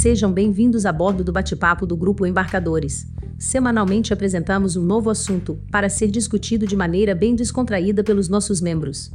Sejam 0.00 0.30
bem-vindos 0.30 0.86
a 0.86 0.92
bordo 0.92 1.24
do 1.24 1.32
bate-papo 1.32 1.84
do 1.84 1.96
Grupo 1.96 2.24
Embarcadores. 2.24 3.04
Semanalmente 3.36 4.12
apresentamos 4.12 4.76
um 4.76 4.82
novo 4.84 5.10
assunto, 5.10 5.58
para 5.72 5.88
ser 5.88 6.08
discutido 6.08 6.68
de 6.68 6.76
maneira 6.76 7.16
bem 7.16 7.34
descontraída 7.34 8.04
pelos 8.04 8.28
nossos 8.28 8.60
membros. 8.60 9.10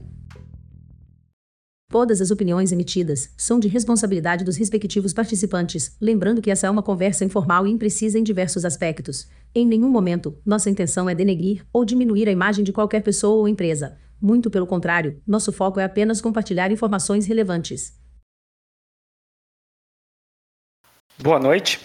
Todas 1.90 2.20
as 2.20 2.32
opiniões 2.32 2.74
emitidas 2.74 3.30
são 3.38 3.62
de 3.62 3.70
responsabilidade 3.70 4.44
dos 4.44 4.58
respectivos 4.58 5.14
participantes, 5.14 5.96
lembrando 6.02 6.42
que 6.42 6.52
essa 6.52 6.68
é 6.68 6.70
uma 6.70 6.84
conversa 6.84 7.24
informal 7.24 7.66
e 7.66 7.72
imprecisa 7.72 8.20
em 8.20 8.24
diversos 8.24 8.66
aspectos. 8.66 9.30
Em 9.56 9.66
nenhum 9.66 9.90
momento, 9.90 10.36
nossa 10.46 10.70
intenção 10.70 11.10
é 11.10 11.16
denegrir 11.16 11.66
ou 11.72 11.86
diminuir 11.86 12.28
a 12.28 12.34
imagem 12.34 12.62
de 12.62 12.74
qualquer 12.74 13.04
pessoa 13.04 13.38
ou 13.38 13.48
empresa. 13.48 13.96
Muito 14.22 14.50
pelo 14.50 14.68
contrário, 14.68 15.22
nosso 15.26 15.54
foco 15.54 15.80
é 15.80 15.86
apenas 15.86 16.20
compartilhar 16.20 16.74
informações 16.74 17.26
relevantes. 17.26 18.03
Boa 21.24 21.40
noite. 21.40 21.80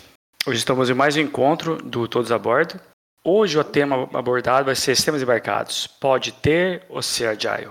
Hoje 0.44 0.58
estamos 0.58 0.90
em 0.90 0.94
mais 0.94 1.16
um 1.16 1.20
encontro 1.20 1.76
do 1.76 2.08
Todos 2.08 2.32
a 2.32 2.38
Bordo. 2.40 2.80
Hoje 3.22 3.56
o 3.56 3.62
tema 3.62 4.10
abordado 4.12 4.64
vai 4.64 4.74
ser 4.74 4.96
sistemas 4.96 5.22
embarcados. 5.22 5.86
Pode 5.86 6.32
ter 6.32 6.82
ou 6.88 7.00
ser 7.00 7.28
agile. 7.28 7.70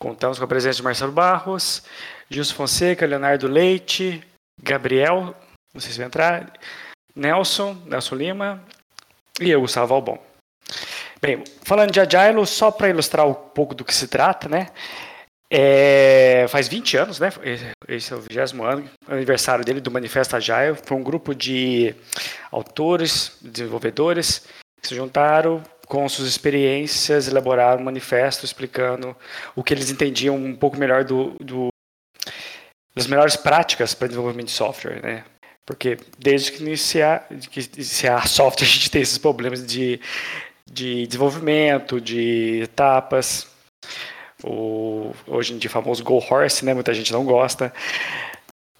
Contamos 0.00 0.36
com 0.36 0.44
a 0.44 0.48
presença 0.48 0.78
de 0.78 0.82
Marcelo 0.82 1.12
Barros, 1.12 1.84
Gilson 2.28 2.56
Fonseca, 2.56 3.06
Leonardo 3.06 3.46
Leite, 3.46 4.20
Gabriel, 4.60 5.32
não 5.72 5.80
sei 5.80 5.92
se 5.92 5.98
vai 5.98 6.08
entrar, 6.08 6.52
Nelson, 7.14 7.80
Nelson 7.86 8.16
Lima 8.16 8.60
e 9.40 9.50
eu, 9.50 9.60
Gustavo 9.60 9.94
Albon. 9.94 10.18
Bem, 11.22 11.44
falando 11.62 11.92
de 11.92 12.00
Agile, 12.00 12.44
só 12.48 12.72
para 12.72 12.88
ilustrar 12.88 13.28
um 13.28 13.32
pouco 13.32 13.76
do 13.76 13.84
que 13.84 13.94
se 13.94 14.08
trata, 14.08 14.48
né? 14.48 14.70
É, 15.56 16.46
faz 16.48 16.66
20 16.66 16.96
anos, 16.96 17.20
né? 17.20 17.30
Esse 17.86 18.12
é 18.12 18.16
o 18.16 18.20
20 18.20 18.60
ano, 18.60 18.90
aniversário 19.06 19.64
dele, 19.64 19.80
do 19.80 19.88
Manifesto 19.88 20.34
Agile. 20.34 20.76
Foi 20.84 20.96
um 20.96 21.02
grupo 21.02 21.32
de 21.32 21.94
autores, 22.50 23.38
desenvolvedores, 23.40 24.48
que 24.82 24.88
se 24.88 24.96
juntaram 24.96 25.62
com 25.86 26.08
suas 26.08 26.26
experiências, 26.26 27.28
elaboraram 27.28 27.82
um 27.82 27.84
manifesto 27.84 28.44
explicando 28.44 29.16
o 29.54 29.62
que 29.62 29.72
eles 29.72 29.92
entendiam 29.92 30.34
um 30.34 30.56
pouco 30.56 30.76
melhor 30.76 31.04
do, 31.04 31.36
do 31.40 31.68
das 32.92 33.06
melhores 33.06 33.36
práticas 33.36 33.94
para 33.94 34.08
desenvolvimento 34.08 34.46
de 34.46 34.52
software, 34.52 35.00
né? 35.00 35.24
Porque 35.64 35.98
desde 36.18 36.50
que 36.50 36.64
iniciar, 36.64 37.28
que 37.48 37.60
iniciar 37.76 38.26
software, 38.26 38.66
a 38.66 38.70
gente 38.70 38.90
tem 38.90 39.02
esses 39.02 39.18
problemas 39.18 39.64
de, 39.64 40.00
de 40.66 41.06
desenvolvimento, 41.06 42.00
de 42.00 42.62
etapas. 42.64 43.54
O, 44.42 45.12
hoje 45.26 45.54
em 45.54 45.58
dia 45.58 45.70
famoso 45.70 46.02
Go 46.02 46.16
Horse, 46.18 46.64
né? 46.64 46.74
Muita 46.74 46.92
gente 46.92 47.12
não 47.12 47.24
gosta. 47.24 47.72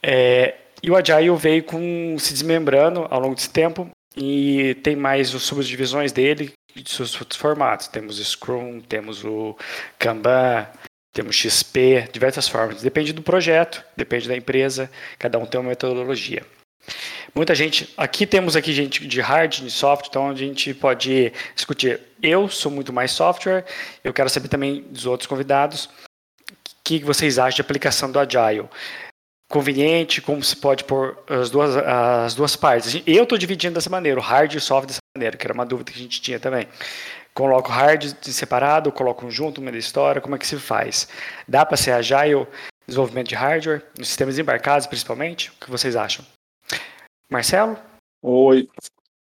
É, 0.03 0.55
e 0.83 0.91
o 0.91 0.97
Agile 0.97 1.37
veio 1.37 1.63
com 1.63 2.17
se 2.19 2.33
desmembrando 2.33 3.07
ao 3.11 3.21
longo 3.21 3.35
desse 3.35 3.51
tempo 3.51 3.89
e 4.17 4.75
tem 4.83 4.95
mais 4.95 5.35
as 5.35 5.43
subdivisões 5.43 6.13
dele 6.13 6.53
de 6.75 6.91
seus 6.91 7.15
formatos. 7.15 7.89
Temos 7.89 8.19
Scrum, 8.19 8.81
temos 8.81 9.25
o 9.25 9.57
Kanban, 9.99 10.67
temos 11.13 11.37
XP, 11.37 12.09
diversas 12.13 12.49
formas. 12.49 12.83
Depende 12.83 13.13
do 13.13 13.23
projeto, 13.23 13.83
depende 13.97 14.29
da 14.29 14.37
empresa, 14.37 14.91
cada 15.19 15.39
um 15.39 15.47
tem 15.47 15.61
uma 15.61 15.71
metodologia. 15.71 16.45
Muita 17.35 17.55
gente, 17.55 17.93
aqui 17.97 18.27
temos 18.27 18.57
aqui 18.57 18.73
gente 18.73 19.07
de 19.07 19.21
hard, 19.21 19.61
de 19.61 19.71
software, 19.71 20.09
então 20.09 20.31
a 20.31 20.35
gente 20.35 20.75
pode 20.75 21.33
discutir. 21.55 22.01
Eu 22.23 22.49
sou 22.49 22.73
muito 22.73 22.93
mais 22.93 23.13
software, 23.13 23.65
eu 24.03 24.13
quero 24.13 24.29
saber 24.29 24.49
também 24.49 24.83
dos 24.91 25.07
outros 25.07 25.27
convidados 25.27 25.85
o 25.87 26.85
que 26.85 26.99
vocês 27.05 27.39
acham 27.39 27.57
de 27.57 27.61
aplicação 27.63 28.11
do 28.11 28.19
Agile 28.19 28.69
conveniente, 29.49 30.21
como 30.21 30.43
se 30.43 30.57
pode 30.57 30.83
pôr 30.85 31.17
as 31.29 31.49
duas, 31.49 31.77
as 31.77 32.35
duas 32.35 32.57
partes. 32.57 33.03
Eu 33.07 33.23
estou 33.23 33.39
dividindo 33.39 33.75
dessa 33.75 33.91
maneira, 33.91 34.19
o 34.19 34.23
hard 34.23 34.53
e 34.53 34.57
o 34.57 34.61
soft 34.61 34.89
dessa 34.89 34.99
maneira, 35.17 35.37
que 35.37 35.47
era 35.47 35.55
uma 35.55 35.65
dúvida 35.65 35.93
que 35.93 35.99
a 35.99 36.03
gente 36.03 36.21
tinha 36.21 36.41
também. 36.41 36.67
Coloco 37.33 37.71
hard 37.71 38.17
separado, 38.23 38.91
coloco 38.91 39.25
um 39.27 39.31
junto, 39.31 39.61
uma 39.61 39.71
história, 39.73 40.21
como 40.21 40.35
é 40.35 40.39
que 40.39 40.47
se 40.47 40.57
faz? 40.57 41.09
Dá 41.47 41.65
para 41.65 41.77
ser 41.77 41.93
agile, 41.93 42.47
desenvolvimento 42.87 43.29
de 43.29 43.35
hardware, 43.35 43.83
nos 43.99 44.09
sistemas 44.09 44.39
embarcados 44.39 44.87
principalmente? 44.87 45.51
O 45.51 45.65
que 45.65 45.71
vocês 45.71 45.95
acham? 45.95 46.25
Marcelo? 47.35 47.77
Oi. 48.23 48.69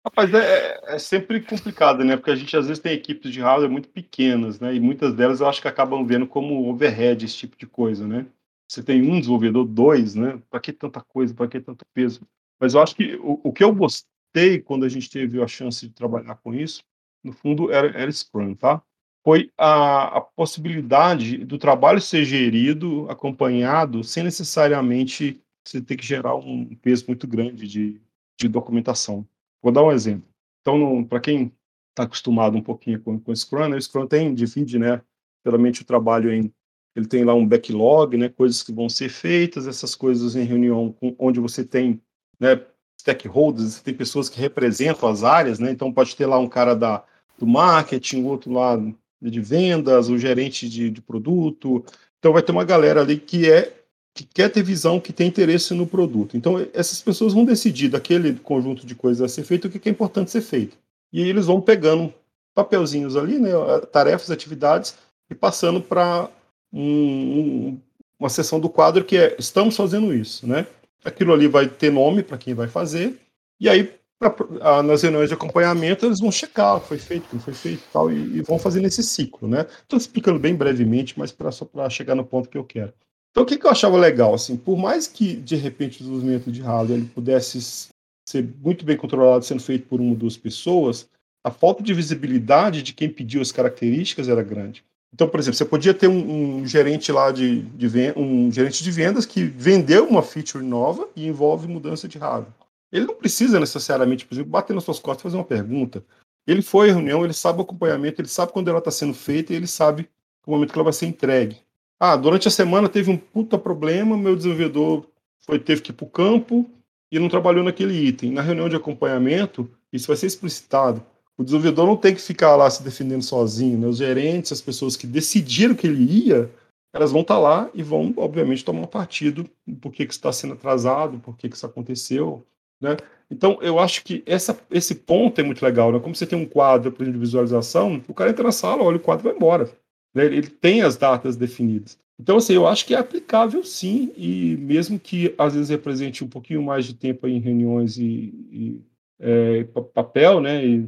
Rapaz, 0.06 0.32
é, 0.34 0.94
é, 0.94 0.98
sempre 0.98 1.40
complicado, 1.40 2.04
né? 2.04 2.16
Porque 2.16 2.30
a 2.30 2.36
gente 2.36 2.54
às 2.54 2.66
vezes 2.66 2.82
tem 2.82 2.92
equipes 2.92 3.32
de 3.32 3.40
hardware 3.40 3.70
muito 3.70 3.88
pequenas, 3.88 4.60
né? 4.60 4.74
E 4.74 4.78
muitas 4.78 5.14
delas 5.14 5.40
eu 5.40 5.48
acho 5.48 5.62
que 5.62 5.68
acabam 5.68 6.06
vendo 6.06 6.26
como 6.26 6.68
overhead 6.68 7.24
esse 7.24 7.36
tipo 7.36 7.56
de 7.56 7.66
coisa, 7.66 8.06
né? 8.06 8.26
você 8.68 8.82
tem 8.82 9.02
um 9.02 9.18
desenvolvedor, 9.18 9.64
dois, 9.64 10.14
né? 10.14 10.40
Para 10.50 10.60
que 10.60 10.72
tanta 10.72 11.00
coisa, 11.00 11.34
para 11.34 11.48
que 11.48 11.60
tanto 11.60 11.84
peso? 11.94 12.20
Mas 12.58 12.74
eu 12.74 12.82
acho 12.82 12.94
que 12.96 13.14
o, 13.16 13.40
o, 13.44 13.52
que 13.52 13.62
eu 13.62 13.74
gostei 13.74 14.60
quando 14.64 14.84
a 14.84 14.88
gente 14.88 15.10
teve 15.10 15.42
a 15.42 15.46
chance 15.46 15.86
de 15.86 15.94
trabalhar 15.94 16.36
com 16.36 16.54
isso, 16.54 16.82
no 17.22 17.32
fundo, 17.32 17.70
era, 17.70 17.88
era 17.88 18.10
Scrum, 18.10 18.54
tá? 18.54 18.82
Foi 19.22 19.50
a, 19.56 20.18
a 20.18 20.20
possibilidade 20.20 21.38
do 21.38 21.56
trabalho 21.56 22.00
ser 22.00 22.24
gerido, 22.24 23.06
acompanhado, 23.08 24.02
sem 24.04 24.22
necessariamente 24.22 25.40
você 25.64 25.80
ter 25.80 25.96
que 25.96 26.04
gerar 26.04 26.34
um 26.36 26.74
peso 26.76 27.04
muito 27.08 27.26
grande 27.26 27.66
de, 27.66 28.00
de 28.38 28.48
documentação. 28.48 29.26
Vou 29.62 29.72
dar 29.72 29.82
um 29.82 29.92
exemplo. 29.92 30.28
Então, 30.60 31.04
para 31.04 31.20
quem 31.20 31.52
está 31.90 32.02
acostumado 32.02 32.56
um 32.56 32.62
pouquinho 32.62 33.00
com, 33.00 33.18
com 33.18 33.34
Scrum, 33.34 33.68
né, 33.68 33.76
o 33.76 33.80
Scrum 33.80 34.06
tem, 34.06 34.34
divide, 34.34 34.78
né, 34.78 35.00
geralmente 35.44 35.82
o 35.82 35.84
trabalho 35.84 36.32
em 36.32 36.52
ele 36.96 37.06
tem 37.06 37.24
lá 37.24 37.34
um 37.34 37.46
backlog, 37.46 38.16
né, 38.16 38.28
coisas 38.28 38.62
que 38.62 38.72
vão 38.72 38.88
ser 38.88 39.08
feitas, 39.08 39.66
essas 39.66 39.96
coisas 39.96 40.36
em 40.36 40.44
reunião 40.44 40.92
com, 40.92 41.14
onde 41.18 41.40
você 41.40 41.64
tem 41.64 42.00
né, 42.38 42.60
stakeholders, 43.00 43.80
tem 43.80 43.92
pessoas 43.92 44.28
que 44.28 44.40
representam 44.40 45.08
as 45.08 45.24
áreas, 45.24 45.58
né, 45.58 45.72
então 45.72 45.92
pode 45.92 46.14
ter 46.14 46.26
lá 46.26 46.38
um 46.38 46.48
cara 46.48 46.74
da, 46.74 47.04
do 47.36 47.46
marketing, 47.46 48.24
outro 48.24 48.52
lá 48.52 48.80
de 49.20 49.40
vendas, 49.40 50.08
o 50.08 50.16
gerente 50.16 50.68
de, 50.68 50.88
de 50.88 51.00
produto, 51.00 51.84
então 52.18 52.32
vai 52.32 52.42
ter 52.42 52.52
uma 52.52 52.64
galera 52.64 53.00
ali 53.00 53.18
que 53.18 53.50
é 53.50 53.83
que 54.14 54.24
quer 54.24 54.48
ter 54.48 54.62
visão, 54.62 55.00
que 55.00 55.12
tem 55.12 55.26
interesse 55.26 55.74
no 55.74 55.86
produto. 55.86 56.36
Então 56.36 56.64
essas 56.72 57.02
pessoas 57.02 57.32
vão 57.32 57.44
decidir 57.44 57.88
daquele 57.88 58.34
conjunto 58.34 58.86
de 58.86 58.94
coisas 58.94 59.20
a 59.20 59.28
ser 59.28 59.42
feito 59.42 59.66
o 59.66 59.70
que 59.70 59.88
é 59.88 59.92
importante 59.92 60.30
ser 60.30 60.40
feito. 60.40 60.78
E 61.12 61.20
aí 61.20 61.28
eles 61.28 61.46
vão 61.46 61.60
pegando 61.60 62.14
papelzinhos 62.54 63.16
ali, 63.16 63.38
né, 63.38 63.50
tarefas, 63.90 64.30
atividades 64.30 64.94
e 65.28 65.34
passando 65.34 65.80
para 65.80 66.30
um, 66.72 67.76
uma 68.18 68.28
seção 68.28 68.60
do 68.60 68.68
quadro 68.68 69.04
que 69.04 69.16
é 69.16 69.34
estamos 69.38 69.76
fazendo 69.76 70.14
isso, 70.14 70.46
né? 70.46 70.66
Aquilo 71.04 71.32
ali 71.32 71.48
vai 71.48 71.68
ter 71.68 71.90
nome 71.92 72.22
para 72.22 72.38
quem 72.38 72.54
vai 72.54 72.68
fazer, 72.68 73.18
e 73.60 73.68
aí 73.68 73.92
pra, 74.18 74.34
a, 74.60 74.82
nas 74.82 75.02
reuniões 75.02 75.28
de 75.28 75.34
acompanhamento 75.34 76.06
eles 76.06 76.20
vão 76.20 76.32
checar 76.32 76.76
o 76.76 76.80
que 76.80 76.88
foi 76.88 76.98
feito, 76.98 77.24
o 77.24 77.28
que 77.28 77.34
não 77.36 77.42
foi 77.42 77.54
feito 77.54 77.80
e 77.80 77.92
tal, 77.92 78.10
e, 78.10 78.38
e 78.38 78.42
vão 78.42 78.58
fazer 78.58 78.80
nesse 78.80 79.02
ciclo, 79.02 79.48
né? 79.48 79.66
Estou 79.82 79.98
explicando 79.98 80.38
bem 80.38 80.54
brevemente, 80.54 81.18
mas 81.18 81.32
pra, 81.32 81.52
só 81.52 81.64
para 81.64 81.90
chegar 81.90 82.14
no 82.14 82.24
ponto 82.24 82.48
que 82.48 82.56
eu 82.56 82.64
quero. 82.64 82.92
Então 83.34 83.42
o 83.42 83.46
que, 83.46 83.58
que 83.58 83.66
eu 83.66 83.70
achava 83.70 83.96
legal, 83.96 84.32
assim, 84.32 84.56
por 84.56 84.78
mais 84.78 85.08
que 85.08 85.34
de 85.34 85.56
repente 85.56 85.96
o 85.96 85.98
desenvolvimento 85.98 86.52
de 86.52 86.60
hardware 86.60 87.00
ele 87.00 87.08
pudesse 87.08 87.88
ser 88.24 88.48
muito 88.62 88.84
bem 88.84 88.96
controlado 88.96 89.44
sendo 89.44 89.60
feito 89.60 89.88
por 89.88 90.00
uma 90.00 90.10
ou 90.10 90.16
duas 90.16 90.36
pessoas, 90.36 91.08
a 91.42 91.50
falta 91.50 91.82
de 91.82 91.92
visibilidade 91.92 92.80
de 92.80 92.92
quem 92.94 93.08
pediu 93.10 93.42
as 93.42 93.50
características 93.50 94.28
era 94.28 94.40
grande. 94.40 94.84
Então, 95.12 95.28
por 95.28 95.40
exemplo, 95.40 95.58
você 95.58 95.64
podia 95.64 95.92
ter 95.92 96.06
um, 96.06 96.58
um 96.60 96.66
gerente 96.66 97.10
lá 97.10 97.32
de, 97.32 97.62
de 97.62 97.88
um 98.16 98.52
gerente 98.52 98.84
de 98.84 98.90
vendas 98.92 99.26
que 99.26 99.42
vendeu 99.42 100.06
uma 100.06 100.22
feature 100.22 100.64
nova 100.64 101.08
e 101.16 101.26
envolve 101.26 101.66
mudança 101.66 102.06
de 102.06 102.18
hardware. 102.18 102.54
Ele 102.92 103.04
não 103.04 103.16
precisa 103.16 103.58
necessariamente, 103.58 104.24
por 104.24 104.36
exemplo, 104.36 104.52
bater 104.52 104.74
nas 104.74 104.84
suas 104.84 105.00
costas 105.00 105.22
e 105.22 105.24
fazer 105.24 105.36
uma 105.36 105.44
pergunta. 105.44 106.04
Ele 106.46 106.62
foi 106.62 106.88
à 106.88 106.92
reunião, 106.92 107.24
ele 107.24 107.32
sabe 107.32 107.58
o 107.58 107.62
acompanhamento, 107.62 108.20
ele 108.20 108.28
sabe 108.28 108.52
quando 108.52 108.68
ela 108.68 108.78
está 108.78 108.92
sendo 108.92 109.12
feita 109.12 109.52
e 109.52 109.56
ele 109.56 109.66
sabe 109.66 110.08
o 110.46 110.52
momento 110.52 110.72
que 110.72 110.78
ela 110.78 110.84
vai 110.84 110.92
ser 110.92 111.06
entregue. 111.06 111.64
Ah, 111.98 112.16
durante 112.16 112.48
a 112.48 112.50
semana 112.50 112.88
teve 112.88 113.10
um 113.10 113.16
puta 113.16 113.58
problema, 113.58 114.16
meu 114.16 114.36
desenvolvedor 114.36 115.06
foi, 115.40 115.58
teve 115.58 115.82
que 115.82 115.90
ir 115.90 115.94
para 115.94 116.06
o 116.06 116.10
campo 116.10 116.68
e 117.10 117.18
não 117.18 117.28
trabalhou 117.28 117.62
naquele 117.62 117.94
item. 117.94 118.32
Na 118.32 118.42
reunião 118.42 118.68
de 118.68 118.76
acompanhamento, 118.76 119.70
isso 119.92 120.08
vai 120.08 120.16
ser 120.16 120.26
explicitado. 120.26 121.04
O 121.36 121.44
desenvolvedor 121.44 121.86
não 121.86 121.96
tem 121.96 122.14
que 122.14 122.20
ficar 122.20 122.56
lá 122.56 122.68
se 122.70 122.82
defendendo 122.82 123.22
sozinho, 123.22 123.78
né? 123.78 123.86
Os 123.86 123.98
gerentes, 123.98 124.52
as 124.52 124.60
pessoas 124.60 124.96
que 124.96 125.06
decidiram 125.06 125.74
que 125.74 125.86
ele 125.86 126.28
ia, 126.28 126.50
elas 126.92 127.10
vão 127.10 127.22
estar 127.22 127.34
tá 127.34 127.40
lá 127.40 127.70
e 127.74 127.82
vão, 127.82 128.14
obviamente, 128.16 128.64
tomar 128.64 128.86
partido 128.86 129.48
por 129.80 129.92
que, 129.92 130.06
que 130.06 130.12
está 130.12 130.32
sendo 130.32 130.54
atrasado, 130.54 131.18
por 131.18 131.36
que, 131.36 131.48
que 131.48 131.56
isso 131.56 131.66
aconteceu, 131.66 132.44
né? 132.80 132.96
Então, 133.30 133.58
eu 133.62 133.78
acho 133.78 134.04
que 134.04 134.22
essa, 134.26 134.56
esse 134.70 134.94
ponto 134.94 135.40
é 135.40 135.44
muito 135.44 135.64
legal, 135.64 135.90
né? 135.90 135.98
Como 135.98 136.14
você 136.14 136.26
tem 136.26 136.38
um 136.38 136.46
quadro 136.46 136.92
de 136.92 137.18
visualização, 137.18 138.00
o 138.06 138.14
cara 138.14 138.30
entra 138.30 138.44
na 138.44 138.52
sala, 138.52 138.82
olha 138.82 138.96
o 138.96 139.00
quadro 139.00 139.26
e 139.26 139.28
vai 139.28 139.36
embora. 139.36 139.70
Né? 140.14 140.24
Ele 140.26 140.48
tem 140.48 140.82
as 140.82 140.96
datas 140.96 141.36
definidas. 141.36 141.98
Então, 142.18 142.36
assim, 142.36 142.54
eu 142.54 142.66
acho 142.66 142.86
que 142.86 142.94
é 142.94 142.98
aplicável 142.98 143.64
sim, 143.64 144.12
e 144.16 144.56
mesmo 144.56 145.00
que 145.00 145.34
às 145.36 145.54
vezes 145.54 145.68
represente 145.68 146.22
um 146.22 146.28
pouquinho 146.28 146.62
mais 146.62 146.86
de 146.86 146.94
tempo 146.94 147.26
em 147.26 147.40
reuniões 147.40 147.98
e, 147.98 148.32
e 148.52 148.80
é, 149.18 149.64
papel, 149.92 150.40
né, 150.40 150.64
e 150.64 150.86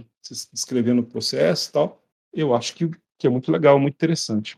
descrevendo 0.53 1.03
o 1.03 1.07
processo 1.07 1.69
e 1.69 1.73
tal, 1.73 2.03
eu 2.33 2.55
acho 2.55 2.75
que, 2.75 2.91
que 3.19 3.27
é 3.27 3.31
muito 3.31 3.51
legal, 3.51 3.79
muito 3.79 3.95
interessante. 3.95 4.57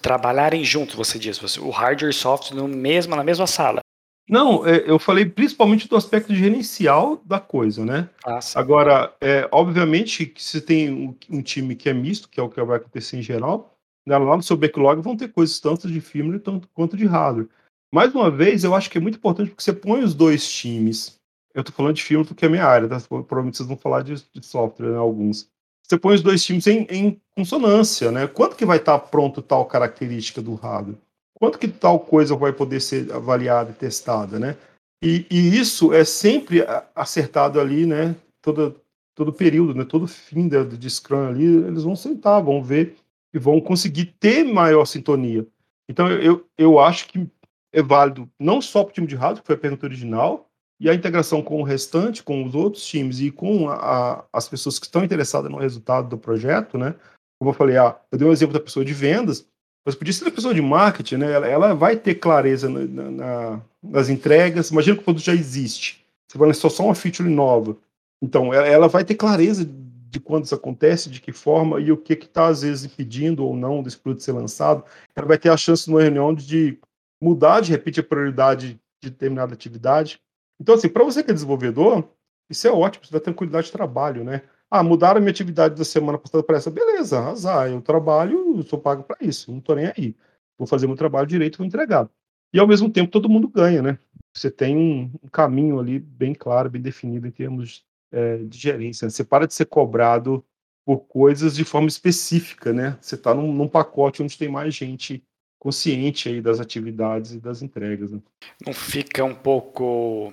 Trabalharem 0.00 0.64
juntos, 0.64 0.94
você 0.94 1.18
diz, 1.18 1.38
você, 1.38 1.60
o 1.60 1.70
hardware 1.70 2.10
e 2.10 2.14
software 2.14 2.56
no 2.56 2.68
mesmo, 2.68 3.14
na 3.14 3.24
mesma 3.24 3.46
sala. 3.46 3.80
Não, 4.30 4.64
é, 4.64 4.88
eu 4.88 4.96
falei 4.96 5.26
principalmente 5.26 5.88
do 5.88 5.96
aspecto 5.96 6.32
gerencial 6.32 7.20
da 7.24 7.40
coisa, 7.40 7.84
né? 7.84 8.08
Ah, 8.24 8.38
Agora, 8.54 9.12
é, 9.20 9.48
obviamente 9.50 10.24
que 10.24 10.40
se 10.40 10.60
tem 10.60 10.88
um, 10.88 11.16
um, 11.28 11.42
time 11.42 11.74
que 11.74 11.88
é 11.88 11.92
misto, 11.92 12.28
que 12.28 12.38
é 12.38 12.42
o 12.42 12.48
que 12.48 12.62
vai 12.62 12.76
acontecer 12.76 13.18
em 13.18 13.22
geral, 13.22 13.74
né, 14.06 14.16
lá 14.16 14.36
no 14.36 14.42
seu 14.42 14.56
backlog 14.56 15.02
vão 15.02 15.16
ter 15.16 15.32
coisas 15.32 15.58
tanto 15.58 15.88
de 15.88 16.00
firmware 16.00 16.38
tanto 16.38 16.68
quanto 16.72 16.96
de 16.96 17.06
hardware. 17.06 17.48
Mais 17.92 18.14
uma 18.14 18.30
vez, 18.30 18.62
eu 18.62 18.72
acho 18.72 18.88
que 18.88 18.98
é 18.98 19.00
muito 19.00 19.16
importante 19.16 19.50
porque 19.50 19.64
você 19.64 19.72
põe 19.72 20.04
os 20.04 20.14
dois 20.14 20.48
times. 20.48 21.18
Eu 21.52 21.62
estou 21.62 21.74
falando 21.74 21.96
de 21.96 22.04
firmware 22.04 22.28
porque 22.28 22.44
é 22.44 22.48
a 22.48 22.50
minha 22.52 22.64
área, 22.64 22.88
tá? 22.88 23.00
provavelmente 23.00 23.56
vocês 23.56 23.68
vão 23.68 23.76
falar 23.76 24.02
de, 24.02 24.14
de 24.32 24.46
software, 24.46 24.90
né, 24.90 24.96
alguns. 24.96 25.48
Você 25.84 25.98
põe 25.98 26.14
os 26.14 26.22
dois 26.22 26.44
times 26.44 26.68
em, 26.68 26.86
em 26.88 27.20
consonância, 27.34 28.12
né? 28.12 28.28
Quanto 28.28 28.54
que 28.54 28.64
vai 28.64 28.76
estar 28.76 28.96
pronto 28.96 29.42
tal 29.42 29.66
característica 29.66 30.40
do 30.40 30.54
hardware? 30.54 30.96
Quanto 31.40 31.58
que 31.58 31.66
tal 31.66 31.98
coisa 31.98 32.36
vai 32.36 32.52
poder 32.52 32.80
ser 32.80 33.10
avaliada 33.12 33.70
e 33.70 33.74
testada, 33.74 34.38
né? 34.38 34.56
E, 35.02 35.26
e 35.30 35.58
isso 35.58 35.92
é 35.94 36.04
sempre 36.04 36.62
acertado 36.94 37.58
ali, 37.58 37.86
né? 37.86 38.14
Todo, 38.42 38.78
todo 39.14 39.32
período, 39.32 39.74
né? 39.74 39.84
Todo 39.84 40.06
fim 40.06 40.46
de, 40.46 40.62
de 40.64 40.90
Scrum 40.90 41.26
ali, 41.28 41.44
eles 41.44 41.82
vão 41.82 41.96
sentar, 41.96 42.42
vão 42.42 42.62
ver 42.62 42.96
e 43.32 43.38
vão 43.38 43.60
conseguir 43.60 44.14
ter 44.20 44.44
maior 44.44 44.84
sintonia. 44.84 45.46
Então, 45.88 46.10
eu, 46.10 46.46
eu 46.58 46.78
acho 46.78 47.08
que 47.08 47.26
é 47.72 47.82
válido 47.82 48.28
não 48.38 48.60
só 48.60 48.84
para 48.84 48.90
o 48.90 48.94
time 48.94 49.06
de 49.06 49.16
rádio, 49.16 49.42
que 49.42 49.46
foi 49.46 49.56
a 49.56 49.58
pergunta 49.58 49.86
original, 49.86 50.46
e 50.78 50.88
a 50.88 50.94
integração 50.94 51.42
com 51.42 51.60
o 51.60 51.64
restante, 51.64 52.22
com 52.22 52.44
os 52.44 52.54
outros 52.54 52.84
times 52.84 53.20
e 53.20 53.30
com 53.30 53.68
a, 53.68 53.74
a, 53.74 54.24
as 54.32 54.48
pessoas 54.48 54.78
que 54.78 54.86
estão 54.86 55.04
interessadas 55.04 55.50
no 55.50 55.58
resultado 55.58 56.08
do 56.08 56.18
projeto, 56.18 56.76
né? 56.76 56.94
Como 57.38 57.50
eu 57.50 57.54
falei, 57.54 57.76
ah, 57.76 57.98
eu 58.12 58.18
dei 58.18 58.26
um 58.26 58.32
exemplo 58.32 58.52
da 58.52 58.60
pessoa 58.60 58.84
de 58.84 58.92
vendas, 58.92 59.46
mas 59.84 59.94
podia 59.94 60.12
ser 60.12 60.28
a 60.28 60.30
pessoa 60.30 60.54
de 60.54 60.60
marketing, 60.60 61.16
né? 61.16 61.32
Ela, 61.32 61.46
ela 61.46 61.74
vai 61.74 61.96
ter 61.96 62.16
clareza 62.16 62.68
na, 62.68 63.10
na, 63.10 63.60
nas 63.82 64.08
entregas. 64.08 64.70
Imagina 64.70 64.96
que 64.96 65.02
o 65.02 65.04
produto 65.04 65.24
já 65.24 65.34
existe. 65.34 66.04
Você 66.28 66.38
vai 66.38 66.48
lançar 66.48 66.70
só 66.70 66.84
uma 66.84 66.94
feature 66.94 67.28
nova. 67.28 67.76
Então, 68.22 68.52
ela, 68.52 68.66
ela 68.66 68.88
vai 68.88 69.04
ter 69.04 69.14
clareza 69.14 69.64
de 69.64 70.20
quando 70.20 70.44
isso 70.44 70.54
acontece, 70.54 71.08
de 71.08 71.20
que 71.20 71.32
forma 71.32 71.80
e 71.80 71.90
o 71.90 71.96
que 71.96 72.12
está, 72.12 72.48
às 72.48 72.62
vezes, 72.62 72.84
impedindo 72.84 73.44
ou 73.44 73.56
não 73.56 73.82
desse 73.82 73.96
produto 73.96 74.22
ser 74.22 74.32
lançado. 74.32 74.84
Ela 75.14 75.26
vai 75.26 75.38
ter 75.38 75.48
a 75.48 75.56
chance, 75.56 75.88
numa 75.88 76.02
reunião, 76.02 76.34
de 76.34 76.78
mudar, 77.22 77.60
de 77.60 77.70
repente, 77.70 78.00
a 78.00 78.04
prioridade 78.04 78.80
de 79.02 79.10
determinada 79.10 79.54
atividade. 79.54 80.20
Então, 80.60 80.74
assim, 80.74 80.88
para 80.88 81.04
você 81.04 81.22
que 81.22 81.30
é 81.30 81.34
desenvolvedor, 81.34 82.08
isso 82.50 82.66
é 82.66 82.70
ótimo, 82.70 83.04
isso 83.04 83.12
dá 83.12 83.20
tranquilidade 83.20 83.66
de 83.66 83.72
trabalho, 83.72 84.24
né? 84.24 84.42
Ah, 84.70 84.82
mudaram 84.82 85.18
a 85.18 85.20
minha 85.20 85.32
atividade 85.32 85.74
da 85.74 85.84
semana 85.84 86.16
passada 86.16 86.44
para 86.44 86.56
essa. 86.56 86.70
Beleza, 86.70 87.18
arrasar. 87.18 87.68
Eu 87.68 87.80
trabalho, 87.80 88.58
eu 88.58 88.62
sou 88.62 88.78
pago 88.78 89.02
para 89.02 89.16
isso. 89.20 89.50
Não 89.50 89.58
estou 89.58 89.74
nem 89.74 89.86
aí. 89.86 90.14
Vou 90.56 90.66
fazer 90.66 90.86
meu 90.86 90.96
trabalho 90.96 91.26
direito, 91.26 91.58
vou 91.58 91.66
entregar. 91.66 92.08
E 92.52 92.58
ao 92.58 92.66
mesmo 92.66 92.90
tempo 92.90 93.10
todo 93.10 93.28
mundo 93.28 93.48
ganha, 93.48 93.82
né? 93.82 93.98
Você 94.34 94.50
tem 94.50 94.76
um, 94.76 95.28
caminho 95.32 95.80
ali 95.80 95.98
bem 95.98 96.34
claro, 96.34 96.70
bem 96.70 96.80
definido 96.80 97.26
em 97.26 97.30
termos 97.30 97.84
é, 98.12 98.38
de 98.38 98.58
gerência. 98.58 99.10
Você 99.10 99.24
para 99.24 99.46
de 99.46 99.54
ser 99.54 99.66
cobrado 99.66 100.44
por 100.84 101.00
coisas 101.00 101.54
de 101.54 101.64
forma 101.64 101.88
específica, 101.88 102.72
né? 102.72 102.96
Você 103.00 103.14
está 103.14 103.34
num, 103.34 103.52
num, 103.52 103.68
pacote 103.68 104.22
onde 104.22 104.38
tem 104.38 104.48
mais 104.48 104.74
gente 104.74 105.22
consciente 105.58 106.28
aí 106.28 106.40
das 106.40 106.60
atividades 106.60 107.32
e 107.32 107.40
das 107.40 107.62
entregas. 107.62 108.12
Né? 108.12 108.20
Não 108.64 108.72
fica 108.72 109.24
um 109.24 109.34
pouco 109.34 110.32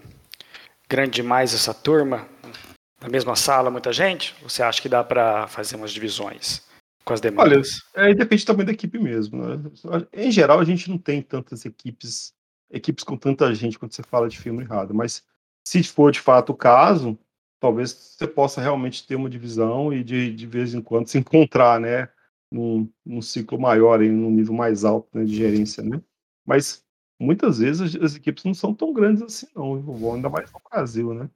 grande 0.88 1.16
demais 1.18 1.54
essa 1.54 1.74
turma? 1.74 2.28
Na 3.02 3.10
mesma 3.10 3.36
sala 3.36 3.70
muita 3.70 3.94
gente? 3.94 4.36
Você 4.42 4.62
acha 4.64 4.82
que 4.82 4.90
dá 4.90 5.04
para 5.04 5.48
fazer 5.48 5.76
umas 5.76 5.92
divisões 5.92 6.62
com 7.04 7.14
as 7.14 7.22
demandas? 7.22 7.82
Olha, 7.96 8.12
é, 8.12 8.14
depende 8.14 8.46
também 8.46 8.66
da 8.66 8.72
equipe 8.72 9.00
mesmo. 9.00 9.44
Né? 9.46 9.72
Em 10.14 10.32
geral, 10.32 10.60
a 10.60 10.66
gente 10.66 10.90
não 10.90 10.98
tem 10.98 11.22
tantas 11.22 11.66
equipes, 11.66 12.34
equipes 12.70 13.04
com 13.04 13.16
tanta 13.16 13.54
gente 13.54 13.78
quando 13.78 13.94
você 13.94 14.04
fala 14.04 14.28
de 14.28 14.38
filme 14.38 14.64
errado, 14.64 14.94
mas 14.94 15.24
se 15.66 15.84
for 15.84 16.12
de 16.12 16.20
fato 16.20 16.52
o 16.52 16.56
caso, 16.56 17.18
talvez 17.60 17.92
você 17.92 18.28
possa 18.28 18.62
realmente 18.62 19.06
ter 19.06 19.16
uma 19.16 19.30
divisão 19.30 19.94
e 19.94 20.04
de, 20.04 20.34
de 20.34 20.48
vez 20.48 20.74
em 20.74 20.82
quando 20.82 21.08
se 21.08 21.18
encontrar, 21.20 21.80
né, 21.80 22.10
num, 22.52 22.90
num 23.06 23.22
ciclo 23.22 23.60
maior, 23.60 24.02
em 24.02 24.12
num 24.12 24.32
nível 24.32 24.54
mais 24.54 24.86
alto 24.86 25.10
né, 25.14 25.26
de 25.26 25.36
gerência, 25.36 25.84
né? 25.84 26.02
Mas 26.46 26.84
muitas 27.20 27.60
vezes 27.60 27.96
as, 27.96 28.02
as, 28.02 28.16
equipes 28.16 28.44
não 28.44 28.54
são 28.54 28.74
tão 28.74 28.94
grandes 28.94 29.22
assim, 29.22 29.48
não, 29.56 30.14
ainda 30.14 30.30
mais 30.30 30.52
no 30.52 30.62
Brasil, 30.70 31.14
né? 31.14 31.30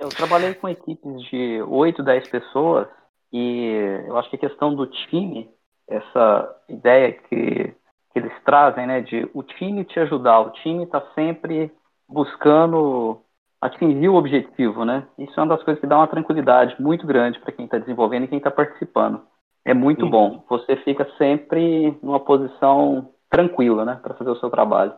Eu 0.00 0.08
trabalhei 0.08 0.54
com 0.54 0.66
equipes 0.66 1.22
de 1.24 1.62
8, 1.62 2.02
10 2.02 2.28
pessoas 2.30 2.88
e 3.30 3.66
eu 4.06 4.16
acho 4.16 4.30
que 4.30 4.36
a 4.36 4.48
questão 4.48 4.74
do 4.74 4.86
time, 4.86 5.50
essa 5.86 6.56
ideia 6.70 7.12
que, 7.12 7.74
que 8.10 8.18
eles 8.18 8.32
trazem, 8.42 8.86
né, 8.86 9.02
de 9.02 9.28
o 9.34 9.42
time 9.42 9.84
te 9.84 10.00
ajudar, 10.00 10.40
o 10.40 10.52
time 10.52 10.84
está 10.84 11.02
sempre 11.14 11.70
buscando 12.08 13.20
atingir 13.60 14.08
o 14.08 14.14
objetivo, 14.14 14.86
né? 14.86 15.06
Isso 15.18 15.38
é 15.38 15.42
uma 15.42 15.54
das 15.54 15.62
coisas 15.62 15.78
que 15.78 15.86
dá 15.86 15.98
uma 15.98 16.08
tranquilidade 16.08 16.80
muito 16.80 17.06
grande 17.06 17.38
para 17.38 17.52
quem 17.52 17.66
está 17.66 17.76
desenvolvendo 17.76 18.24
e 18.24 18.28
quem 18.28 18.38
está 18.38 18.50
participando. 18.50 19.20
É 19.66 19.74
muito 19.74 20.08
bom. 20.08 20.42
Você 20.48 20.76
fica 20.76 21.06
sempre 21.18 21.94
numa 22.02 22.20
posição 22.20 23.10
tranquila, 23.28 23.84
né, 23.84 24.00
para 24.02 24.14
fazer 24.14 24.30
o 24.30 24.36
seu 24.36 24.48
trabalho 24.48 24.94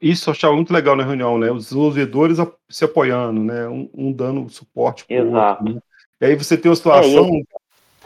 isso 0.00 0.28
eu 0.28 0.32
achava 0.32 0.54
muito 0.54 0.72
legal 0.72 0.96
na 0.96 1.04
reunião, 1.04 1.38
né? 1.38 1.50
Os 1.50 1.64
desenvolvedores 1.64 2.38
se 2.68 2.84
apoiando, 2.84 3.42
né? 3.42 3.68
Um, 3.68 3.88
um 3.94 4.12
dando 4.12 4.48
suporte 4.48 5.04
para 5.04 5.24
o 5.24 5.34
outro. 5.34 5.64
Né? 5.64 5.80
E 6.20 6.26
aí 6.26 6.34
você 6.34 6.56
tem 6.56 6.70
uma 6.70 6.76
situação. 6.76 7.26
É, 7.26 7.58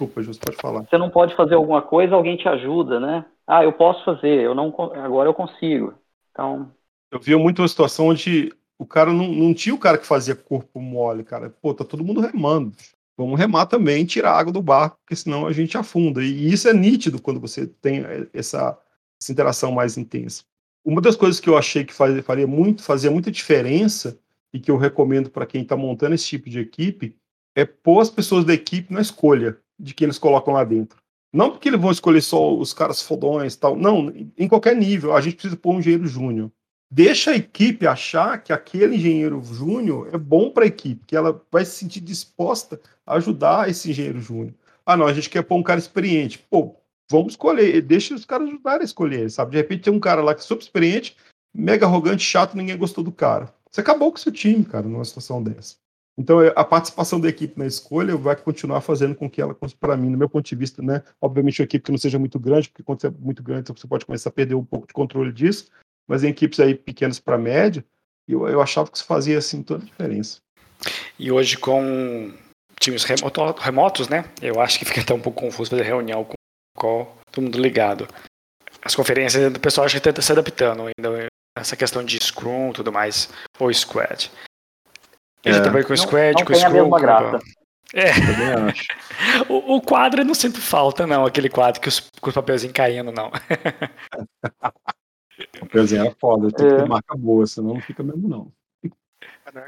Desculpa, 0.02 0.22
Justo, 0.22 0.44
pode 0.44 0.56
falar. 0.56 0.82
Você 0.82 0.98
não 0.98 1.10
pode 1.10 1.36
fazer 1.36 1.54
alguma 1.54 1.82
coisa, 1.82 2.14
alguém 2.14 2.36
te 2.36 2.48
ajuda, 2.48 2.98
né? 2.98 3.24
Ah, 3.46 3.62
eu 3.62 3.72
posso 3.72 4.04
fazer, 4.04 4.40
eu 4.40 4.54
não, 4.54 4.68
agora 4.94 5.28
eu 5.28 5.34
consigo. 5.34 5.94
Então. 6.30 6.70
Eu 7.10 7.20
vi 7.20 7.36
muito 7.36 7.60
uma 7.60 7.68
situação 7.68 8.08
onde 8.08 8.52
o 8.78 8.86
cara 8.86 9.12
não, 9.12 9.28
não 9.28 9.54
tinha 9.54 9.74
o 9.74 9.78
cara 9.78 9.98
que 9.98 10.06
fazia 10.06 10.34
corpo 10.34 10.80
mole, 10.80 11.22
cara. 11.22 11.50
Pô, 11.50 11.74
tá 11.74 11.84
todo 11.84 12.04
mundo 12.04 12.20
remando. 12.20 12.72
Vamos 13.16 13.38
remar 13.38 13.66
também, 13.66 14.06
tirar 14.06 14.32
água 14.32 14.52
do 14.52 14.62
barco, 14.62 14.96
porque 15.00 15.14
senão 15.14 15.46
a 15.46 15.52
gente 15.52 15.76
afunda. 15.76 16.22
E 16.22 16.50
isso 16.50 16.68
é 16.68 16.72
nítido 16.72 17.20
quando 17.20 17.38
você 17.38 17.66
tem 17.66 18.02
essa, 18.32 18.78
essa 19.20 19.30
interação 19.30 19.70
mais 19.70 19.98
intensa. 19.98 20.42
Uma 20.84 21.00
das 21.00 21.16
coisas 21.16 21.38
que 21.38 21.48
eu 21.48 21.56
achei 21.56 21.84
que 21.84 21.92
fazia, 21.92 22.22
faria 22.22 22.46
muito, 22.46 22.82
fazia 22.82 23.10
muita 23.10 23.30
diferença 23.30 24.18
e 24.52 24.58
que 24.58 24.70
eu 24.70 24.76
recomendo 24.76 25.30
para 25.30 25.46
quem 25.46 25.62
está 25.62 25.76
montando 25.76 26.14
esse 26.14 26.26
tipo 26.26 26.50
de 26.50 26.58
equipe 26.58 27.16
é 27.54 27.64
pôr 27.64 28.00
as 28.00 28.10
pessoas 28.10 28.44
da 28.44 28.52
equipe 28.52 28.92
na 28.92 29.00
escolha 29.00 29.58
de 29.78 29.94
quem 29.94 30.06
eles 30.06 30.18
colocam 30.18 30.54
lá 30.54 30.64
dentro. 30.64 30.98
Não 31.32 31.50
porque 31.50 31.68
eles 31.68 31.80
vão 31.80 31.90
escolher 31.90 32.20
só 32.20 32.54
os 32.54 32.74
caras 32.74 33.00
fodões 33.00 33.56
tal. 33.56 33.76
Não, 33.76 34.12
em 34.36 34.48
qualquer 34.48 34.76
nível, 34.76 35.14
a 35.14 35.20
gente 35.20 35.36
precisa 35.36 35.56
pôr 35.56 35.74
um 35.74 35.78
engenheiro 35.78 36.06
júnior. 36.06 36.50
Deixa 36.90 37.30
a 37.30 37.36
equipe 37.36 37.86
achar 37.86 38.42
que 38.42 38.52
aquele 38.52 38.96
engenheiro 38.96 39.42
júnior 39.42 40.10
é 40.12 40.18
bom 40.18 40.50
para 40.50 40.64
a 40.64 40.66
equipe, 40.66 41.06
que 41.06 41.16
ela 41.16 41.42
vai 41.50 41.64
se 41.64 41.78
sentir 41.78 42.00
disposta 42.00 42.78
a 43.06 43.14
ajudar 43.14 43.70
esse 43.70 43.90
engenheiro 43.90 44.20
júnior. 44.20 44.54
Ah, 44.84 44.94
não, 44.94 45.06
a 45.06 45.12
gente 45.14 45.30
quer 45.30 45.42
pôr 45.42 45.56
um 45.56 45.62
cara 45.62 45.80
experiente. 45.80 46.38
Pô, 46.50 46.76
vamos 47.12 47.34
escolher, 47.34 47.82
deixa 47.82 48.14
os 48.14 48.24
caras 48.24 48.48
ajudarem 48.48 48.80
a 48.80 48.84
escolher, 48.84 49.30
sabe? 49.30 49.52
De 49.52 49.58
repente 49.58 49.82
tem 49.82 49.92
um 49.92 50.00
cara 50.00 50.22
lá 50.22 50.34
que 50.34 50.40
é 50.40 50.44
super 50.44 50.62
experiente, 50.62 51.14
mega 51.54 51.86
arrogante, 51.86 52.24
chato, 52.24 52.56
ninguém 52.56 52.76
gostou 52.76 53.04
do 53.04 53.12
cara. 53.12 53.52
Você 53.70 53.82
acabou 53.82 54.10
com 54.10 54.16
o 54.16 54.20
seu 54.20 54.32
time, 54.32 54.64
cara, 54.64 54.88
numa 54.88 55.04
situação 55.04 55.42
dessa. 55.42 55.76
Então, 56.18 56.42
é, 56.42 56.52
a 56.56 56.64
participação 56.64 57.20
da 57.20 57.28
equipe 57.28 57.58
na 57.58 57.66
escolha 57.66 58.16
vai 58.16 58.36
continuar 58.36 58.80
fazendo 58.80 59.14
com 59.14 59.30
que 59.30 59.40
ela, 59.40 59.56
para 59.80 59.96
mim, 59.96 60.10
no 60.10 60.18
meu 60.18 60.28
ponto 60.28 60.46
de 60.46 60.54
vista, 60.54 60.82
né? 60.82 61.02
Obviamente, 61.20 61.60
uma 61.60 61.64
equipe 61.64 61.84
que 61.84 61.90
não 61.90 61.98
seja 61.98 62.18
muito 62.18 62.38
grande, 62.38 62.68
porque 62.68 62.82
quando 62.82 63.00
você 63.00 63.06
é 63.06 63.10
muito 63.10 63.42
grande, 63.42 63.72
você 63.72 63.86
pode 63.86 64.04
começar 64.04 64.28
a 64.28 64.32
perder 64.32 64.54
um 64.54 64.64
pouco 64.64 64.86
de 64.86 64.92
controle 64.92 65.32
disso, 65.32 65.68
mas 66.06 66.22
em 66.22 66.28
equipes 66.28 66.60
aí 66.60 66.74
pequenas 66.74 67.18
para 67.18 67.38
média, 67.38 67.84
eu, 68.28 68.46
eu 68.46 68.60
achava 68.60 68.90
que 68.90 68.96
isso 68.96 69.06
fazia, 69.06 69.38
assim, 69.38 69.62
toda 69.62 69.82
a 69.82 69.86
diferença. 69.86 70.38
E 71.18 71.32
hoje, 71.32 71.56
com 71.56 72.32
times 72.78 73.04
remotos, 73.04 74.08
né? 74.08 74.24
Eu 74.40 74.60
acho 74.60 74.78
que 74.78 74.84
fica 74.84 75.00
até 75.00 75.14
um 75.14 75.20
pouco 75.20 75.40
confuso 75.40 75.70
fazer 75.70 75.82
reunião 75.82 76.24
com 76.24 76.34
call, 76.76 77.16
todo 77.30 77.44
mundo 77.44 77.60
ligado. 77.60 78.08
As 78.82 78.94
conferências 78.94 79.52
do 79.52 79.60
pessoal 79.60 79.84
acho 79.84 79.96
que 79.96 80.00
tenta 80.00 80.22
se 80.22 80.32
adaptando 80.32 80.82
ainda 80.82 81.28
essa 81.56 81.76
questão 81.76 82.04
de 82.04 82.22
Scrum 82.22 82.70
e 82.70 82.74
tudo 82.74 82.92
mais, 82.92 83.28
ou 83.58 83.72
Squad. 83.72 84.30
Ele 85.44 85.56
é. 85.56 85.60
trabalha 85.60 85.84
com 85.84 85.96
Squad, 85.96 86.38
não, 86.38 86.44
com 86.44 86.54
Scrum. 86.54 86.90
Com... 86.90 87.38
É. 87.94 88.10
o, 89.48 89.76
o, 89.76 89.82
quadro 89.82 90.22
eu 90.22 90.24
não 90.24 90.34
sinto 90.34 90.60
falta, 90.60 91.06
não, 91.06 91.26
aquele 91.26 91.48
quadro 91.48 91.80
que 91.80 91.88
os, 91.88 92.00
com 92.20 92.30
os 92.30 92.34
papelzinhos 92.34 92.72
caindo, 92.72 93.12
não. 93.12 93.28
o 95.56 95.60
papelzinho 95.60 96.06
era 96.06 96.16
foda, 96.18 96.50
tem 96.50 96.68
que 96.68 96.74
ter 96.74 96.82
é. 96.82 96.88
marca 96.88 97.16
boa, 97.16 97.46
senão 97.46 97.74
não 97.74 97.80
fica 97.80 98.02
mesmo, 98.02 98.28
não. 98.28 98.52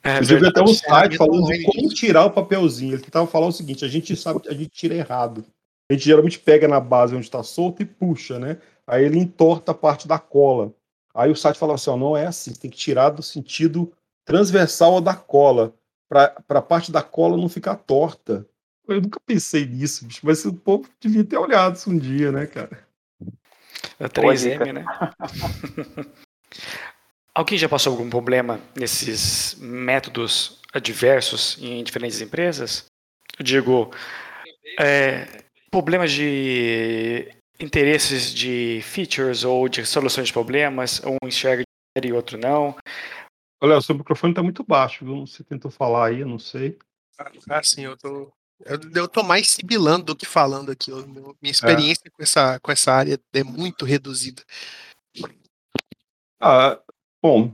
É, 0.02 0.20
vi 0.20 0.46
até 0.46 0.62
um 0.62 0.68
site 0.68 1.16
falando 1.16 1.46
de 1.46 1.62
como 1.64 1.88
tirar 1.90 2.25
o 2.25 2.30
papelzinho. 2.30 2.94
Ele 2.94 3.02
tentava 3.02 3.26
falar 3.26 3.49
o 3.49 3.52
seguinte: 3.52 3.84
a 3.84 3.88
gente 3.88 4.16
sabe 4.16 4.40
que 4.40 4.49
a 4.49 4.54
gente 4.54 4.70
tira 4.70 4.94
errado. 4.94 5.44
A 5.91 5.93
gente 5.93 6.05
geralmente 6.05 6.38
pega 6.38 6.67
na 6.67 6.81
base 6.81 7.14
onde 7.14 7.26
está 7.26 7.43
solto 7.43 7.83
e 7.83 7.85
puxa, 7.85 8.38
né? 8.38 8.59
Aí 8.87 9.05
ele 9.05 9.19
entorta 9.19 9.73
a 9.73 9.75
parte 9.75 10.09
da 10.09 10.19
cola. 10.19 10.73
Aí 11.14 11.31
o 11.31 11.37
site 11.37 11.59
fala 11.59 11.75
assim: 11.75 11.91
ó, 11.91 11.97
não 11.97 12.17
é 12.17 12.26
assim, 12.26 12.55
tem 12.55 12.71
que 12.71 12.76
tirar 12.76 13.11
do 13.11 13.23
sentido 13.23 13.93
transversal 14.25 15.00
da 15.00 15.14
cola, 15.14 15.75
para 16.09 16.35
a 16.49 16.62
parte 16.62 16.91
da 16.91 17.03
cola 17.03 17.37
não 17.37 17.49
ficar 17.49 17.76
torta. 17.76 18.47
Eu 18.87 19.00
nunca 19.00 19.21
pensei 19.25 19.67
nisso, 19.67 20.05
bicho, 20.07 20.21
mas 20.23 20.45
o 20.45 20.53
povo 20.53 20.88
devia 21.00 21.25
ter 21.25 21.38
olhado 21.38 21.76
isso 21.76 21.91
um 21.91 21.99
dia, 21.99 22.31
né, 22.31 22.47
cara? 22.47 22.87
É 23.99 24.09
3M, 24.09 24.73
né? 24.73 24.85
Alguém 27.35 27.59
já 27.59 27.69
passou 27.69 27.93
algum 27.93 28.09
problema 28.09 28.61
nesses 28.76 29.57
métodos 29.59 30.61
adversos 30.73 31.59
em 31.61 31.83
diferentes 31.83 32.21
empresas? 32.21 32.85
Eu 33.37 33.45
digo, 33.45 33.91
é, 34.79 35.43
problemas 35.75 36.12
de 36.12 37.37
interesses 37.59 38.33
de 38.33 38.81
features 38.85 39.43
ou 39.43 39.69
de 39.69 39.85
soluções 39.85 40.28
de 40.28 40.33
problemas, 40.33 41.02
um 41.04 41.26
enxerga 41.26 41.64
e 42.00 42.12
outro 42.12 42.38
não. 42.38 42.76
Olha, 43.61 43.78
o 43.78 43.83
seu 43.83 43.97
microfone 43.97 44.31
está 44.31 44.40
muito 44.40 44.62
baixo, 44.62 45.04
viu? 45.04 45.26
Você 45.26 45.43
tentou 45.43 45.73
falar 45.73 46.11
aí, 46.11 46.21
eu 46.21 46.28
não 46.28 46.38
sei. 46.38 46.78
Ah, 47.50 47.61
sim, 47.61 47.87
eu 47.87 47.97
tô. 47.97 48.33
Eu, 48.64 48.78
eu 48.95 49.09
tô 49.09 49.25
mais 49.25 49.49
sibilando 49.49 50.04
do 50.04 50.16
que 50.16 50.25
falando 50.25 50.71
aqui. 50.71 50.93
Eu, 50.93 51.04
minha 51.09 51.50
experiência 51.50 52.04
é. 52.07 52.11
com, 52.11 52.23
essa, 52.23 52.61
com 52.61 52.71
essa 52.71 52.93
área 52.93 53.19
é 53.33 53.43
muito 53.43 53.85
reduzida. 53.85 54.45
Ah, 56.40 56.81
bom, 57.21 57.52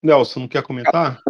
Nelson, 0.00 0.40
não 0.40 0.48
quer 0.48 0.62
comentar? 0.62 1.20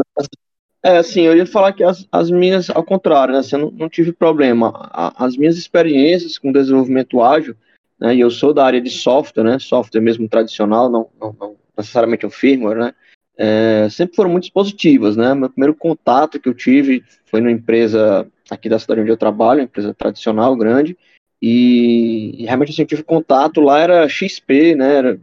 É, 0.82 0.96
assim, 0.96 1.22
eu 1.22 1.36
ia 1.36 1.46
falar 1.46 1.72
que 1.74 1.84
as, 1.84 2.08
as 2.10 2.30
minhas, 2.30 2.70
ao 2.70 2.82
contrário, 2.82 3.34
né, 3.34 3.40
assim, 3.40 3.56
eu 3.56 3.60
não, 3.60 3.70
não 3.70 3.88
tive 3.88 4.12
problema. 4.12 4.90
as 4.92 5.36
minhas 5.36 5.58
experiências 5.58 6.38
com 6.38 6.50
desenvolvimento 6.50 7.22
ágil, 7.22 7.54
né, 7.98 8.14
e 8.14 8.20
eu 8.20 8.30
sou 8.30 8.54
da 8.54 8.64
área 8.64 8.80
de 8.80 8.88
software, 8.88 9.44
né, 9.44 9.58
software 9.58 10.00
mesmo 10.00 10.26
tradicional, 10.26 10.88
não, 10.88 11.08
não, 11.20 11.36
não 11.38 11.56
necessariamente 11.76 12.24
um 12.24 12.30
firmware, 12.30 12.78
né, 12.78 12.94
é, 13.36 13.88
sempre 13.90 14.16
foram 14.16 14.30
muito 14.30 14.50
positivas, 14.52 15.16
né, 15.16 15.34
meu 15.34 15.50
primeiro 15.50 15.74
contato 15.74 16.40
que 16.40 16.48
eu 16.48 16.54
tive 16.54 17.04
foi 17.26 17.40
numa 17.40 17.52
empresa 17.52 18.26
aqui 18.50 18.68
da 18.68 18.78
cidade 18.78 19.02
onde 19.02 19.10
eu 19.10 19.18
trabalho, 19.18 19.60
empresa 19.60 19.92
tradicional, 19.92 20.56
grande, 20.56 20.96
e, 21.42 22.42
e 22.42 22.46
realmente 22.46 22.72
assim, 22.72 22.82
eu 22.82 22.88
tive 22.88 23.02
contato 23.02 23.60
lá, 23.60 23.80
era 23.80 24.08
XP, 24.08 24.74
né, 24.74 24.94
era, 24.94 25.20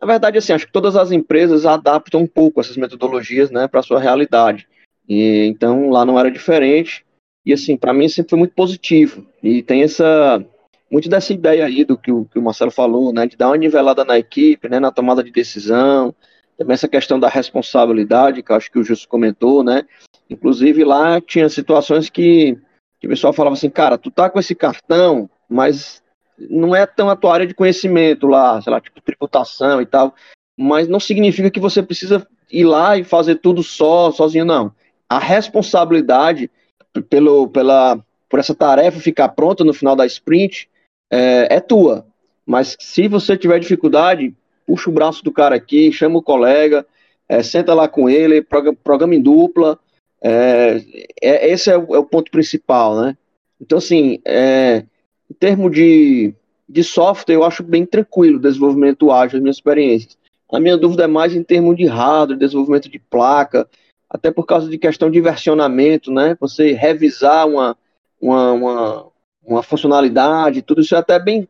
na 0.00 0.06
verdade, 0.06 0.38
assim, 0.38 0.54
acho 0.54 0.66
que 0.66 0.72
todas 0.72 0.96
as 0.96 1.12
empresas 1.12 1.66
adaptam 1.66 2.22
um 2.22 2.26
pouco 2.26 2.60
essas 2.60 2.78
metodologias, 2.78 3.50
né, 3.50 3.68
para 3.68 3.80
a 3.80 3.82
sua 3.82 4.00
realidade. 4.00 4.66
E, 5.08 5.46
então 5.46 5.90
lá 5.90 6.04
não 6.04 6.18
era 6.18 6.30
diferente. 6.30 7.04
E 7.44 7.52
assim, 7.52 7.76
para 7.76 7.92
mim 7.92 8.08
sempre 8.08 8.30
foi 8.30 8.38
muito 8.38 8.54
positivo. 8.54 9.26
E 9.42 9.62
tem 9.62 9.82
essa 9.82 10.44
muito 10.90 11.08
dessa 11.08 11.32
ideia 11.32 11.64
aí 11.64 11.84
do 11.84 11.96
que 11.96 12.12
o, 12.12 12.24
que 12.26 12.38
o 12.38 12.42
Marcelo 12.42 12.70
falou, 12.70 13.12
né, 13.12 13.26
de 13.26 13.36
dar 13.36 13.48
uma 13.48 13.56
nivelada 13.56 14.04
na 14.04 14.18
equipe, 14.18 14.68
né, 14.68 14.78
na 14.78 14.92
tomada 14.92 15.22
de 15.22 15.32
decisão, 15.32 16.14
também 16.56 16.74
essa 16.74 16.88
questão 16.88 17.18
da 17.18 17.28
responsabilidade, 17.28 18.42
que 18.42 18.52
acho 18.52 18.70
que 18.70 18.78
o 18.78 18.84
Justo 18.84 19.08
comentou, 19.08 19.64
né, 19.64 19.82
inclusive 20.30 20.84
lá 20.84 21.20
tinha 21.20 21.48
situações 21.48 22.08
que, 22.08 22.56
que 23.00 23.06
o 23.06 23.10
pessoal 23.10 23.32
falava 23.32 23.54
assim, 23.54 23.68
cara, 23.68 23.98
tu 23.98 24.12
tá 24.12 24.30
com 24.30 24.38
esse 24.38 24.54
cartão, 24.54 25.28
mas 25.48 26.02
não 26.38 26.74
é 26.74 26.86
tão 26.86 27.10
a 27.10 27.16
tua 27.16 27.34
área 27.34 27.46
de 27.46 27.54
conhecimento 27.54 28.28
lá, 28.28 28.62
sei 28.62 28.72
lá, 28.72 28.80
tipo 28.80 29.00
tributação 29.00 29.82
e 29.82 29.86
tal, 29.86 30.14
mas 30.56 30.86
não 30.86 31.00
significa 31.00 31.50
que 31.50 31.60
você 31.60 31.82
precisa 31.82 32.24
ir 32.50 32.64
lá 32.64 32.96
e 32.96 33.02
fazer 33.02 33.36
tudo 33.36 33.60
só, 33.60 34.12
sozinho, 34.12 34.44
não 34.44 34.72
a 35.08 35.18
responsabilidade 35.18 36.50
pelo, 37.08 37.48
pela, 37.48 37.98
por 38.28 38.38
essa 38.38 38.54
tarefa 38.54 39.00
ficar 39.00 39.28
pronta 39.30 39.64
no 39.64 39.74
final 39.74 39.94
da 39.94 40.06
sprint 40.06 40.68
é, 41.10 41.56
é 41.56 41.60
tua. 41.60 42.06
Mas 42.44 42.76
se 42.78 43.08
você 43.08 43.36
tiver 43.36 43.58
dificuldade, 43.58 44.34
puxa 44.66 44.90
o 44.90 44.92
braço 44.92 45.22
do 45.24 45.32
cara 45.32 45.56
aqui, 45.56 45.92
chama 45.92 46.18
o 46.18 46.22
colega, 46.22 46.86
é, 47.28 47.42
senta 47.42 47.74
lá 47.74 47.88
com 47.88 48.08
ele, 48.08 48.42
programa, 48.42 49.14
em 49.14 49.20
dupla. 49.20 49.78
É, 50.22 50.82
é, 51.20 51.50
esse 51.50 51.70
é 51.70 51.76
o, 51.76 51.94
é 51.94 51.98
o, 51.98 52.04
ponto 52.04 52.30
principal, 52.30 53.00
né? 53.00 53.16
Então, 53.60 53.78
assim, 53.78 54.20
é, 54.24 54.84
em 55.30 55.34
termos 55.34 55.72
de, 55.72 56.32
de 56.68 56.84
software, 56.84 57.34
eu 57.34 57.44
acho 57.44 57.62
bem 57.62 57.84
tranquilo 57.84 58.38
o 58.38 58.40
desenvolvimento 58.40 59.10
ágil, 59.10 59.36
as 59.36 59.42
minhas 59.42 59.56
experiências. 59.56 60.16
A 60.52 60.60
minha 60.60 60.76
dúvida 60.76 61.04
é 61.04 61.08
mais 61.08 61.34
em 61.34 61.42
termos 61.42 61.76
de 61.76 61.86
hardware, 61.86 62.38
desenvolvimento 62.38 62.88
de 62.88 62.98
placa, 62.98 63.68
até 64.08 64.30
por 64.30 64.46
causa 64.46 64.68
de 64.68 64.78
questão 64.78 65.10
de 65.10 65.20
versionamento, 65.20 66.12
né? 66.12 66.36
Você 66.40 66.72
revisar 66.72 67.46
uma, 67.46 67.76
uma, 68.20 68.52
uma, 68.52 69.06
uma 69.44 69.62
funcionalidade, 69.62 70.62
tudo 70.62 70.80
isso 70.80 70.94
é 70.94 70.98
até 70.98 71.18
bem, 71.18 71.48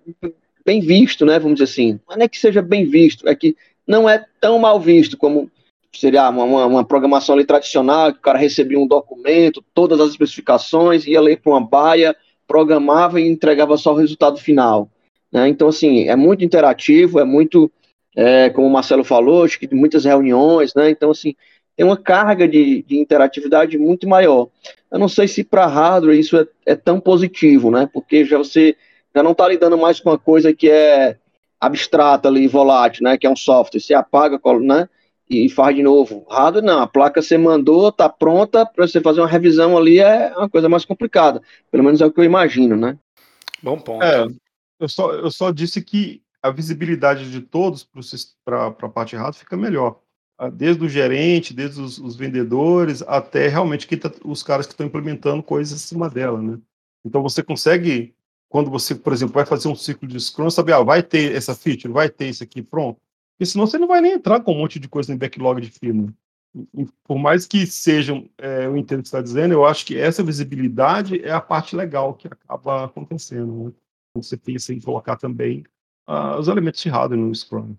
bem 0.64 0.80
visto, 0.80 1.24
né? 1.24 1.38
Vamos 1.38 1.58
dizer 1.58 1.70
assim. 1.70 2.00
Não 2.08 2.24
é 2.24 2.28
que 2.28 2.38
seja 2.38 2.62
bem 2.62 2.84
visto, 2.84 3.28
é 3.28 3.34
que 3.34 3.56
não 3.86 4.08
é 4.08 4.24
tão 4.40 4.58
mal 4.58 4.80
visto 4.80 5.16
como 5.16 5.50
seria 5.92 6.28
uma, 6.28 6.44
uma, 6.44 6.66
uma 6.66 6.84
programação 6.84 7.34
ali 7.34 7.44
tradicional, 7.44 8.12
que 8.12 8.18
o 8.18 8.22
cara 8.22 8.38
recebia 8.38 8.78
um 8.78 8.86
documento, 8.86 9.64
todas 9.74 10.00
as 10.00 10.10
especificações, 10.10 11.06
ia 11.06 11.20
ler 11.20 11.40
para 11.40 11.52
uma 11.52 11.60
baia, 11.60 12.14
programava 12.46 13.20
e 13.20 13.28
entregava 13.28 13.76
só 13.76 13.92
o 13.92 13.96
resultado 13.96 14.38
final. 14.38 14.90
Né? 15.32 15.48
Então, 15.48 15.68
assim, 15.68 16.08
é 16.08 16.16
muito 16.16 16.44
interativo, 16.44 17.18
é 17.18 17.24
muito, 17.24 17.70
é, 18.14 18.50
como 18.50 18.66
o 18.66 18.70
Marcelo 18.70 19.04
falou, 19.04 19.44
acho 19.44 19.58
que 19.58 19.72
muitas 19.74 20.04
reuniões, 20.04 20.74
né? 20.74 20.90
Então, 20.90 21.10
assim, 21.10 21.34
tem 21.76 21.84
uma 21.84 21.96
carga 21.96 22.48
de, 22.48 22.82
de 22.82 22.98
interatividade 22.98 23.76
muito 23.76 24.08
maior. 24.08 24.48
Eu 24.90 24.98
não 24.98 25.08
sei 25.08 25.28
se 25.28 25.44
para 25.44 25.66
hardware 25.66 26.18
isso 26.18 26.36
é, 26.36 26.46
é, 26.64 26.74
tão 26.74 26.98
positivo, 26.98 27.70
né? 27.70 27.88
Porque 27.92 28.24
já 28.24 28.38
você 28.38 28.76
já 29.14 29.22
não 29.22 29.32
está 29.32 29.46
lidando 29.46 29.76
mais 29.76 30.00
com 30.00 30.10
uma 30.10 30.18
coisa 30.18 30.54
que 30.54 30.70
é 30.70 31.18
abstrata 31.60 32.28
ali, 32.28 32.48
volátil, 32.48 33.04
né? 33.04 33.18
Que 33.18 33.26
é 33.26 33.30
um 33.30 33.36
software. 33.36 33.80
Você 33.80 33.92
apaga, 33.92 34.40
né? 34.60 34.88
E 35.28 35.48
faz 35.50 35.74
de 35.76 35.82
novo. 35.82 36.24
Hardware 36.30 36.64
não, 36.64 36.80
a 36.80 36.86
placa 36.86 37.20
você 37.20 37.36
mandou, 37.36 37.88
está 37.88 38.08
pronta 38.08 38.64
para 38.64 38.86
você 38.86 39.00
fazer 39.00 39.20
uma 39.20 39.28
revisão 39.28 39.76
ali 39.76 39.98
é 39.98 40.32
uma 40.36 40.48
coisa 40.48 40.68
mais 40.68 40.84
complicada. 40.84 41.42
Pelo 41.70 41.84
menos 41.84 42.00
é 42.00 42.06
o 42.06 42.12
que 42.12 42.20
eu 42.20 42.24
imagino, 42.24 42.76
né? 42.76 42.96
Bom 43.62 43.78
ponto. 43.78 44.04
É, 44.04 44.26
eu 44.78 44.88
só, 44.88 45.12
eu 45.12 45.30
só 45.30 45.50
disse 45.50 45.82
que 45.82 46.22
a 46.42 46.50
visibilidade 46.50 47.30
de 47.30 47.40
todos 47.40 47.88
para 48.44 48.68
a 48.68 48.88
parte 48.88 49.16
hardware 49.16 49.40
fica 49.40 49.56
melhor 49.56 49.98
desde 50.52 50.84
o 50.84 50.88
gerente, 50.88 51.54
desde 51.54 51.80
os, 51.80 51.98
os 51.98 52.14
vendedores, 52.14 53.02
até 53.02 53.48
realmente 53.48 53.86
tá, 53.96 54.12
os 54.24 54.42
caras 54.42 54.66
que 54.66 54.72
estão 54.72 54.86
implementando 54.86 55.42
coisas 55.42 55.72
em 55.72 55.86
cima 55.86 56.10
dela, 56.10 56.40
né? 56.40 56.58
Então 57.04 57.22
você 57.22 57.42
consegue, 57.42 58.14
quando 58.48 58.70
você, 58.70 58.94
por 58.94 59.12
exemplo, 59.12 59.34
vai 59.34 59.46
fazer 59.46 59.68
um 59.68 59.74
ciclo 59.74 60.06
de 60.06 60.20
Scrum, 60.20 60.50
saber, 60.50 60.72
ah, 60.74 60.82
vai 60.82 61.02
ter 61.02 61.34
essa 61.34 61.54
feature, 61.54 61.92
vai 61.92 62.10
ter 62.10 62.28
isso 62.28 62.42
aqui, 62.42 62.60
pronto. 62.60 63.00
Porque 63.32 63.46
senão 63.46 63.66
você 63.66 63.78
não 63.78 63.88
vai 63.88 64.00
nem 64.00 64.12
entrar 64.12 64.40
com 64.40 64.52
um 64.52 64.58
monte 64.58 64.78
de 64.78 64.88
coisa 64.88 65.12
no 65.12 65.18
backlog 65.18 65.60
de 65.60 65.70
firma. 65.70 66.12
Por 67.04 67.18
mais 67.18 67.46
que 67.46 67.66
sejam, 67.66 68.28
é, 68.38 68.66
eu 68.66 68.76
entendo 68.76 69.00
o 69.00 69.02
que 69.02 69.08
você 69.08 69.16
está 69.16 69.22
dizendo, 69.22 69.52
eu 69.52 69.64
acho 69.64 69.84
que 69.84 69.96
essa 69.96 70.22
visibilidade 70.22 71.22
é 71.22 71.30
a 71.30 71.40
parte 71.40 71.76
legal 71.76 72.14
que 72.14 72.26
acaba 72.26 72.84
acontecendo. 72.84 73.64
Né? 73.64 73.72
Você 74.16 74.36
pensa 74.36 74.72
em 74.72 74.80
colocar 74.80 75.16
também 75.16 75.64
uh, 76.08 76.38
os 76.38 76.48
elementos 76.48 76.82
hardware 76.84 77.20
no 77.20 77.34
Scrum. 77.34 77.76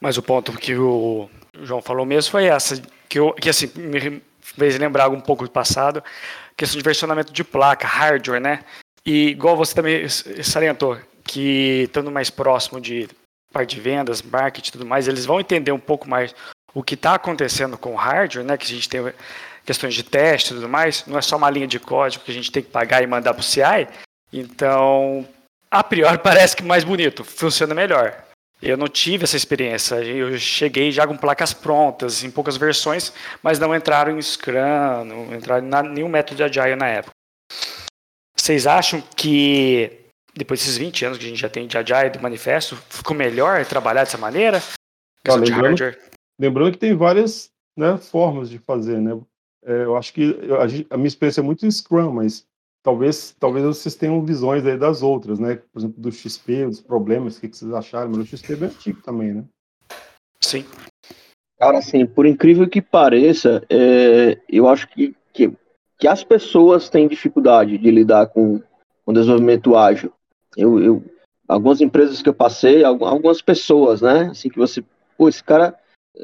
Mas 0.00 0.16
o 0.16 0.22
ponto 0.22 0.52
que 0.52 0.74
o 0.74 1.28
João 1.62 1.82
falou 1.82 2.06
mesmo 2.06 2.30
foi 2.30 2.46
essa, 2.46 2.80
que, 3.08 3.18
eu, 3.18 3.32
que 3.32 3.48
assim, 3.48 3.70
me 3.76 4.22
fez 4.40 4.78
lembrar 4.78 5.08
um 5.08 5.20
pouco 5.20 5.44
do 5.44 5.50
passado, 5.50 6.02
questão 6.56 6.78
de 6.78 6.84
versionamento 6.84 7.32
de 7.32 7.44
placa, 7.44 7.86
hardware, 7.86 8.40
né? 8.40 8.64
E 9.04 9.28
igual 9.28 9.56
você 9.56 9.74
também 9.74 10.08
salientou, 10.08 10.98
que 11.24 11.84
estando 11.84 12.10
mais 12.10 12.30
próximo 12.30 12.80
de 12.80 13.08
parte 13.52 13.76
de 13.76 13.80
vendas, 13.80 14.22
marketing 14.22 14.68
e 14.68 14.72
tudo 14.72 14.86
mais, 14.86 15.08
eles 15.08 15.26
vão 15.26 15.40
entender 15.40 15.72
um 15.72 15.78
pouco 15.78 16.08
mais 16.08 16.34
o 16.72 16.82
que 16.82 16.94
está 16.94 17.14
acontecendo 17.14 17.76
com 17.76 17.92
o 17.92 17.96
hardware, 17.96 18.44
né? 18.44 18.56
Que 18.56 18.64
a 18.64 18.68
gente 18.68 18.88
tem 18.88 19.12
questões 19.64 19.94
de 19.94 20.02
teste 20.02 20.52
e 20.52 20.56
tudo 20.56 20.68
mais, 20.68 21.04
não 21.06 21.18
é 21.18 21.22
só 21.22 21.36
uma 21.36 21.50
linha 21.50 21.66
de 21.66 21.78
código 21.78 22.24
que 22.24 22.30
a 22.30 22.34
gente 22.34 22.50
tem 22.50 22.62
que 22.62 22.70
pagar 22.70 23.02
e 23.02 23.06
mandar 23.06 23.34
para 23.34 23.40
o 23.40 23.44
CI. 23.44 23.88
Então, 24.32 25.26
a 25.70 25.82
priori 25.82 26.18
parece 26.22 26.56
que 26.56 26.62
mais 26.62 26.84
bonito, 26.84 27.24
funciona 27.24 27.74
melhor. 27.74 28.29
Eu 28.62 28.76
não 28.76 28.88
tive 28.88 29.24
essa 29.24 29.36
experiência. 29.36 29.96
Eu 30.04 30.38
cheguei 30.38 30.92
já 30.92 31.06
com 31.06 31.16
placas 31.16 31.52
prontas, 31.52 32.22
em 32.22 32.30
poucas 32.30 32.56
versões, 32.56 33.12
mas 33.42 33.58
não 33.58 33.74
entraram 33.74 34.18
em 34.18 34.22
Scrum, 34.22 35.04
não 35.04 35.34
entraram 35.34 35.66
em 35.66 35.94
nenhum 35.94 36.08
método 36.08 36.36
de 36.36 36.42
Agile 36.42 36.76
na 36.76 36.88
época. 36.88 37.14
Vocês 38.36 38.66
acham 38.66 39.02
que, 39.16 40.00
depois 40.34 40.60
desses 40.60 40.76
20 40.76 41.04
anos 41.04 41.18
que 41.18 41.24
a 41.24 41.28
gente 41.28 41.40
já 41.40 41.48
tem 41.48 41.66
de 41.66 41.76
Agile, 41.76 42.10
do 42.10 42.20
manifesto, 42.20 42.76
ficou 42.88 43.16
melhor 43.16 43.64
trabalhar 43.64 44.04
dessa 44.04 44.18
maneira? 44.18 44.62
Ah, 45.26 45.34
lembrando, 45.34 45.96
lembrando, 46.38 46.72
que 46.72 46.78
tem 46.78 46.96
várias 46.96 47.50
né, 47.76 47.96
formas 47.98 48.48
de 48.50 48.58
fazer, 48.58 49.00
né? 49.00 49.18
É, 49.64 49.84
eu 49.84 49.96
acho 49.96 50.12
que 50.12 50.34
a, 50.90 50.94
a 50.94 50.96
minha 50.96 51.08
experiência 51.08 51.40
é 51.40 51.44
muito 51.44 51.66
em 51.66 51.70
Scrum, 51.70 52.12
mas 52.12 52.46
talvez, 52.82 53.34
talvez 53.38 53.64
vocês 53.64 53.94
tenham 53.94 54.24
visões 54.24 54.64
aí 54.66 54.76
das 54.76 55.02
outras, 55.02 55.38
né? 55.38 55.60
Por 55.72 55.78
exemplo, 55.78 56.00
do 56.00 56.12
XP, 56.12 56.66
dos 56.66 56.80
problemas, 56.80 57.36
o 57.36 57.40
que, 57.40 57.48
vocês 57.48 57.72
acharam, 57.72 58.10
mas 58.10 58.18
o 58.18 58.26
XP 58.26 58.52
é 58.52 58.56
bem 58.56 58.68
antigo 58.68 59.02
também, 59.02 59.34
né? 59.34 59.44
Sim. 60.40 60.64
Cara, 61.58 61.78
assim, 61.78 62.06
por 62.06 62.26
incrível 62.26 62.68
que 62.68 62.80
pareça, 62.80 63.62
é, 63.68 64.38
eu 64.48 64.66
acho 64.66 64.88
que, 64.88 65.14
que, 65.32 65.52
que, 65.98 66.08
as 66.08 66.24
pessoas 66.24 66.88
têm 66.88 67.06
dificuldade 67.06 67.76
de 67.76 67.90
lidar 67.90 68.28
com, 68.28 68.62
com 69.04 69.12
desenvolvimento 69.12 69.76
ágil. 69.76 70.12
Eu, 70.56 70.82
eu, 70.82 71.04
algumas 71.46 71.82
empresas 71.82 72.22
que 72.22 72.28
eu 72.28 72.34
passei, 72.34 72.82
algumas 72.82 73.42
pessoas, 73.42 74.00
né? 74.00 74.28
Assim, 74.30 74.48
que 74.48 74.58
você, 74.58 74.82
pô, 75.18 75.28
esse 75.28 75.44
cara 75.44 75.78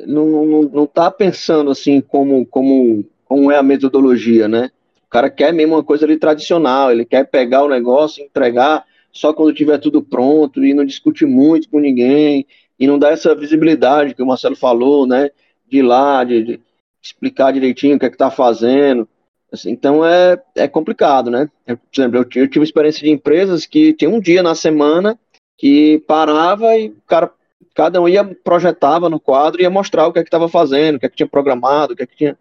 não, 0.06 0.26
não, 0.46 0.62
não 0.62 0.86
tá 0.86 1.10
pensando 1.10 1.70
assim 1.70 2.00
como, 2.00 2.44
como, 2.46 3.04
como 3.24 3.52
é 3.52 3.58
a 3.58 3.62
metodologia, 3.62 4.48
né? 4.48 4.70
O 5.06 5.10
cara 5.10 5.30
quer 5.30 5.52
mesmo 5.52 5.74
uma 5.74 5.84
coisa 5.84 6.04
ali 6.04 6.18
tradicional, 6.18 6.90
ele 6.90 7.04
quer 7.04 7.24
pegar 7.28 7.64
o 7.64 7.68
negócio, 7.68 8.24
entregar 8.24 8.84
só 9.12 9.32
quando 9.32 9.54
tiver 9.54 9.78
tudo 9.78 10.02
pronto 10.02 10.64
e 10.64 10.74
não 10.74 10.84
discutir 10.84 11.26
muito 11.26 11.70
com 11.70 11.78
ninguém 11.78 12.46
e 12.78 12.86
não 12.86 12.98
dar 12.98 13.12
essa 13.12 13.34
visibilidade 13.34 14.14
que 14.14 14.22
o 14.22 14.26
Marcelo 14.26 14.56
falou, 14.56 15.06
né? 15.06 15.30
de 15.68 15.78
ir 15.78 15.82
lá, 15.82 16.24
de, 16.24 16.42
de 16.42 16.60
explicar 17.02 17.52
direitinho 17.52 17.96
o 17.96 17.98
que 17.98 18.06
é 18.06 18.10
que 18.10 18.16
tá 18.16 18.30
fazendo. 18.30 19.08
Assim, 19.52 19.70
então 19.70 20.04
é, 20.04 20.40
é 20.54 20.66
complicado, 20.68 21.30
né? 21.30 21.48
Eu, 21.66 21.76
por 21.76 21.84
exemplo, 21.94 22.18
eu, 22.18 22.42
eu 22.42 22.48
tive 22.48 22.64
experiência 22.64 23.02
de 23.02 23.10
empresas 23.10 23.66
que 23.66 23.92
tinha 23.92 24.10
um 24.10 24.20
dia 24.20 24.42
na 24.42 24.54
semana 24.54 25.18
que 25.56 26.02
parava 26.06 26.76
e 26.76 26.88
o 26.88 27.02
cara, 27.06 27.30
cada 27.74 28.00
um 28.00 28.08
ia 28.08 28.24
projetava 28.24 29.08
no 29.08 29.20
quadro 29.20 29.60
e 29.60 29.62
ia 29.62 29.70
mostrar 29.70 30.06
o 30.06 30.12
que 30.12 30.18
é 30.18 30.22
que 30.22 30.28
estava 30.28 30.48
fazendo, 30.48 30.96
o 30.96 31.00
que 31.00 31.06
é 31.06 31.08
que 31.08 31.16
tinha 31.16 31.28
programado, 31.28 31.92
o 31.92 31.96
que 31.96 32.02
é 32.02 32.06
que 32.06 32.16
tinha, 32.16 32.36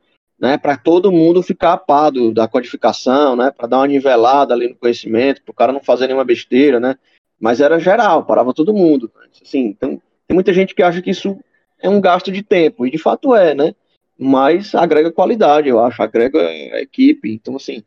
né? 0.46 0.60
Para 0.60 0.78
todo 0.78 1.12
mundo 1.12 1.42
ficar 1.42 1.74
a 1.74 1.78
par 1.78 2.12
da 2.12 2.48
codificação, 2.48 3.36
né? 3.36 3.50
Para 3.50 3.68
dar 3.68 3.78
uma 3.80 3.88
nivelada 3.88 4.54
ali 4.54 4.70
no 4.70 4.76
conhecimento, 4.76 5.42
para 5.42 5.52
o 5.52 5.56
cara 5.56 5.74
não 5.74 5.80
fazer 5.80 6.06
nenhuma 6.06 6.24
besteira, 6.24 6.80
né? 6.80 6.96
Mas 7.40 7.60
era 7.60 7.80
geral, 7.80 8.24
parava 8.24 8.54
todo 8.54 8.72
mundo. 8.72 9.12
Assim, 9.42 9.66
então, 9.66 10.00
tem 10.28 10.36
muita 10.36 10.54
gente 10.54 10.76
que 10.76 10.84
acha 10.84 11.02
que 11.02 11.10
isso 11.10 11.36
é 11.82 11.90
um 11.90 12.00
gasto 12.00 12.32
de 12.32 12.44
tempo, 12.44 12.86
e 12.86 12.92
de 12.92 13.00
fato 13.00 13.36
é, 13.36 13.56
né? 13.56 13.74
Mas 14.20 14.76
agrega 14.76 15.12
qualidade, 15.12 15.68
eu 15.68 15.80
acho, 15.80 16.00
agrega 16.04 16.40
a 16.40 16.80
equipe. 16.80 17.34
Então, 17.34 17.56
assim, 17.56 17.84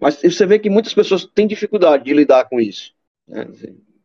mas 0.00 0.22
você 0.22 0.46
vê 0.46 0.58
que 0.58 0.70
muitas 0.70 0.94
pessoas 0.94 1.26
têm 1.26 1.46
dificuldade 1.46 2.04
de 2.04 2.14
lidar 2.14 2.48
com 2.48 2.58
isso. 2.58 2.94
Né? 3.28 3.46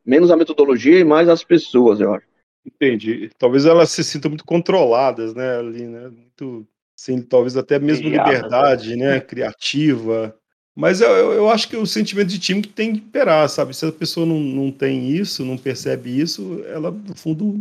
Menos 0.05 0.29
a 0.29 0.35
metodologia 0.35 0.99
e 0.99 1.05
mais 1.05 1.29
as 1.29 1.41
pessoas, 1.41 2.01
eu 2.01 2.13
acho. 2.13 2.27
Entendi. 2.65 3.29
Talvez 3.37 3.65
elas 3.65 3.91
se 3.91 4.03
sintam 4.03 4.29
muito 4.29 4.45
controladas, 4.45 5.33
né, 5.33 5.57
ali, 5.57 5.87
né? 5.87 6.09
Muito, 6.09 6.67
sim, 7.03 7.21
talvez 7.21 7.57
até 7.57 7.77
mesmo 7.77 8.07
liberdade, 8.07 8.95
né? 8.95 9.19
Criativa. 9.19 10.33
Mas 10.73 11.01
eu, 11.01 11.33
eu 11.33 11.49
acho 11.49 11.67
que 11.67 11.75
o 11.75 11.85
sentimento 11.85 12.29
de 12.29 12.39
time 12.39 12.61
que 12.61 12.69
tem 12.69 12.93
que 12.93 12.99
imperar, 12.99 13.49
sabe? 13.49 13.75
Se 13.75 13.85
a 13.85 13.91
pessoa 13.91 14.25
não, 14.25 14.39
não 14.39 14.71
tem 14.71 15.09
isso, 15.09 15.43
não 15.43 15.57
percebe 15.57 16.17
isso, 16.17 16.63
ela, 16.65 16.91
no 16.91 17.13
fundo, 17.13 17.59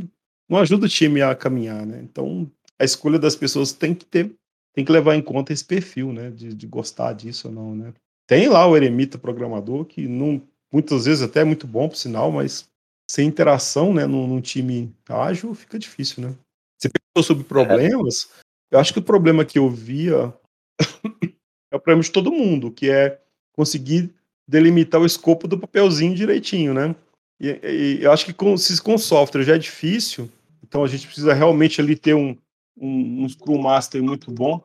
não 0.48 0.58
ajuda 0.58 0.86
o 0.86 0.88
time 0.88 1.20
a 1.20 1.34
caminhar, 1.34 1.84
né? 1.84 2.00
Então, 2.02 2.48
a 2.78 2.84
escolha 2.84 3.18
das 3.18 3.34
pessoas 3.34 3.72
tem 3.72 3.92
que 3.92 4.04
ter, 4.04 4.32
tem 4.72 4.84
que 4.84 4.92
levar 4.92 5.16
em 5.16 5.22
conta 5.22 5.52
esse 5.52 5.64
perfil, 5.64 6.12
né? 6.12 6.30
De, 6.30 6.54
de 6.54 6.66
gostar 6.68 7.12
disso 7.12 7.48
ou 7.48 7.54
não, 7.54 7.74
né? 7.74 7.92
Tem 8.28 8.48
lá 8.48 8.64
o 8.64 8.76
eremita 8.76 9.18
programador, 9.18 9.84
que 9.84 10.06
não, 10.06 10.40
muitas 10.72 11.04
vezes 11.06 11.22
até 11.22 11.40
é 11.40 11.44
muito 11.44 11.66
bom, 11.66 11.88
por 11.88 11.96
sinal, 11.96 12.30
mas 12.30 12.70
sem 13.10 13.26
interação, 13.26 13.92
né, 13.92 14.06
num, 14.06 14.26
num 14.26 14.40
time 14.40 14.94
ágil, 15.08 15.52
fica 15.52 15.78
difícil, 15.80 16.22
né? 16.22 16.34
Você 16.78 16.88
pensou 16.88 17.26
sobre 17.26 17.44
problemas, 17.44 18.28
eu 18.72 18.78
acho 18.78 18.92
que 18.92 18.98
o 18.98 19.02
problema 19.02 19.44
que 19.44 19.58
eu 19.58 19.68
via 19.68 20.32
é 21.70 21.76
o 21.76 21.78
problema 21.78 22.02
de 22.02 22.10
todo 22.10 22.32
mundo, 22.32 22.70
que 22.70 22.90
é 22.90 23.20
conseguir 23.52 24.10
delimitar 24.48 25.00
o 25.00 25.06
escopo 25.06 25.46
do 25.46 25.58
papelzinho 25.58 26.14
direitinho, 26.14 26.72
né? 26.72 26.96
E, 27.38 27.98
e 28.00 28.02
eu 28.02 28.10
acho 28.10 28.24
que 28.24 28.32
com, 28.32 28.56
se 28.56 28.80
com 28.80 28.96
software 28.96 29.44
já 29.44 29.56
é 29.56 29.58
difícil, 29.58 30.30
então 30.62 30.82
a 30.82 30.88
gente 30.88 31.06
precisa 31.06 31.34
realmente 31.34 31.80
ali 31.80 31.94
ter 31.94 32.14
um, 32.14 32.36
um, 32.76 33.24
um 33.24 33.28
Scrum 33.28 33.60
Master 33.60 34.02
muito 34.02 34.30
bom. 34.30 34.62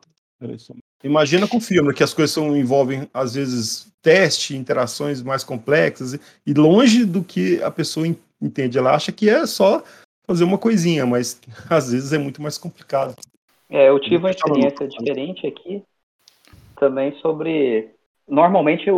Imagina 1.04 1.46
com 1.46 1.60
firmware, 1.60 1.94
que 1.94 2.02
as 2.02 2.14
coisas 2.14 2.32
são, 2.32 2.56
envolvem, 2.56 3.08
às 3.12 3.34
vezes, 3.34 3.92
teste, 4.00 4.56
interações 4.56 5.22
mais 5.22 5.44
complexas, 5.44 6.18
e 6.46 6.54
longe 6.54 7.04
do 7.04 7.22
que 7.22 7.62
a 7.62 7.70
pessoa 7.70 8.06
entende. 8.40 8.78
Ela 8.78 8.94
acha 8.94 9.12
que 9.12 9.28
é 9.28 9.46
só 9.46 9.84
fazer 10.26 10.44
uma 10.44 10.58
coisinha, 10.58 11.04
mas 11.04 11.38
às 11.68 11.92
vezes 11.92 12.12
é 12.12 12.18
muito 12.18 12.40
mais 12.40 12.56
complicado. 12.56 13.14
É, 13.70 13.88
eu 13.88 13.98
tive 14.00 14.16
uma 14.16 14.30
experiência 14.30 14.88
diferente 14.88 15.46
aqui, 15.46 15.82
também 16.76 17.12
sobre. 17.16 17.90
Normalmente 18.26 18.90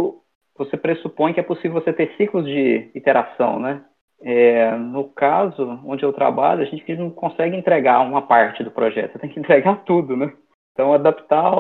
você 0.57 0.77
pressupõe 0.77 1.33
que 1.33 1.41
é 1.41 1.43
possível 1.43 1.81
você 1.81 1.93
ter 1.93 2.15
ciclos 2.17 2.45
de 2.45 2.91
iteração, 2.95 3.59
né? 3.59 3.85
É, 4.23 4.77
no 4.77 5.05
caso 5.05 5.81
onde 5.85 6.05
eu 6.05 6.13
trabalho, 6.13 6.63
a 6.63 6.67
gente 6.67 6.95
não 6.95 7.11
consegue 7.11 7.57
entregar 7.57 8.01
uma 8.01 8.21
parte 8.21 8.63
do 8.63 8.71
projeto, 8.71 9.13
você 9.13 9.19
tem 9.19 9.31
que 9.31 9.41
entregar 9.41 9.83
tudo, 9.85 10.17
né? 10.17 10.33
Então, 10.73 10.93
adaptar 10.93 11.53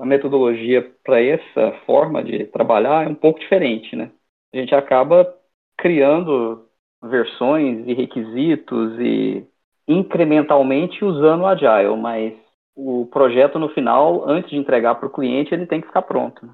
a 0.00 0.04
metodologia 0.04 0.88
para 1.04 1.22
essa 1.22 1.72
forma 1.86 2.22
de 2.22 2.44
trabalhar 2.46 3.06
é 3.06 3.08
um 3.08 3.14
pouco 3.14 3.40
diferente, 3.40 3.96
né? 3.96 4.10
A 4.52 4.56
gente 4.56 4.74
acaba 4.74 5.32
criando 5.76 6.66
versões 7.02 7.86
e 7.86 7.94
requisitos 7.94 8.98
e 8.98 9.46
incrementalmente 9.86 11.04
usando 11.04 11.42
o 11.42 11.46
Agile, 11.46 11.96
mas 11.96 12.34
o 12.78 13.06
projeto 13.06 13.58
no 13.58 13.68
final, 13.70 14.28
antes 14.28 14.50
de 14.50 14.56
entregar 14.56 14.94
para 14.94 15.08
o 15.08 15.10
cliente, 15.10 15.52
ele 15.52 15.66
tem 15.66 15.80
que 15.80 15.88
ficar 15.88 16.02
pronto. 16.02 16.48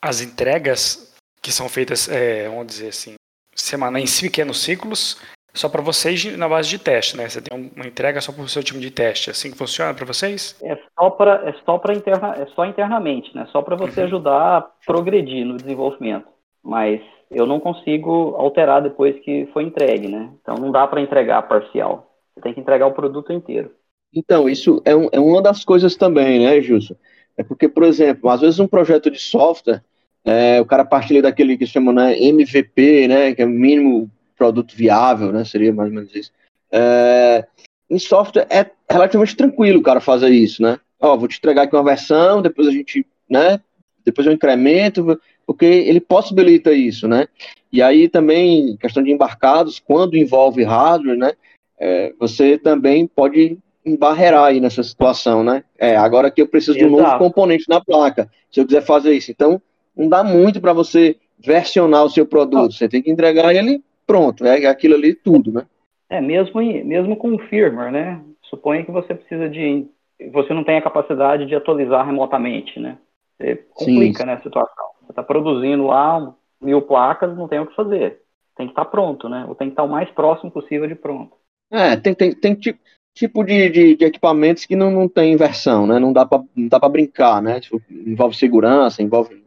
As 0.00 0.20
entregas 0.20 1.12
que 1.42 1.50
são 1.50 1.68
feitas, 1.68 2.08
é, 2.08 2.48
vamos 2.48 2.68
dizer 2.68 2.88
assim, 2.88 3.14
semana 3.52 3.98
em 3.98 4.04
pequenos 4.20 4.62
ciclos, 4.62 5.20
só 5.52 5.68
para 5.68 5.82
vocês 5.82 6.24
na 6.36 6.48
base 6.48 6.68
de 6.68 6.78
teste, 6.78 7.16
né? 7.16 7.28
Você 7.28 7.42
tem 7.42 7.72
uma 7.74 7.86
entrega 7.86 8.20
só 8.20 8.32
para 8.32 8.42
o 8.42 8.48
seu 8.48 8.62
time 8.62 8.80
de 8.80 8.92
teste, 8.92 9.28
é 9.28 9.32
assim 9.32 9.50
que 9.50 9.58
funciona 9.58 9.92
para 9.92 10.06
vocês? 10.06 10.56
É 10.62 10.78
só 10.96 11.10
para 11.10 11.48
é 11.48 11.54
só 11.64 11.78
para 11.78 11.94
interna, 11.94 12.34
é 12.38 12.46
só 12.54 12.64
internamente, 12.64 13.34
né? 13.34 13.46
Só 13.50 13.60
para 13.60 13.74
você 13.74 14.00
uhum. 14.00 14.06
ajudar 14.06 14.58
a 14.58 14.60
progredir 14.86 15.44
no 15.44 15.56
desenvolvimento. 15.56 16.28
Mas 16.62 17.00
eu 17.30 17.44
não 17.44 17.58
consigo 17.58 18.36
alterar 18.36 18.82
depois 18.82 19.18
que 19.20 19.48
foi 19.52 19.64
entregue, 19.64 20.08
né? 20.08 20.30
Então 20.40 20.54
não 20.54 20.70
dá 20.70 20.86
para 20.86 21.00
entregar 21.00 21.42
parcial. 21.42 22.08
Você 22.34 22.40
tem 22.40 22.54
que 22.54 22.60
entregar 22.60 22.86
o 22.86 22.94
produto 22.94 23.32
inteiro. 23.32 23.70
Então, 24.14 24.48
isso 24.48 24.80
é, 24.84 24.94
um, 24.94 25.08
é 25.10 25.18
uma 25.18 25.42
das 25.42 25.64
coisas 25.64 25.96
também, 25.96 26.40
né, 26.40 26.60
Justo? 26.60 26.96
É 27.36 27.42
porque, 27.42 27.68
por 27.68 27.82
exemplo, 27.82 28.30
às 28.30 28.40
vezes 28.40 28.60
um 28.60 28.66
projeto 28.66 29.10
de 29.10 29.18
software, 29.18 29.82
é, 30.24 30.60
o 30.60 30.64
cara 30.64 30.84
partilha 30.84 31.20
daquele 31.20 31.58
que 31.58 31.66
chama 31.66 31.92
né, 31.92 32.18
MVP, 32.18 33.08
né, 33.08 33.34
que 33.34 33.42
é 33.42 33.44
o 33.44 33.48
mínimo 33.48 34.10
produto 34.36 34.74
viável, 34.74 35.32
né, 35.32 35.44
seria 35.44 35.72
mais 35.72 35.88
ou 35.88 35.94
menos 35.96 36.14
isso. 36.14 36.30
É, 36.70 37.44
em 37.90 37.98
software 37.98 38.46
é 38.48 38.70
relativamente 38.88 39.36
tranquilo 39.36 39.80
o 39.80 39.82
cara 39.82 40.00
fazer 40.00 40.30
isso, 40.30 40.62
né? 40.62 40.78
Ó, 41.00 41.16
vou 41.16 41.28
te 41.28 41.38
entregar 41.38 41.62
aqui 41.62 41.76
uma 41.76 41.84
versão, 41.84 42.40
depois 42.40 42.68
a 42.68 42.70
gente, 42.70 43.04
né, 43.28 43.60
depois 44.04 44.26
eu 44.26 44.32
incremento, 44.32 45.20
porque 45.46 45.64
ele 45.64 46.00
possibilita 46.00 46.72
isso, 46.72 47.06
né? 47.08 47.26
E 47.70 47.82
aí 47.82 48.08
também, 48.08 48.76
questão 48.76 49.02
de 49.02 49.10
embarcados, 49.10 49.80
quando 49.80 50.16
envolve 50.16 50.62
hardware, 50.62 51.18
né, 51.18 51.32
é, 51.78 52.14
você 52.18 52.56
também 52.56 53.06
pode 53.06 53.58
embarrear 53.84 54.44
aí 54.44 54.60
nessa 54.60 54.82
situação, 54.82 55.44
né? 55.44 55.62
É, 55.78 55.96
agora 55.96 56.30
que 56.30 56.40
eu 56.40 56.48
preciso 56.48 56.78
Exato. 56.78 56.88
de 56.88 56.94
um 56.94 57.02
novo 57.02 57.18
componente 57.18 57.68
na 57.68 57.80
placa, 57.80 58.30
se 58.50 58.60
eu 58.60 58.66
quiser 58.66 58.82
fazer 58.82 59.12
isso. 59.12 59.30
Então, 59.30 59.60
não 59.96 60.08
dá 60.08 60.24
muito 60.24 60.60
para 60.60 60.72
você 60.72 61.16
versionar 61.38 62.04
o 62.04 62.10
seu 62.10 62.26
produto, 62.26 62.72
você 62.72 62.88
tem 62.88 63.02
que 63.02 63.10
entregar 63.10 63.54
ele 63.54 63.82
pronto, 64.06 64.44
é 64.44 64.66
aquilo 64.66 64.94
ali 64.94 65.14
tudo, 65.14 65.52
né? 65.52 65.66
É, 66.08 66.20
mesmo, 66.20 66.60
mesmo 66.60 67.16
com 67.16 67.34
o 67.34 67.38
firmware, 67.38 67.90
né? 67.90 68.20
Suponha 68.44 68.84
que 68.84 68.90
você 68.90 69.14
precisa 69.14 69.48
de. 69.48 69.86
Você 70.32 70.54
não 70.54 70.62
tem 70.62 70.76
a 70.76 70.82
capacidade 70.82 71.46
de 71.46 71.54
atualizar 71.54 72.06
remotamente, 72.06 72.78
né? 72.78 72.98
Você 73.36 73.56
complica, 73.74 74.20
Sim. 74.20 74.26
né, 74.26 74.34
a 74.34 74.42
situação. 74.42 74.86
Você 75.02 75.12
está 75.12 75.22
produzindo 75.22 75.86
lá 75.86 76.34
mil 76.60 76.82
placas, 76.82 77.36
não 77.36 77.48
tem 77.48 77.58
o 77.58 77.66
que 77.66 77.74
fazer. 77.74 78.20
Tem 78.56 78.66
que 78.66 78.72
estar 78.72 78.84
tá 78.84 78.90
pronto, 78.90 79.28
né? 79.28 79.44
Ou 79.48 79.54
tem 79.54 79.68
que 79.68 79.72
estar 79.72 79.82
tá 79.82 79.88
o 79.88 79.90
mais 79.90 80.08
próximo 80.10 80.50
possível 80.50 80.86
de 80.86 80.94
pronto. 80.94 81.32
É, 81.70 81.96
tem, 81.96 82.14
tem, 82.14 82.32
tem 82.32 82.54
tipo, 82.54 82.78
tipo 83.14 83.44
de, 83.44 83.70
de, 83.70 83.96
de, 83.96 84.04
equipamentos 84.04 84.66
que 84.66 84.74
não, 84.74 84.90
não 84.90 85.08
tem 85.08 85.32
inversão, 85.32 85.86
né? 85.86 85.98
Não 85.98 86.12
dá 86.12 86.26
para 86.26 86.88
brincar, 86.88 87.40
né? 87.40 87.60
Tipo, 87.60 87.80
envolve 87.90 88.36
segurança, 88.36 89.02
envolve 89.02 89.42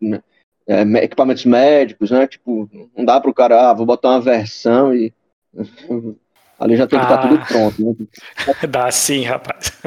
né? 0.00 0.22
é, 0.66 0.82
equipamentos 1.04 1.44
médicos, 1.44 2.10
né? 2.10 2.26
Tipo, 2.26 2.68
não 2.96 3.04
dá 3.04 3.20
para 3.20 3.30
o 3.30 3.34
cara, 3.34 3.70
ah, 3.70 3.74
vou 3.74 3.84
botar 3.84 4.10
uma 4.10 4.20
versão 4.20 4.94
e 4.94 5.12
ali 6.58 6.76
já 6.76 6.86
tem 6.86 6.98
que 6.98 7.04
estar 7.04 7.18
tá 7.18 7.24
ah, 7.24 7.28
tudo 7.28 7.46
pronto. 7.46 7.84
Né? 7.84 8.06
Dá 8.68 8.90
sim, 8.90 9.24
rapaz. 9.24 9.78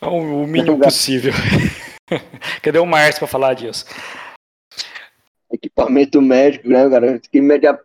o 0.00 0.46
mínimo 0.46 0.78
possível. 0.78 1.32
Cadê 2.62 2.78
o 2.78 2.86
Márcio 2.86 3.18
para 3.18 3.28
falar 3.28 3.54
disso? 3.54 3.84
Equipamento 5.56 6.20
médico, 6.20 6.68
né, 6.68 6.88
cara? 6.88 7.18
Que 7.18 7.40
media, 7.40 7.78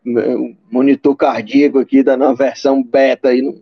monitor 0.70 1.16
cardíaco 1.16 1.80
aqui 1.80 2.04
da 2.04 2.18
na 2.18 2.34
versão 2.34 2.84
beta 2.84 3.30
aí 3.30 3.42
não, 3.42 3.56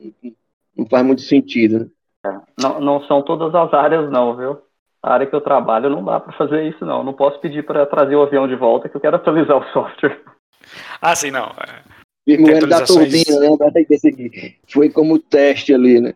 não 0.76 0.86
faz 0.88 1.06
muito 1.06 1.22
sentido. 1.22 1.80
Né? 1.80 1.90
É, 2.26 2.40
não, 2.62 2.80
não 2.80 3.04
são 3.04 3.22
todas 3.22 3.54
as 3.54 3.74
áreas, 3.74 4.12
não, 4.12 4.36
viu? 4.36 4.58
A 5.02 5.14
área 5.14 5.28
que 5.28 5.36
eu 5.36 5.42
trabalho 5.42 5.90
não 5.90 6.04
dá 6.04 6.20
para 6.20 6.34
fazer 6.34 6.68
isso, 6.68 6.84
não. 6.86 7.04
Não 7.04 7.14
posso 7.14 7.40
pedir 7.40 7.64
para 7.64 7.86
trazer 7.86 8.16
o 8.16 8.24
avião 8.24 8.48
de 8.48 8.56
volta 8.56 8.90
que 8.90 8.98
eu 8.98 9.02
quero 9.02 9.16
atualizar 9.16 9.58
o 9.58 9.72
software. 9.72 10.20
Ah, 11.02 11.16
sim, 11.16 11.32
não. 11.32 11.54
É... 12.28 12.68
da 12.68 12.84
turbina, 12.84 13.40
né? 13.40 14.56
Foi 14.68 14.90
como 14.90 15.18
teste 15.20 15.74
ali, 15.74 16.02
né? 16.02 16.14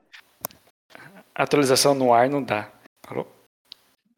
Atualização 1.33 1.95
no 1.95 2.13
ar 2.13 2.29
não 2.29 2.43
dá. 2.43 2.69
Alô? 3.07 3.25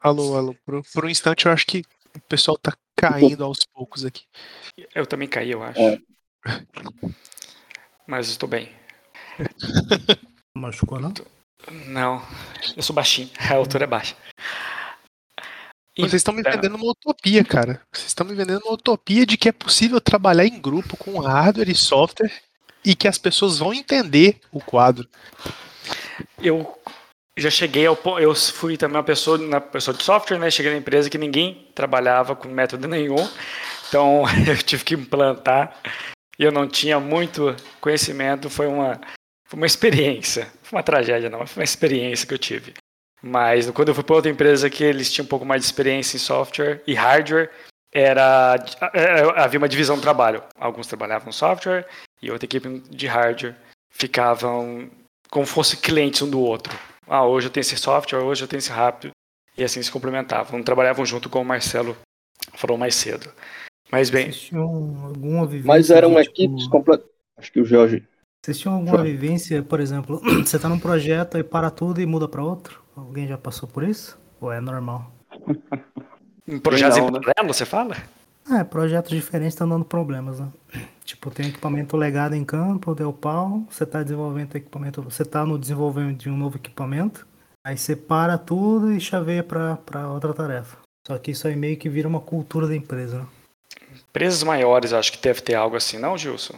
Alô, 0.01 0.37
alô. 0.37 0.55
Por, 0.65 0.81
por 0.93 1.05
um 1.05 1.09
instante 1.09 1.45
eu 1.45 1.51
acho 1.51 1.65
que 1.65 1.83
o 2.15 2.21
pessoal 2.21 2.57
tá 2.57 2.73
caindo 2.95 3.43
aos 3.43 3.59
poucos 3.73 4.05
aqui. 4.05 4.23
Eu 4.93 5.05
também 5.05 5.27
caí, 5.27 5.51
eu 5.51 5.63
acho. 5.63 5.79
É. 5.79 5.99
Mas 8.07 8.29
estou 8.29 8.47
bem. 8.47 8.71
Machucou, 10.55 10.99
não? 10.99 11.13
Não, 11.87 12.21
eu 12.75 12.83
sou 12.83 12.95
baixinho, 12.95 13.29
a 13.39 13.55
altura 13.55 13.85
é 13.85 13.87
baixa. 13.87 14.15
Vocês 15.97 16.15
estão 16.15 16.33
me 16.33 16.41
então- 16.41 16.51
vendendo 16.51 16.75
uma 16.75 16.91
utopia, 16.91 17.43
cara. 17.43 17.81
Vocês 17.91 18.07
estão 18.07 18.25
me 18.25 18.35
vendendo 18.35 18.61
uma 18.63 18.73
utopia 18.73 19.25
de 19.25 19.37
que 19.37 19.47
é 19.47 19.51
possível 19.51 20.01
trabalhar 20.01 20.45
em 20.45 20.59
grupo 20.59 20.97
com 20.97 21.19
hardware 21.19 21.69
e 21.69 21.75
software 21.75 22.31
e 22.83 22.93
que 22.95 23.07
as 23.07 23.17
pessoas 23.17 23.59
vão 23.59 23.73
entender 23.73 24.39
o 24.51 24.59
quadro. 24.59 25.07
Eu 26.37 26.77
já 27.37 27.49
cheguei 27.49 27.85
ao 27.85 27.97
eu 28.19 28.33
fui 28.33 28.77
também 28.77 28.97
uma 28.97 29.03
pessoa, 29.03 29.37
uma 29.37 29.59
pessoa 29.59 29.95
de 29.95 30.03
software, 30.03 30.39
né? 30.39 30.49
Cheguei 30.49 30.71
na 30.71 30.77
empresa 30.77 31.09
que 31.09 31.17
ninguém 31.17 31.67
trabalhava 31.75 32.35
com 32.35 32.47
método 32.47 32.87
nenhum, 32.87 33.27
então 33.87 34.23
eu 34.47 34.57
tive 34.57 34.83
que 34.83 34.95
implantar 34.95 35.77
e 36.39 36.43
eu 36.43 36.51
não 36.51 36.67
tinha 36.67 36.99
muito 36.99 37.55
conhecimento, 37.81 38.49
foi 38.49 38.67
uma, 38.67 38.99
foi 39.45 39.57
uma 39.57 39.65
experiência, 39.65 40.47
foi 40.63 40.77
uma 40.77 40.83
tragédia 40.83 41.29
não, 41.29 41.45
foi 41.45 41.61
uma 41.61 41.65
experiência 41.65 42.27
que 42.27 42.33
eu 42.33 42.39
tive. 42.39 42.73
Mas 43.21 43.69
quando 43.71 43.89
eu 43.89 43.95
fui 43.95 44.03
para 44.03 44.15
outra 44.15 44.31
empresa 44.31 44.69
que 44.69 44.83
eles 44.83 45.11
tinham 45.11 45.25
um 45.25 45.29
pouco 45.29 45.45
mais 45.45 45.61
de 45.61 45.65
experiência 45.65 46.15
em 46.15 46.19
software 46.19 46.81
e 46.85 46.93
hardware, 46.93 47.49
era, 47.91 48.55
era 48.93 49.43
havia 49.43 49.57
uma 49.57 49.69
divisão 49.69 49.95
do 49.95 50.01
trabalho. 50.01 50.43
Alguns 50.59 50.87
trabalhavam 50.87 51.31
software 51.31 51.87
e 52.21 52.29
outra 52.29 52.45
equipe 52.45 52.83
de 52.89 53.07
hardware 53.07 53.55
ficavam 53.89 54.91
como 55.29 55.45
fosse 55.45 55.77
clientes 55.77 56.21
um 56.21 56.29
do 56.29 56.39
outro. 56.39 56.77
Ah, 57.07 57.25
hoje 57.25 57.47
eu 57.47 57.51
tenho 57.51 57.61
esse 57.61 57.77
software, 57.77 58.19
hoje 58.19 58.43
eu 58.43 58.47
tenho 58.47 58.59
esse 58.59 58.71
rápido. 58.71 59.11
E 59.57 59.63
assim 59.63 59.81
se 59.81 59.91
complementavam. 59.91 60.61
Trabalhavam 60.61 61.05
junto 61.05 61.29
com 61.29 61.41
o 61.41 61.45
Marcelo 61.45 61.95
falou 62.53 62.77
mais 62.77 62.95
cedo. 62.95 63.31
Mas 63.91 64.09
bem. 64.09 64.31
Alguma 64.53 65.45
vivência? 65.45 65.67
Mas 65.67 65.89
eram 65.89 66.09
tipo... 66.09 66.19
equipes 66.19 66.67
completas. 66.67 67.07
Acho 67.37 67.51
que 67.51 67.59
o 67.59 67.65
Jorge. 67.65 68.03
Vocês 68.43 68.59
tinham 68.59 68.75
alguma 68.75 69.03
vivência, 69.03 69.63
por 69.63 69.79
exemplo, 69.79 70.21
você 70.45 70.55
está 70.55 70.69
num 70.69 70.79
projeto 70.79 71.37
e 71.37 71.43
para 71.43 71.71
tudo 71.71 72.01
e 72.01 72.05
muda 72.05 72.27
para 72.27 72.43
outro? 72.43 72.83
Alguém 72.95 73.27
já 73.27 73.37
passou 73.37 73.67
por 73.67 73.83
isso? 73.83 74.19
Ou 74.39 74.51
é 74.51 74.61
normal? 74.61 75.11
Em 76.47 76.59
projetos 76.59 76.97
em 76.97 77.01
paralelo, 77.01 77.53
você 77.53 77.65
fala? 77.65 77.95
É, 78.51 78.63
projetos 78.63 79.11
diferentes 79.11 79.53
estão 79.53 79.67
dando 79.67 79.83
problemas, 79.83 80.39
né? 80.39 80.51
Tipo, 81.03 81.31
tem 81.31 81.47
equipamento 81.47 81.97
legado 81.97 82.35
em 82.35 82.45
campo, 82.45 82.93
deu 82.93 83.11
pau, 83.11 83.65
você 83.69 83.83
está 83.83 84.03
desenvolvendo 84.03 84.55
equipamento, 84.55 85.01
você 85.01 85.23
está 85.23 85.45
no 85.45 85.57
desenvolvimento 85.57 86.19
de 86.19 86.29
um 86.29 86.37
novo 86.37 86.57
equipamento, 86.57 87.27
aí 87.65 87.77
você 87.77 87.95
para 87.95 88.37
tudo 88.37 88.91
e 88.91 88.99
chaveia 88.99 89.43
para 89.43 90.11
outra 90.11 90.33
tarefa. 90.33 90.77
Só 91.07 91.17
que 91.17 91.31
isso 91.31 91.47
aí 91.47 91.55
meio 91.55 91.77
que 91.77 91.89
vira 91.89 92.07
uma 92.07 92.19
cultura 92.19 92.67
da 92.67 92.75
empresa, 92.75 93.19
né? 93.19 93.27
Empresas 94.09 94.43
maiores, 94.43 94.93
acho 94.93 95.11
que 95.11 95.21
deve 95.21 95.41
ter 95.41 95.55
algo 95.55 95.75
assim, 95.75 95.97
não, 95.97 96.17
Gilson? 96.17 96.55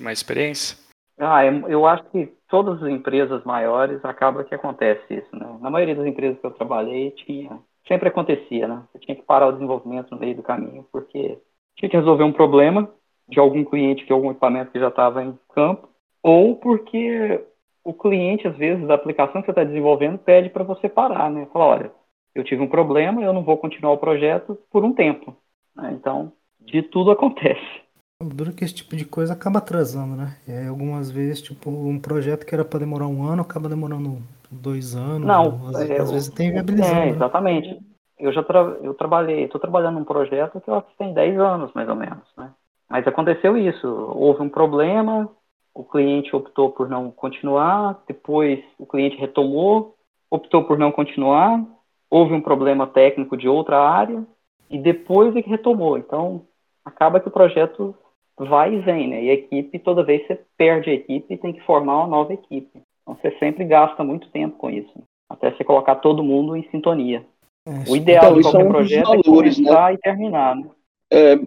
Mais 0.00 0.18
experiência? 0.18 0.76
Ah, 1.18 1.44
eu 1.44 1.86
acho 1.86 2.04
que 2.10 2.32
todas 2.48 2.82
as 2.82 2.88
empresas 2.88 3.42
maiores 3.44 4.04
acaba 4.04 4.44
que 4.44 4.54
acontece 4.54 5.02
isso, 5.14 5.36
né? 5.36 5.46
Na 5.60 5.70
maioria 5.70 5.96
das 5.96 6.06
empresas 6.06 6.38
que 6.40 6.46
eu 6.46 6.50
trabalhei 6.50 7.10
tinha 7.12 7.58
sempre 7.88 8.08
acontecia, 8.08 8.68
né? 8.68 8.82
Você 8.92 8.98
tinha 9.00 9.16
que 9.16 9.22
parar 9.22 9.48
o 9.48 9.52
desenvolvimento 9.52 10.10
no 10.10 10.20
meio 10.20 10.36
do 10.36 10.42
caminho, 10.42 10.86
porque 10.92 11.38
tinha 11.76 11.88
que 11.88 11.96
resolver 11.96 12.22
um 12.22 12.32
problema 12.32 12.88
de 13.28 13.40
algum 13.40 13.64
cliente 13.64 14.04
que 14.04 14.12
algum 14.12 14.30
equipamento 14.30 14.70
que 14.70 14.78
já 14.78 14.88
estava 14.88 15.24
em 15.24 15.36
campo, 15.54 15.88
ou 16.22 16.56
porque 16.56 17.44
o 17.84 17.92
cliente, 17.94 18.46
às 18.46 18.56
vezes, 18.56 18.86
da 18.86 18.94
aplicação 18.94 19.40
que 19.40 19.46
você 19.46 19.52
está 19.52 19.64
desenvolvendo, 19.64 20.18
pede 20.18 20.50
para 20.50 20.64
você 20.64 20.88
parar, 20.88 21.30
né? 21.30 21.46
Fala, 21.52 21.64
olha, 21.64 21.92
eu 22.34 22.44
tive 22.44 22.62
um 22.62 22.68
problema, 22.68 23.22
eu 23.22 23.32
não 23.32 23.42
vou 23.42 23.56
continuar 23.56 23.92
o 23.92 23.98
projeto 23.98 24.58
por 24.70 24.84
um 24.84 24.92
tempo. 24.92 25.34
Né? 25.74 25.92
Então, 25.92 26.32
de 26.60 26.82
tudo 26.82 27.10
acontece. 27.10 27.80
Duro 28.22 28.52
que 28.52 28.64
esse 28.64 28.74
tipo 28.74 28.96
de 28.96 29.04
coisa 29.04 29.32
acaba 29.32 29.58
atrasando, 29.58 30.16
né? 30.16 30.36
E 30.46 30.52
aí, 30.52 30.66
algumas 30.66 31.10
vezes, 31.10 31.40
tipo, 31.40 31.70
um 31.70 32.00
projeto 32.00 32.44
que 32.44 32.54
era 32.54 32.64
para 32.64 32.80
demorar 32.80 33.06
um 33.06 33.22
ano 33.22 33.42
acaba 33.42 33.68
demorando 33.68 34.18
dois 34.50 34.94
anos. 34.94 35.26
Não, 35.26 35.68
às, 35.68 35.88
é, 35.88 36.00
às 36.00 36.10
vezes 36.10 36.28
tem 36.30 36.52
viabilização. 36.52 36.96
É, 36.96 37.06
né? 37.06 37.10
exatamente. 37.10 37.78
Eu 38.18 38.32
já 38.32 38.42
tra 38.42 38.60
eu 38.82 38.94
trabalhei, 38.94 39.44
estou 39.44 39.60
trabalhando 39.60 39.98
num 39.98 40.04
projeto 40.04 40.60
que 40.60 40.68
eu 40.68 40.74
acho 40.74 40.88
que 40.88 40.96
tem 40.96 41.12
10 41.12 41.38
anos, 41.38 41.72
mais 41.72 41.88
ou 41.88 41.94
menos, 41.94 42.24
né? 42.36 42.50
Mas 42.90 43.06
aconteceu 43.06 43.56
isso, 43.56 43.86
houve 43.86 44.42
um 44.42 44.48
problema, 44.48 45.30
o 45.74 45.84
cliente 45.84 46.34
optou 46.34 46.70
por 46.70 46.88
não 46.88 47.10
continuar, 47.10 48.02
depois 48.08 48.64
o 48.78 48.86
cliente 48.86 49.16
retomou, 49.16 49.94
optou 50.30 50.64
por 50.64 50.78
não 50.78 50.90
continuar, 50.90 51.62
houve 52.10 52.32
um 52.32 52.40
problema 52.40 52.86
técnico 52.86 53.36
de 53.36 53.48
outra 53.48 53.78
área, 53.78 54.24
e 54.70 54.78
depois 54.78 55.36
é 55.36 55.42
que 55.42 55.50
retomou. 55.50 55.98
Então, 55.98 56.46
acaba 56.84 57.20
que 57.20 57.28
o 57.28 57.32
projeto 57.32 57.94
vai 58.36 58.74
e 58.74 58.80
vem, 58.80 59.08
né? 59.08 59.24
E 59.24 59.30
a 59.30 59.34
equipe, 59.34 59.78
toda 59.78 60.04
vez 60.04 60.26
você 60.26 60.40
perde 60.56 60.90
a 60.90 60.94
equipe 60.94 61.34
e 61.34 61.38
tem 61.38 61.52
que 61.52 61.60
formar 61.60 61.98
uma 61.98 62.06
nova 62.06 62.32
equipe. 62.32 62.82
Então 63.08 63.16
você 63.22 63.34
sempre 63.38 63.64
gasta 63.64 64.04
muito 64.04 64.28
tempo 64.28 64.58
com 64.58 64.68
isso, 64.68 64.92
até 65.30 65.50
você 65.50 65.64
colocar 65.64 65.96
todo 65.96 66.22
mundo 66.22 66.54
em 66.54 66.68
sintonia. 66.70 67.24
É, 67.66 67.90
o 67.90 67.96
ideal 67.96 68.24
então, 68.24 68.36
de 68.36 68.42
qualquer 68.42 68.68
projeto 68.68 69.06
valores, 69.06 69.58
é 69.58 69.62
começar 69.62 69.88
né? 69.88 69.94
e 69.94 69.98
terminar, 69.98 70.56
né? 70.56 70.70
É, 71.10 71.38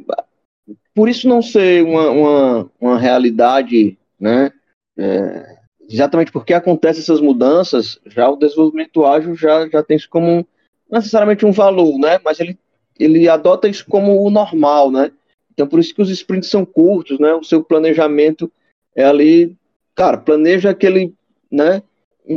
por 0.96 1.08
isso 1.08 1.30
não 1.30 1.40
ser 1.40 1.84
uma, 1.84 2.10
uma, 2.10 2.72
uma 2.80 2.98
realidade, 2.98 3.96
né? 4.20 4.52
É, 4.98 5.58
exatamente 5.88 6.32
porque 6.32 6.52
acontecem 6.52 7.02
essas 7.02 7.22
mudanças, 7.22 8.00
já 8.08 8.28
o 8.28 8.38
desenvolvimento 8.38 9.06
ágil 9.06 9.36
já, 9.36 9.70
já 9.70 9.84
tem 9.84 9.98
isso 9.98 10.10
como 10.10 10.28
um, 10.28 10.46
necessariamente 10.90 11.46
um 11.46 11.52
valor, 11.52 11.96
né? 12.00 12.20
Mas 12.26 12.40
ele, 12.40 12.58
ele 13.00 13.30
adota 13.30 13.68
isso 13.68 13.86
como 13.88 14.20
o 14.24 14.32
normal, 14.32 14.90
né? 14.90 15.12
Então 15.54 15.68
por 15.68 15.80
isso 15.80 15.94
que 15.94 16.02
os 16.02 16.10
sprints 16.10 16.50
são 16.50 16.66
curtos, 16.66 17.20
né? 17.20 17.36
O 17.36 17.44
seu 17.44 17.64
planejamento 17.64 18.52
é 18.96 19.04
ali, 19.04 19.56
cara, 19.94 20.18
planeja 20.18 20.72
aquele 20.72 21.14
né? 21.52 21.84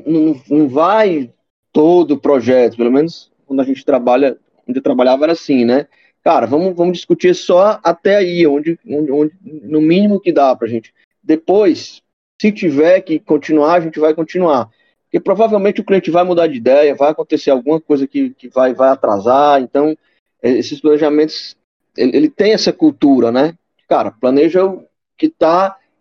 Não, 0.06 0.40
não 0.48 0.68
vai 0.68 1.30
todo 1.72 2.12
o 2.12 2.20
projeto, 2.20 2.76
pelo 2.76 2.90
menos 2.90 3.30
quando 3.46 3.60
a 3.60 3.64
gente 3.64 3.84
trabalha, 3.84 4.36
onde 4.66 4.78
eu 4.78 4.82
trabalhava 4.82 5.24
era 5.24 5.32
assim, 5.32 5.64
né? 5.64 5.86
Cara, 6.22 6.46
vamos, 6.46 6.74
vamos 6.74 6.96
discutir 6.96 7.34
só 7.34 7.78
até 7.82 8.16
aí, 8.16 8.46
onde, 8.46 8.78
onde, 8.86 9.12
onde 9.12 9.34
no 9.42 9.80
mínimo 9.80 10.20
que 10.20 10.32
dá 10.32 10.56
pra 10.56 10.66
gente. 10.66 10.94
Depois, 11.22 12.02
se 12.40 12.50
tiver 12.50 13.00
que 13.02 13.18
continuar, 13.18 13.74
a 13.74 13.80
gente 13.80 14.00
vai 14.00 14.14
continuar. 14.14 14.70
Porque 15.04 15.20
provavelmente 15.20 15.80
o 15.80 15.84
cliente 15.84 16.10
vai 16.10 16.24
mudar 16.24 16.46
de 16.46 16.56
ideia, 16.56 16.94
vai 16.94 17.10
acontecer 17.10 17.50
alguma 17.50 17.80
coisa 17.80 18.06
que, 18.06 18.30
que 18.30 18.48
vai, 18.48 18.72
vai 18.72 18.88
atrasar. 18.88 19.60
Então, 19.60 19.96
é, 20.42 20.50
esses 20.50 20.80
planejamentos, 20.80 21.56
ele, 21.96 22.16
ele 22.16 22.30
tem 22.30 22.52
essa 22.52 22.72
cultura, 22.72 23.30
né? 23.30 23.54
Cara, 23.88 24.10
planeja 24.10 24.64
o 24.64 24.84
que 25.16 25.28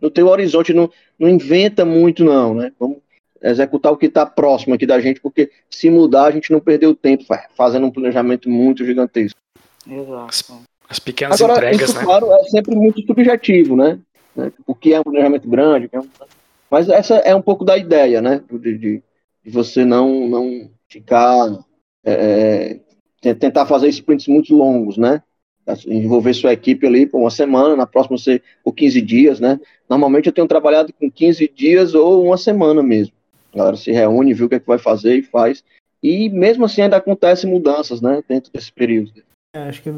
no 0.04 0.12
teu 0.12 0.28
horizonte, 0.28 0.74
não, 0.74 0.92
não 1.18 1.30
inventa 1.30 1.86
muito 1.86 2.26
não, 2.26 2.54
né? 2.54 2.74
Vamos 2.78 2.98
executar 3.42 3.90
o 3.94 3.98
que 3.98 4.08
está 4.08 4.26
próximo 4.26 4.76
aqui 4.76 4.86
da 4.86 5.00
gente, 5.00 5.22
porque 5.22 5.50
se 5.70 5.90
mudar 5.90 6.26
a 6.26 6.32
gente 6.32 6.52
não 6.52 6.60
perdeu 6.60 6.94
tempo 6.94 7.24
fazendo 7.56 7.86
um 7.86 7.92
planejamento 7.92 8.50
muito 8.50 8.86
gigantesco. 8.86 9.40
Exato. 9.90 10.62
As 10.90 11.00
pequenas 11.00 11.42
Agora, 11.42 11.60
entregas, 11.60 11.90
isso, 11.90 12.00
né? 12.00 12.04
claro, 12.04 12.32
é 12.34 12.44
sempre 12.44 12.76
muito 12.76 13.02
subjetivo, 13.06 13.78
né? 13.78 13.98
O 14.68 14.76
que 14.76 14.94
é 14.94 15.00
um 15.00 15.04
planejamento 15.04 15.48
grande, 15.48 15.90
é 15.92 16.00
um... 16.00 16.08
mas 16.70 16.90
essa 16.90 17.16
é 17.16 17.34
um 17.34 17.42
pouco 17.42 17.64
da 17.64 17.78
ideia, 17.78 18.22
né? 18.22 18.44
De, 18.52 18.78
de, 18.78 19.04
de 19.44 19.52
você 19.52 19.86
não, 19.86 20.28
não 20.28 20.70
ficar 20.90 21.64
é, 22.06 22.80
é 23.24 23.34
tentar 23.34 23.66
fazer 23.66 23.88
sprints 23.88 24.28
muito 24.28 24.54
longos, 24.54 24.98
né? 24.98 25.22
Envolver 25.88 26.34
sua 26.34 26.54
equipe 26.54 26.86
ali 26.86 27.06
por 27.06 27.20
uma 27.20 27.32
semana, 27.32 27.76
na 27.76 27.88
próxima 27.88 28.18
ser 28.18 28.44
por 28.64 28.74
15 28.74 29.02
dias, 29.02 29.40
né? 29.40 29.60
Normalmente 29.90 30.28
eu 30.28 30.34
tenho 30.34 30.48
trabalhado 30.48 30.92
com 30.94 31.10
15 31.10 31.52
dias 31.56 31.94
ou 31.94 32.26
uma 32.26 32.38
semana 32.38 32.84
mesmo. 32.84 33.14
A 33.54 33.58
galera 33.58 33.78
se 33.78 33.92
reúne, 33.92 34.34
vê 34.34 34.44
o 34.44 34.50
que, 34.50 34.56
é 34.56 34.60
que 34.60 34.68
vai 34.68 34.78
fazer 34.78 35.18
e 35.18 35.24
faz. 35.24 35.64
E 36.02 36.30
mesmo 36.30 36.66
assim 36.66 36.82
ainda 36.82 36.98
acontecem 36.98 37.50
mudanças, 37.50 38.02
né? 38.02 38.22
Dentro 38.28 38.52
desse 38.52 38.72
período. 38.72 39.12
É, 39.56 39.70
acho 39.70 39.84
que 39.84 39.90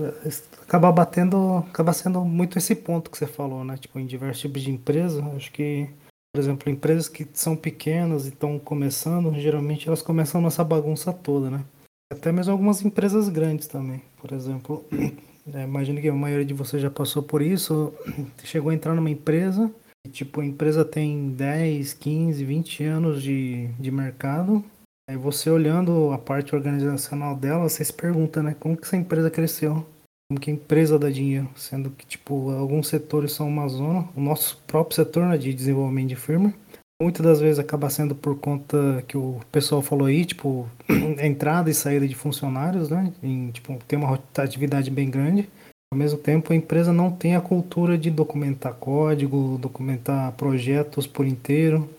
acaba 0.61 0.91
batendo, 0.91 1.63
acaba 1.69 1.93
sendo 1.93 2.23
muito 2.25 2.57
esse 2.57 2.75
ponto 2.75 3.09
que 3.09 3.17
você 3.17 3.25
falou, 3.25 3.63
né? 3.63 3.77
Tipo, 3.77 3.99
em 3.99 4.05
diversos 4.05 4.41
tipos 4.41 4.61
de 4.61 4.69
empresas, 4.69 5.23
acho 5.35 5.51
que, 5.51 5.89
por 6.33 6.41
exemplo, 6.41 6.69
empresas 6.69 7.07
que 7.07 7.25
são 7.33 7.55
pequenas 7.55 8.25
e 8.25 8.29
estão 8.29 8.59
começando, 8.59 9.33
geralmente 9.39 9.87
elas 9.87 10.01
começam 10.01 10.41
nessa 10.41 10.63
bagunça 10.63 11.13
toda, 11.13 11.49
né? 11.49 11.63
Até 12.11 12.31
mesmo 12.31 12.51
algumas 12.51 12.83
empresas 12.83 13.29
grandes 13.29 13.65
também. 13.65 14.01
Por 14.17 14.33
exemplo, 14.33 14.85
é, 15.53 15.63
imagino 15.63 16.01
que 16.01 16.09
a 16.09 16.13
maioria 16.13 16.45
de 16.45 16.53
vocês 16.53 16.81
já 16.81 16.89
passou 16.89 17.23
por 17.23 17.41
isso, 17.41 17.93
chegou 18.43 18.69
a 18.71 18.73
entrar 18.73 18.93
numa 18.93 19.09
empresa 19.09 19.71
Tipo, 20.09 20.41
a 20.41 20.45
empresa 20.45 20.85
tem 20.85 21.31
10, 21.31 21.93
15, 21.93 22.43
20 22.43 22.83
anos 22.83 23.23
de, 23.23 23.67
de 23.79 23.91
mercado. 23.91 24.63
Aí 25.09 25.17
você 25.17 25.49
olhando 25.49 26.11
a 26.11 26.17
parte 26.17 26.55
organizacional 26.55 27.35
dela, 27.35 27.69
você 27.69 27.83
se 27.83 27.93
pergunta, 27.93 28.41
né? 28.41 28.55
Como 28.59 28.75
que 28.75 28.85
essa 28.85 28.97
empresa 28.97 29.29
cresceu? 29.29 29.85
Como 30.27 30.39
que 30.39 30.49
a 30.49 30.53
empresa 30.53 30.97
dá 30.97 31.09
dinheiro? 31.09 31.49
Sendo 31.55 31.91
que, 31.91 32.05
tipo, 32.05 32.49
alguns 32.51 32.87
setores 32.87 33.31
são 33.31 33.47
uma 33.47 33.67
zona. 33.67 34.07
O 34.15 34.21
nosso 34.21 34.57
próprio 34.65 34.95
setor 34.95 35.27
né, 35.27 35.37
de 35.37 35.53
desenvolvimento 35.53 36.09
de 36.09 36.15
firma. 36.15 36.53
Muitas 37.01 37.25
das 37.25 37.41
vezes 37.41 37.59
acaba 37.59 37.89
sendo 37.89 38.15
por 38.15 38.39
conta 38.39 39.03
que 39.05 39.17
o 39.17 39.41
pessoal 39.51 39.81
falou 39.81 40.07
aí, 40.07 40.23
tipo, 40.23 40.69
entrada 41.21 41.69
e 41.69 41.73
saída 41.73 42.07
de 42.07 42.15
funcionários, 42.15 42.89
né? 42.89 43.11
Em, 43.21 43.51
tipo, 43.51 43.77
tem 43.85 43.99
uma 43.99 44.07
rotatividade 44.07 44.89
bem 44.89 45.09
grande. 45.09 45.49
Ao 45.91 45.99
mesmo 45.99 46.17
tempo, 46.17 46.53
a 46.53 46.55
empresa 46.55 46.93
não 46.93 47.11
tem 47.11 47.35
a 47.35 47.41
cultura 47.41 47.97
de 47.97 48.09
documentar 48.09 48.73
código, 48.75 49.57
documentar 49.57 50.31
projetos 50.33 51.05
por 51.05 51.27
inteiro. 51.27 51.89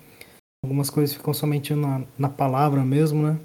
Algumas 0.65 0.89
coisas 0.89 1.15
ficam 1.15 1.35
somente 1.35 1.75
na, 1.75 2.01
na 2.19 2.31
palavra 2.31 2.83
mesmo, 2.83 3.23
né? 3.23 3.39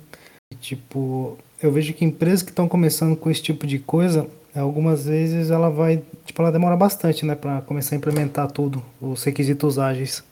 E, 0.53 0.55
tipo, 0.55 1.37
eu 1.61 1.69
vejo 1.69 1.93
que 1.93 2.05
empresas 2.05 2.43
que 2.43 2.51
estão 2.51 2.67
começando 2.67 3.17
com 3.17 3.29
esse 3.29 3.41
tipo 3.41 3.67
de 3.67 3.77
coisa, 3.77 4.25
algumas 4.55 5.03
vezes 5.05 5.51
ela 5.51 5.69
vai, 5.69 6.01
tipo, 6.25 6.41
ela 6.41 6.51
demora 6.51 6.77
bastante, 6.77 7.25
né, 7.25 7.35
para 7.35 7.61
começar 7.61 7.95
a 7.95 7.97
implementar 7.97 8.49
tudo, 8.49 8.81
os 9.01 9.21
requisitos 9.23 9.77
ágeis. 9.77 10.23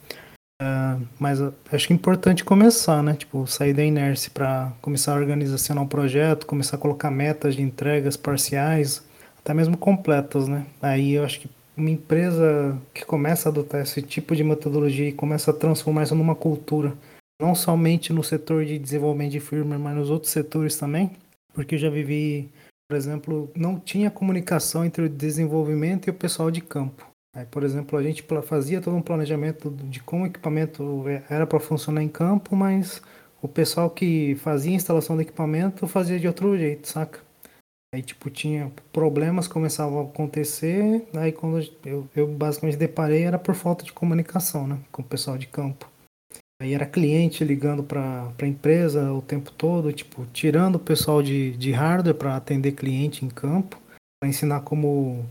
Uh, 0.61 1.07
mas 1.17 1.39
acho 1.71 1.87
que 1.87 1.93
é 1.93 1.95
importante 1.95 2.43
começar, 2.43 3.01
né? 3.01 3.13
Tipo, 3.13 3.47
sair 3.47 3.73
da 3.73 3.83
inércia 3.83 4.29
para 4.33 4.73
começar 4.81 5.13
a 5.13 5.19
organizacionar 5.19 5.83
um 5.83 5.87
projeto, 5.87 6.45
começar 6.45 6.75
a 6.75 6.79
colocar 6.79 7.09
metas 7.09 7.55
de 7.55 7.61
entregas 7.61 8.17
parciais, 8.17 9.01
até 9.37 9.53
mesmo 9.53 9.77
completas, 9.77 10.49
né? 10.49 10.65
Aí 10.81 11.13
eu 11.13 11.23
acho 11.23 11.39
que 11.39 11.49
uma 11.77 11.89
empresa 11.89 12.77
que 12.93 13.05
começa 13.05 13.47
a 13.47 13.51
adotar 13.51 13.81
esse 13.81 14.01
tipo 14.01 14.35
de 14.35 14.43
metodologia 14.43 15.07
e 15.07 15.13
começa 15.13 15.51
a 15.51 15.53
transformar 15.53 16.03
isso 16.03 16.15
numa 16.15 16.35
cultura, 16.35 16.93
não 17.41 17.55
somente 17.55 18.11
no 18.11 18.21
setor 18.21 18.65
de 18.65 18.77
desenvolvimento 18.77 19.31
de 19.31 19.39
firmware, 19.39 19.79
mas 19.79 19.95
nos 19.95 20.09
outros 20.09 20.31
setores 20.31 20.75
também, 20.75 21.11
porque 21.53 21.75
eu 21.75 21.79
já 21.79 21.89
vivi, 21.89 22.49
por 22.89 22.97
exemplo, 22.97 23.49
não 23.55 23.79
tinha 23.79 24.11
comunicação 24.11 24.83
entre 24.83 25.05
o 25.05 25.09
desenvolvimento 25.09 26.07
e 26.07 26.11
o 26.11 26.13
pessoal 26.13 26.51
de 26.51 26.59
campo. 26.59 27.08
Aí, 27.35 27.45
por 27.45 27.63
exemplo, 27.63 27.97
a 27.97 28.03
gente 28.03 28.25
fazia 28.43 28.81
todo 28.81 28.95
um 28.95 29.01
planejamento 29.01 29.69
de 29.69 29.99
como 30.01 30.23
o 30.23 30.27
equipamento 30.27 31.07
é, 31.07 31.23
era 31.29 31.45
para 31.45 31.59
funcionar 31.59 32.01
em 32.01 32.09
campo, 32.09 32.55
mas 32.55 33.01
o 33.41 33.47
pessoal 33.47 33.89
que 33.89 34.35
fazia 34.35 34.71
a 34.71 34.75
instalação 34.75 35.15
do 35.15 35.21
equipamento 35.21 35.87
fazia 35.87 36.19
de 36.19 36.27
outro 36.27 36.57
jeito, 36.57 36.87
saca? 36.87 37.19
Aí, 37.93 38.03
tipo, 38.03 38.29
tinha 38.29 38.71
problemas 38.93 39.47
começavam 39.47 39.99
a 39.99 40.03
acontecer, 40.03 41.07
aí 41.15 41.31
quando 41.31 41.67
eu, 41.83 42.07
eu 42.15 42.27
basicamente 42.27 42.77
deparei 42.77 43.23
era 43.23 43.39
por 43.39 43.55
falta 43.55 43.83
de 43.83 43.91
comunicação, 43.91 44.67
né, 44.67 44.79
com 44.91 45.01
o 45.01 45.05
pessoal 45.05 45.37
de 45.37 45.47
campo. 45.47 45.89
Aí 46.61 46.73
era 46.73 46.85
cliente 46.85 47.43
ligando 47.43 47.83
para 47.83 48.31
a 48.39 48.45
empresa 48.45 49.11
o 49.13 49.21
tempo 49.21 49.51
todo, 49.51 49.93
tipo, 49.93 50.25
tirando 50.33 50.75
o 50.75 50.79
pessoal 50.79 51.23
de, 51.23 51.55
de 51.57 51.71
hardware 51.71 52.15
para 52.15 52.35
atender 52.35 52.73
cliente 52.73 53.25
em 53.25 53.29
campo, 53.29 53.79
para 54.19 54.29
ensinar 54.29 54.61
como 54.61 55.25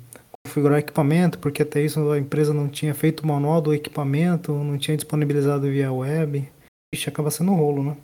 configurar 0.48 0.78
equipamento, 0.78 1.38
porque 1.38 1.62
até 1.62 1.82
isso 1.82 2.10
a 2.10 2.18
empresa 2.18 2.54
não 2.54 2.68
tinha 2.68 2.94
feito 2.94 3.20
o 3.20 3.26
manual 3.26 3.60
do 3.60 3.74
equipamento, 3.74 4.52
não 4.52 4.78
tinha 4.78 4.96
disponibilizado 4.96 5.70
via 5.70 5.92
web. 5.92 6.48
Ixi, 6.94 7.10
acaba 7.10 7.30
sendo 7.30 7.52
um 7.52 7.54
rolo, 7.54 7.84
né? 7.84 7.96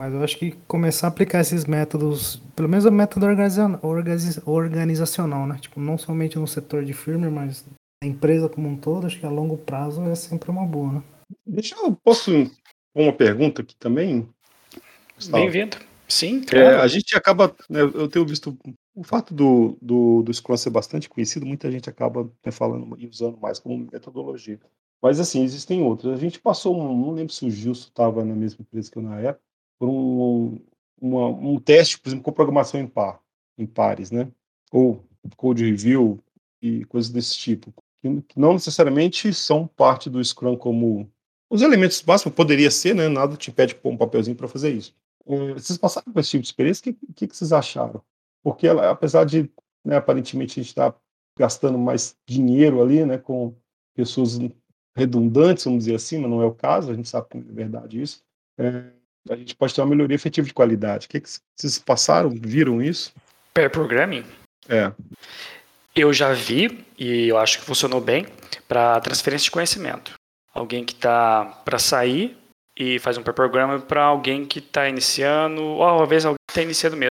Mas 0.00 0.12
eu 0.12 0.22
acho 0.22 0.38
que 0.38 0.52
começar 0.66 1.06
a 1.06 1.10
aplicar 1.10 1.40
esses 1.40 1.64
métodos, 1.64 2.36
pelo 2.54 2.68
menos 2.68 2.84
o 2.84 2.92
método 2.92 3.26
organizacional, 4.44 5.46
né? 5.46 5.58
Tipo, 5.60 5.80
não 5.80 5.96
somente 5.98 6.38
no 6.38 6.46
setor 6.46 6.84
de 6.84 6.92
firmware, 6.92 7.32
mas 7.32 7.66
na 8.02 8.08
empresa 8.08 8.48
como 8.48 8.68
um 8.68 8.76
todo, 8.76 9.06
acho 9.06 9.18
que 9.18 9.26
a 9.26 9.30
longo 9.30 9.56
prazo 9.56 10.02
é 10.04 10.14
sempre 10.14 10.50
uma 10.50 10.64
boa, 10.64 10.92
né? 10.92 11.02
Deixa 11.46 11.76
eu, 11.76 11.96
posso 12.02 12.50
uma 12.94 13.12
pergunta 13.12 13.62
aqui 13.62 13.74
também? 13.76 14.28
Bem-vindo. 15.30 15.76
Sim, 16.08 16.42
claro. 16.42 16.66
É, 16.66 16.80
a 16.80 16.86
gente 16.88 17.16
acaba, 17.16 17.54
né, 17.68 17.82
eu 17.82 18.08
tenho 18.08 18.26
visto 18.26 18.58
o 19.00 19.02
fato 19.02 19.32
do, 19.32 19.78
do, 19.80 20.22
do 20.22 20.34
Scrum 20.34 20.58
ser 20.58 20.68
bastante 20.68 21.08
conhecido, 21.08 21.46
muita 21.46 21.72
gente 21.72 21.88
acaba 21.88 22.24
né, 22.44 22.52
falando 22.52 22.94
e 22.98 23.06
usando 23.06 23.38
mais 23.38 23.58
como 23.58 23.88
metodologia. 23.90 24.60
Mas, 25.00 25.18
assim, 25.18 25.42
existem 25.42 25.82
outras. 25.82 26.12
A 26.12 26.20
gente 26.20 26.38
passou, 26.38 26.76
não 26.76 27.12
lembro 27.12 27.32
se 27.32 27.46
o 27.46 27.50
Gilson 27.50 27.88
estava 27.88 28.22
na 28.22 28.34
mesma 28.34 28.60
empresa 28.60 28.90
que 28.90 28.98
eu 28.98 29.02
na 29.02 29.18
época, 29.18 29.42
por 29.78 29.88
um, 29.88 30.60
uma, 31.00 31.28
um 31.28 31.58
teste, 31.58 31.98
por 31.98 32.10
exemplo, 32.10 32.24
com 32.24 32.30
programação 32.30 32.78
em 32.78 32.86
par, 32.86 33.22
em 33.56 33.64
pares, 33.64 34.10
né? 34.10 34.30
Ou 34.70 35.02
code 35.34 35.64
review 35.64 36.22
e 36.60 36.84
coisas 36.84 37.10
desse 37.10 37.38
tipo, 37.38 37.72
que 38.02 38.38
não 38.38 38.52
necessariamente 38.52 39.32
são 39.32 39.66
parte 39.66 40.10
do 40.10 40.22
Scrum 40.22 40.58
como 40.58 41.10
os 41.48 41.62
elementos 41.62 42.02
básicos, 42.02 42.34
poderia 42.34 42.70
ser, 42.70 42.94
né? 42.94 43.08
Nada 43.08 43.34
te 43.34 43.50
impede 43.50 43.72
de 43.72 43.80
pôr 43.80 43.94
um 43.94 43.96
papelzinho 43.96 44.36
para 44.36 44.46
fazer 44.46 44.74
isso. 44.74 44.94
É, 45.26 45.54
vocês 45.54 45.78
passaram 45.78 46.12
por 46.12 46.20
esse 46.20 46.32
tipo 46.32 46.42
de 46.42 46.48
experiência, 46.48 46.92
o 46.92 46.94
que, 46.94 47.12
que, 47.14 47.28
que 47.28 47.34
vocês 47.34 47.50
acharam? 47.50 48.02
Porque 48.42 48.66
ela, 48.66 48.90
apesar 48.90 49.24
de, 49.24 49.50
né, 49.84 49.96
aparentemente, 49.96 50.58
a 50.58 50.62
gente 50.62 50.70
estar 50.70 50.92
tá 50.92 50.98
gastando 51.38 51.78
mais 51.78 52.16
dinheiro 52.26 52.82
ali, 52.82 53.04
né, 53.04 53.18
com 53.18 53.54
pessoas 53.94 54.38
redundantes, 54.96 55.64
vamos 55.64 55.80
dizer 55.80 55.94
assim, 55.94 56.18
mas 56.18 56.30
não 56.30 56.42
é 56.42 56.46
o 56.46 56.54
caso, 56.54 56.90
a 56.90 56.94
gente 56.94 57.08
sabe 57.08 57.28
que 57.30 57.38
é 57.38 57.40
verdade 57.40 58.00
isso, 58.00 58.22
é, 58.58 58.84
a 59.28 59.36
gente 59.36 59.54
pode 59.54 59.74
ter 59.74 59.80
uma 59.80 59.88
melhoria 59.88 60.14
efetiva 60.14 60.46
de 60.46 60.54
qualidade. 60.54 61.06
O 61.06 61.08
que, 61.10 61.20
que 61.20 61.28
vocês 61.56 61.78
passaram, 61.78 62.30
viram 62.30 62.82
isso? 62.82 63.12
Pair 63.52 63.70
programming? 63.70 64.24
É. 64.68 64.92
Eu 65.94 66.12
já 66.12 66.32
vi, 66.32 66.84
e 66.98 67.28
eu 67.28 67.36
acho 67.36 67.58
que 67.58 67.64
funcionou 67.64 68.00
bem, 68.00 68.26
para 68.68 69.00
transferência 69.00 69.44
de 69.44 69.50
conhecimento. 69.50 70.14
Alguém 70.52 70.84
que 70.84 70.92
está 70.92 71.44
para 71.64 71.78
sair 71.78 72.36
e 72.76 72.98
faz 72.98 73.18
um 73.18 73.22
pair 73.22 73.34
programming 73.34 73.80
para 73.80 74.04
alguém 74.04 74.44
que 74.46 74.58
está 74.58 74.88
iniciando, 74.88 75.62
ou 75.62 76.02
às 76.02 76.08
vezes 76.08 76.26
alguém 76.26 76.36
está 76.48 76.62
iniciando 76.62 76.96
mesmo. 76.96 77.09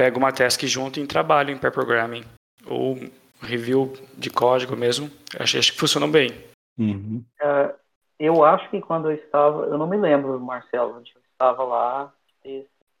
Pega 0.00 0.16
uma 0.16 0.32
task 0.32 0.62
junto 0.62 0.98
e 0.98 1.06
trabalha 1.06 1.52
em 1.52 1.58
pair 1.58 1.70
programming. 1.70 2.24
Ou 2.66 2.96
review 3.42 3.92
de 4.16 4.30
código 4.30 4.74
mesmo. 4.74 5.10
Acho, 5.38 5.58
acho 5.58 5.72
que 5.74 5.78
funcionou 5.78 6.08
bem. 6.08 6.30
Uhum. 6.78 7.22
Uh, 7.38 7.74
eu 8.18 8.42
acho 8.42 8.70
que 8.70 8.80
quando 8.80 9.10
eu 9.10 9.14
estava, 9.14 9.66
eu 9.66 9.76
não 9.76 9.86
me 9.86 9.98
lembro, 9.98 10.40
Marcelo, 10.40 10.96
onde 10.96 11.12
eu 11.14 11.20
estava 11.30 11.62
lá, 11.64 12.14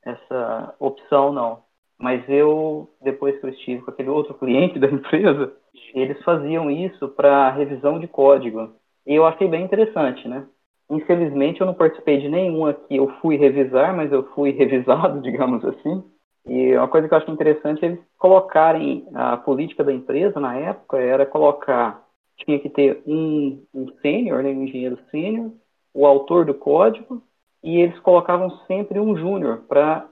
essa 0.04 0.74
opção 0.78 1.32
não. 1.32 1.62
Mas 1.98 2.22
eu, 2.28 2.92
depois 3.00 3.40
que 3.40 3.46
eu 3.46 3.50
estive 3.50 3.80
com 3.80 3.90
aquele 3.92 4.10
outro 4.10 4.34
cliente 4.34 4.76
da 4.78 4.88
empresa, 4.88 5.54
eles 5.94 6.22
faziam 6.22 6.70
isso 6.70 7.08
para 7.08 7.50
revisão 7.50 7.98
de 7.98 8.08
código. 8.08 8.74
E 9.06 9.14
eu 9.14 9.24
achei 9.24 9.48
bem 9.48 9.64
interessante, 9.64 10.28
né? 10.28 10.46
Infelizmente 10.90 11.62
eu 11.62 11.66
não 11.66 11.72
participei 11.72 12.20
de 12.20 12.28
nenhuma 12.28 12.74
que 12.74 12.94
eu 12.94 13.10
fui 13.22 13.36
revisar, 13.36 13.96
mas 13.96 14.12
eu 14.12 14.22
fui 14.34 14.50
revisado, 14.50 15.18
digamos 15.24 15.64
assim. 15.64 16.04
E 16.50 16.76
uma 16.76 16.88
coisa 16.88 17.06
que 17.06 17.14
eu 17.14 17.18
acho 17.18 17.30
interessante 17.30 17.84
é 17.84 17.86
eles 17.86 18.00
colocarem 18.18 19.06
a 19.14 19.36
política 19.36 19.84
da 19.84 19.92
empresa 19.92 20.40
na 20.40 20.56
época 20.56 20.98
era 20.98 21.24
colocar 21.24 22.04
tinha 22.44 22.58
que 22.58 22.68
ter 22.68 23.00
um, 23.06 23.62
um 23.72 23.86
sênior, 24.02 24.42
né, 24.42 24.48
um 24.48 24.64
engenheiro 24.64 24.98
sênior, 25.12 25.52
o 25.94 26.04
autor 26.04 26.44
do 26.44 26.54
código, 26.54 27.22
e 27.62 27.78
eles 27.78 27.96
colocavam 28.00 28.50
sempre 28.66 28.98
um 28.98 29.16
júnior 29.16 29.58
para 29.68 30.08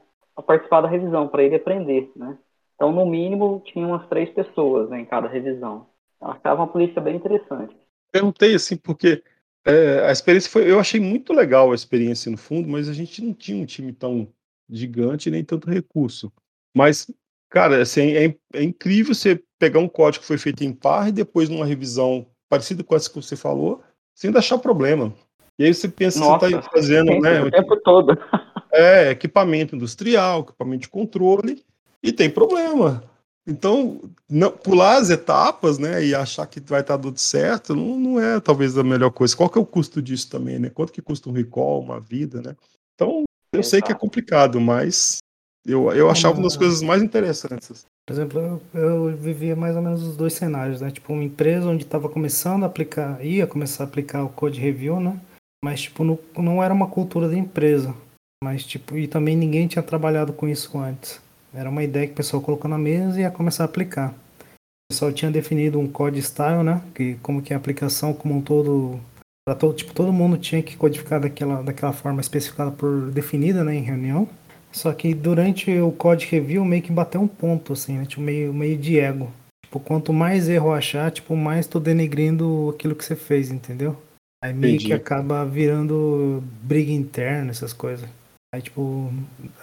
participar 0.46 0.82
da 0.82 0.88
revisão, 0.88 1.26
para 1.26 1.42
ele 1.42 1.56
aprender, 1.56 2.12
né? 2.14 2.38
Então, 2.76 2.92
no 2.92 3.04
mínimo, 3.04 3.60
tinha 3.64 3.84
umas 3.84 4.06
três 4.06 4.30
pessoas 4.30 4.88
né, 4.90 5.00
em 5.00 5.04
cada 5.06 5.26
revisão. 5.26 5.86
Então, 6.16 6.32
estava 6.32 6.60
uma 6.60 6.68
política 6.68 7.00
bem 7.00 7.16
interessante. 7.16 7.74
Perguntei 8.12 8.54
assim, 8.54 8.76
porque 8.76 9.24
é, 9.66 10.06
a 10.06 10.12
experiência 10.12 10.48
foi. 10.48 10.70
Eu 10.70 10.78
achei 10.78 11.00
muito 11.00 11.32
legal 11.32 11.72
a 11.72 11.74
experiência 11.74 12.30
no 12.30 12.38
fundo, 12.38 12.68
mas 12.68 12.88
a 12.88 12.92
gente 12.92 13.24
não 13.24 13.34
tinha 13.34 13.60
um 13.60 13.66
time 13.66 13.92
tão 13.92 14.28
gigante 14.70 15.30
nem 15.30 15.44
tanto 15.44 15.70
recurso. 15.70 16.32
Mas, 16.74 17.10
cara, 17.50 17.82
assim, 17.82 18.12
é, 18.12 18.36
é 18.54 18.62
incrível 18.62 19.14
você 19.14 19.42
pegar 19.58 19.80
um 19.80 19.88
código 19.88 20.22
que 20.22 20.28
foi 20.28 20.38
feito 20.38 20.62
em 20.62 20.72
par 20.72 21.08
e 21.08 21.12
depois 21.12 21.48
numa 21.48 21.66
revisão 21.66 22.26
parecida 22.48 22.82
com 22.82 22.94
essa 22.94 23.08
que 23.08 23.16
você 23.16 23.36
falou, 23.36 23.82
sem 24.14 24.34
achar 24.36 24.58
problema. 24.58 25.12
E 25.58 25.64
aí 25.64 25.74
você 25.74 25.88
pensa 25.88 26.20
Nossa, 26.20 26.46
que 26.46 26.52
você 26.52 26.58
está 26.58 26.70
fazendo, 26.70 27.20
né? 27.20 27.42
O 27.42 27.50
tempo 27.50 27.76
todo. 27.80 28.16
É, 28.70 29.10
equipamento 29.10 29.74
industrial, 29.74 30.40
equipamento 30.40 30.82
de 30.82 30.88
controle, 30.90 31.64
e 32.02 32.12
tem 32.12 32.28
problema. 32.28 33.02
Então, 33.46 33.98
não, 34.28 34.50
pular 34.50 34.98
as 34.98 35.08
etapas, 35.08 35.78
né, 35.78 36.04
e 36.04 36.14
achar 36.14 36.46
que 36.46 36.60
vai 36.60 36.82
estar 36.82 36.98
tudo 36.98 37.18
certo, 37.18 37.74
não, 37.74 37.98
não 37.98 38.20
é 38.20 38.38
talvez 38.38 38.76
a 38.76 38.84
melhor 38.84 39.10
coisa. 39.10 39.34
Qual 39.34 39.48
que 39.48 39.58
é 39.58 39.60
o 39.60 39.66
custo 39.66 40.02
disso 40.02 40.28
também, 40.28 40.58
né? 40.58 40.68
Quanto 40.68 40.92
que 40.92 41.00
custa 41.00 41.30
um 41.30 41.32
recall, 41.32 41.80
uma 41.80 41.98
vida, 41.98 42.42
né? 42.42 42.54
Então, 42.94 43.24
eu 43.52 43.62
sei 43.62 43.80
que 43.80 43.92
é 43.92 43.94
complicado, 43.94 44.60
mas 44.60 45.18
eu, 45.66 45.92
eu 45.92 46.10
achava 46.10 46.34
uma 46.34 46.44
das 46.44 46.56
coisas 46.56 46.82
mais 46.82 47.02
interessantes. 47.02 47.84
Por 48.06 48.14
exemplo, 48.14 48.40
eu, 48.40 48.80
eu, 48.80 49.16
vivia 49.16 49.54
mais 49.54 49.76
ou 49.76 49.82
menos 49.82 50.02
os 50.02 50.16
dois 50.16 50.32
cenários, 50.32 50.80
né? 50.80 50.90
Tipo, 50.90 51.12
uma 51.12 51.22
empresa 51.22 51.68
onde 51.68 51.84
estava 51.84 52.08
começando 52.08 52.62
a 52.62 52.66
aplicar, 52.66 53.22
ia 53.22 53.46
começar 53.46 53.84
a 53.84 53.86
aplicar 53.86 54.24
o 54.24 54.30
code 54.30 54.58
review, 54.58 54.98
né? 54.98 55.20
Mas, 55.62 55.82
tipo, 55.82 56.04
não, 56.04 56.18
não 56.36 56.62
era 56.62 56.72
uma 56.72 56.86
cultura 56.86 57.28
da 57.28 57.36
empresa. 57.36 57.94
Mas, 58.42 58.64
tipo, 58.64 58.96
e 58.96 59.06
também 59.06 59.36
ninguém 59.36 59.66
tinha 59.66 59.82
trabalhado 59.82 60.32
com 60.32 60.48
isso 60.48 60.78
antes. 60.78 61.20
Era 61.52 61.68
uma 61.68 61.82
ideia 61.82 62.06
que 62.06 62.12
o 62.12 62.16
pessoal 62.16 62.42
colocou 62.42 62.70
na 62.70 62.78
mesa 62.78 63.18
e 63.18 63.22
ia 63.22 63.30
começar 63.30 63.64
a 63.64 63.66
aplicar. 63.66 64.10
O 64.10 64.92
pessoal 64.92 65.12
tinha 65.12 65.30
definido 65.30 65.78
um 65.78 65.86
code 65.86 66.22
style, 66.22 66.62
né? 66.62 66.80
Que 66.94 67.16
como 67.16 67.42
que 67.42 67.52
a 67.52 67.56
aplicação 67.56 68.14
como 68.14 68.36
um 68.36 68.40
todo 68.40 68.98
para 69.48 69.54
todo, 69.54 69.72
tipo, 69.72 69.94
todo 69.94 70.12
mundo 70.12 70.36
tinha 70.36 70.62
que 70.62 70.76
codificar 70.76 71.18
daquela, 71.18 71.62
daquela 71.62 71.94
forma 71.94 72.20
especificada 72.20 72.70
por 72.70 73.10
definida, 73.10 73.64
né, 73.64 73.76
em 73.76 73.82
reunião. 73.82 74.28
Só 74.70 74.92
que 74.92 75.14
durante 75.14 75.70
o 75.80 75.90
code 75.90 76.26
review 76.26 76.62
meio 76.66 76.82
que 76.82 76.92
bateu 76.92 77.22
um 77.22 77.26
ponto, 77.26 77.72
assim, 77.72 77.96
né, 77.96 78.04
tipo, 78.04 78.20
meio, 78.20 78.52
meio 78.52 78.76
de 78.76 79.00
ego. 79.00 79.32
Tipo, 79.64 79.80
quanto 79.80 80.12
mais 80.12 80.50
erro 80.50 80.70
achar, 80.70 81.10
tipo, 81.10 81.34
mais 81.34 81.66
tô 81.66 81.80
denegrindo 81.80 82.74
aquilo 82.74 82.94
que 82.94 83.02
você 83.02 83.16
fez, 83.16 83.50
entendeu? 83.50 83.96
Aí 84.44 84.52
meio 84.52 84.74
Entendi. 84.74 84.88
que 84.88 84.92
acaba 84.92 85.46
virando 85.46 86.44
briga 86.62 86.92
interna, 86.92 87.50
essas 87.50 87.72
coisas. 87.72 88.06
Aí, 88.54 88.60
tipo, 88.60 89.10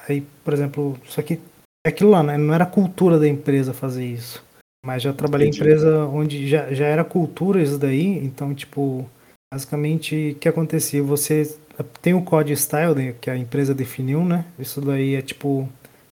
aí, 0.10 0.26
por 0.43 0.52
exemplo, 0.52 0.98
só 1.06 1.21
que 1.21 1.39
é 1.86 1.89
aquilo 1.89 2.10
lá, 2.10 2.24
né? 2.24 2.39
Não 2.39 2.56
era 2.56 2.65
cultura 2.65 3.19
da 3.19 3.28
empresa 3.28 3.71
fazer 3.71 4.04
isso. 4.04 4.43
Mas 4.84 5.04
já 5.04 5.13
trabalhei 5.13 5.50
Entendi. 5.50 5.63
em 5.63 5.67
empresa 5.67 6.06
onde 6.06 6.48
já, 6.48 6.74
já 6.74 6.88
era 6.88 7.04
cultura 7.04 7.62
isso 7.62 7.78
daí, 7.78 8.17
então, 8.26 8.54
tipo, 8.56 9.08
Basicamente, 9.56 10.34
o 10.36 10.36
que 10.36 10.50
acontecia? 10.50 11.02
Você 11.02 11.58
tem 12.02 12.13
o 12.13 12.22
code 12.22 12.54
style 12.58 13.13
que 13.22 13.30
a 13.30 13.38
empresa 13.38 13.74
definiu, 13.74 14.26
né? 14.26 14.44
Isso 14.60 14.82
daí 14.82 15.15
é 15.15 15.22
tipo, 15.22 15.70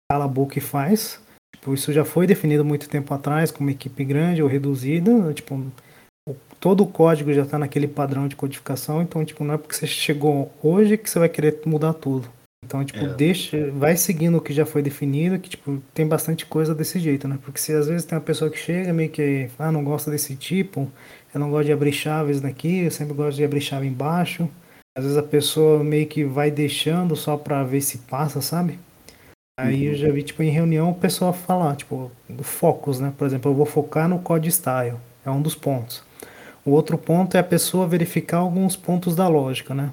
cala 0.09 0.23
a 0.23 0.29
boca 0.29 0.57
e 0.57 0.61
faz. 0.61 1.19
Tipo, 1.53 1.73
isso 1.73 1.91
já 1.91 2.05
foi 2.05 2.25
definido 2.25 2.63
muito 2.63 2.87
tempo 2.87 3.13
atrás 3.13 3.51
como 3.51 3.69
equipe 3.69 4.05
grande 4.05 4.41
ou 4.41 4.47
reduzida. 4.47 5.33
Tipo, 5.33 5.61
todo 6.57 6.85
o 6.85 6.87
código 6.87 7.33
já 7.33 7.41
está 7.41 7.59
naquele 7.59 7.85
padrão 7.85 8.29
de 8.29 8.37
codificação, 8.37 9.01
então 9.01 9.25
tipo 9.25 9.43
não 9.43 9.55
é 9.55 9.57
porque 9.57 9.75
você 9.75 9.87
chegou 9.87 10.49
hoje 10.63 10.97
que 10.97 11.09
você 11.09 11.19
vai 11.19 11.27
querer 11.27 11.59
mudar 11.65 11.91
tudo. 11.91 12.29
Então, 12.73 12.83
tipo, 12.83 13.05
é. 13.05 13.13
deixa, 13.13 13.69
vai 13.71 13.95
seguindo 13.95 14.35
o 14.35 14.41
que 14.41 14.51
já 14.51 14.65
foi 14.65 14.81
definido, 14.81 15.37
que, 15.37 15.51
tipo, 15.51 15.79
tem 15.93 16.07
bastante 16.07 16.43
coisa 16.43 16.73
desse 16.73 16.99
jeito, 16.99 17.27
né? 17.27 17.37
Porque 17.43 17.59
se 17.59 17.71
às 17.71 17.85
vezes 17.85 18.03
tem 18.03 18.17
uma 18.17 18.23
pessoa 18.23 18.49
que 18.49 18.57
chega 18.57 18.91
meio 18.91 19.11
que, 19.11 19.47
ah, 19.59 19.71
não 19.71 19.83
gosta 19.83 20.09
desse 20.09 20.35
tipo, 20.35 20.91
eu 21.31 21.39
não 21.39 21.51
gosto 21.51 21.67
de 21.67 21.71
abrir 21.71 21.93
chaves 21.93 22.41
daqui, 22.41 22.85
eu 22.85 22.89
sempre 22.89 23.13
gosto 23.13 23.37
de 23.37 23.43
abrir 23.43 23.61
chave 23.61 23.85
embaixo. 23.85 24.49
Às 24.97 25.03
vezes 25.03 25.19
a 25.19 25.23
pessoa 25.23 25.83
meio 25.83 26.07
que 26.07 26.23
vai 26.25 26.49
deixando 26.49 27.15
só 27.15 27.37
pra 27.37 27.63
ver 27.63 27.81
se 27.81 27.99
passa, 27.99 28.41
sabe? 28.41 28.79
Aí 29.59 29.85
uhum. 29.85 29.93
eu 29.93 29.95
já 29.95 30.11
vi, 30.11 30.23
tipo, 30.23 30.41
em 30.41 30.49
reunião 30.49 30.89
o 30.89 30.95
pessoal 30.95 31.31
falar, 31.31 31.75
tipo, 31.75 32.11
do 32.27 32.43
focus, 32.43 32.99
né? 32.99 33.13
Por 33.15 33.27
exemplo, 33.27 33.51
eu 33.51 33.55
vou 33.55 33.67
focar 33.67 34.09
no 34.09 34.17
code 34.17 34.51
style, 34.51 34.97
é 35.23 35.29
um 35.29 35.43
dos 35.43 35.53
pontos. 35.53 36.03
O 36.65 36.71
outro 36.71 36.97
ponto 36.97 37.37
é 37.37 37.39
a 37.39 37.43
pessoa 37.43 37.87
verificar 37.87 38.37
alguns 38.37 38.75
pontos 38.75 39.15
da 39.15 39.27
lógica, 39.27 39.75
né? 39.75 39.91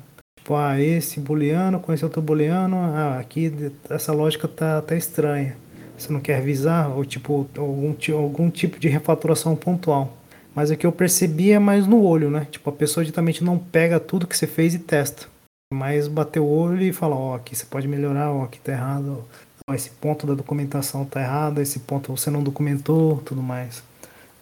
Tipo, 0.51 0.59
ah, 0.59 0.81
esse 0.81 1.21
booleano 1.21 1.79
com 1.79 1.93
esse 1.93 2.05
outro 2.05 2.21
booleano, 2.21 2.77
ah, 2.77 3.21
aqui 3.21 3.71
essa 3.89 4.13
lógica 4.13 4.49
tá, 4.49 4.83
tá 4.83 4.97
estranha. 4.97 5.57
Você 5.97 6.13
não 6.13 6.19
quer 6.19 6.39
avisar 6.39 6.91
ou 6.91 7.05
tipo 7.05 7.49
algum, 7.57 7.95
algum 8.19 8.51
tipo 8.51 8.81
de 8.81 8.89
refaturação 8.89 9.55
pontual. 9.55 10.13
Mas 10.53 10.69
o 10.69 10.77
que 10.77 10.85
eu 10.85 10.91
percebi 10.91 11.53
é 11.53 11.61
mais 11.61 11.87
no 11.87 12.03
olho, 12.03 12.33
né? 12.33 12.49
Tipo, 12.51 12.69
a 12.69 12.73
pessoa 12.73 13.05
justamente 13.05 13.45
não 13.45 13.59
pega 13.59 14.01
tudo 14.01 14.27
que 14.27 14.37
você 14.37 14.49
fez 14.49 14.75
e 14.75 14.81
testa. 14.81 15.29
Mas 15.73 16.09
bater 16.09 16.41
o 16.41 16.49
olho 16.49 16.83
e 16.83 16.93
fala, 16.93 17.15
ó, 17.15 17.31
oh, 17.31 17.35
aqui 17.35 17.55
você 17.55 17.65
pode 17.65 17.87
melhorar, 17.87 18.33
ó, 18.33 18.41
oh, 18.41 18.43
aqui 18.43 18.59
tá 18.59 18.73
errado, 18.73 19.25
ó, 19.69 19.73
esse 19.73 19.91
ponto 19.91 20.27
da 20.27 20.35
documentação 20.35 21.05
tá 21.05 21.21
errado, 21.21 21.61
esse 21.61 21.79
ponto 21.79 22.17
você 22.17 22.29
não 22.29 22.43
documentou, 22.43 23.19
tudo 23.25 23.41
mais. 23.41 23.85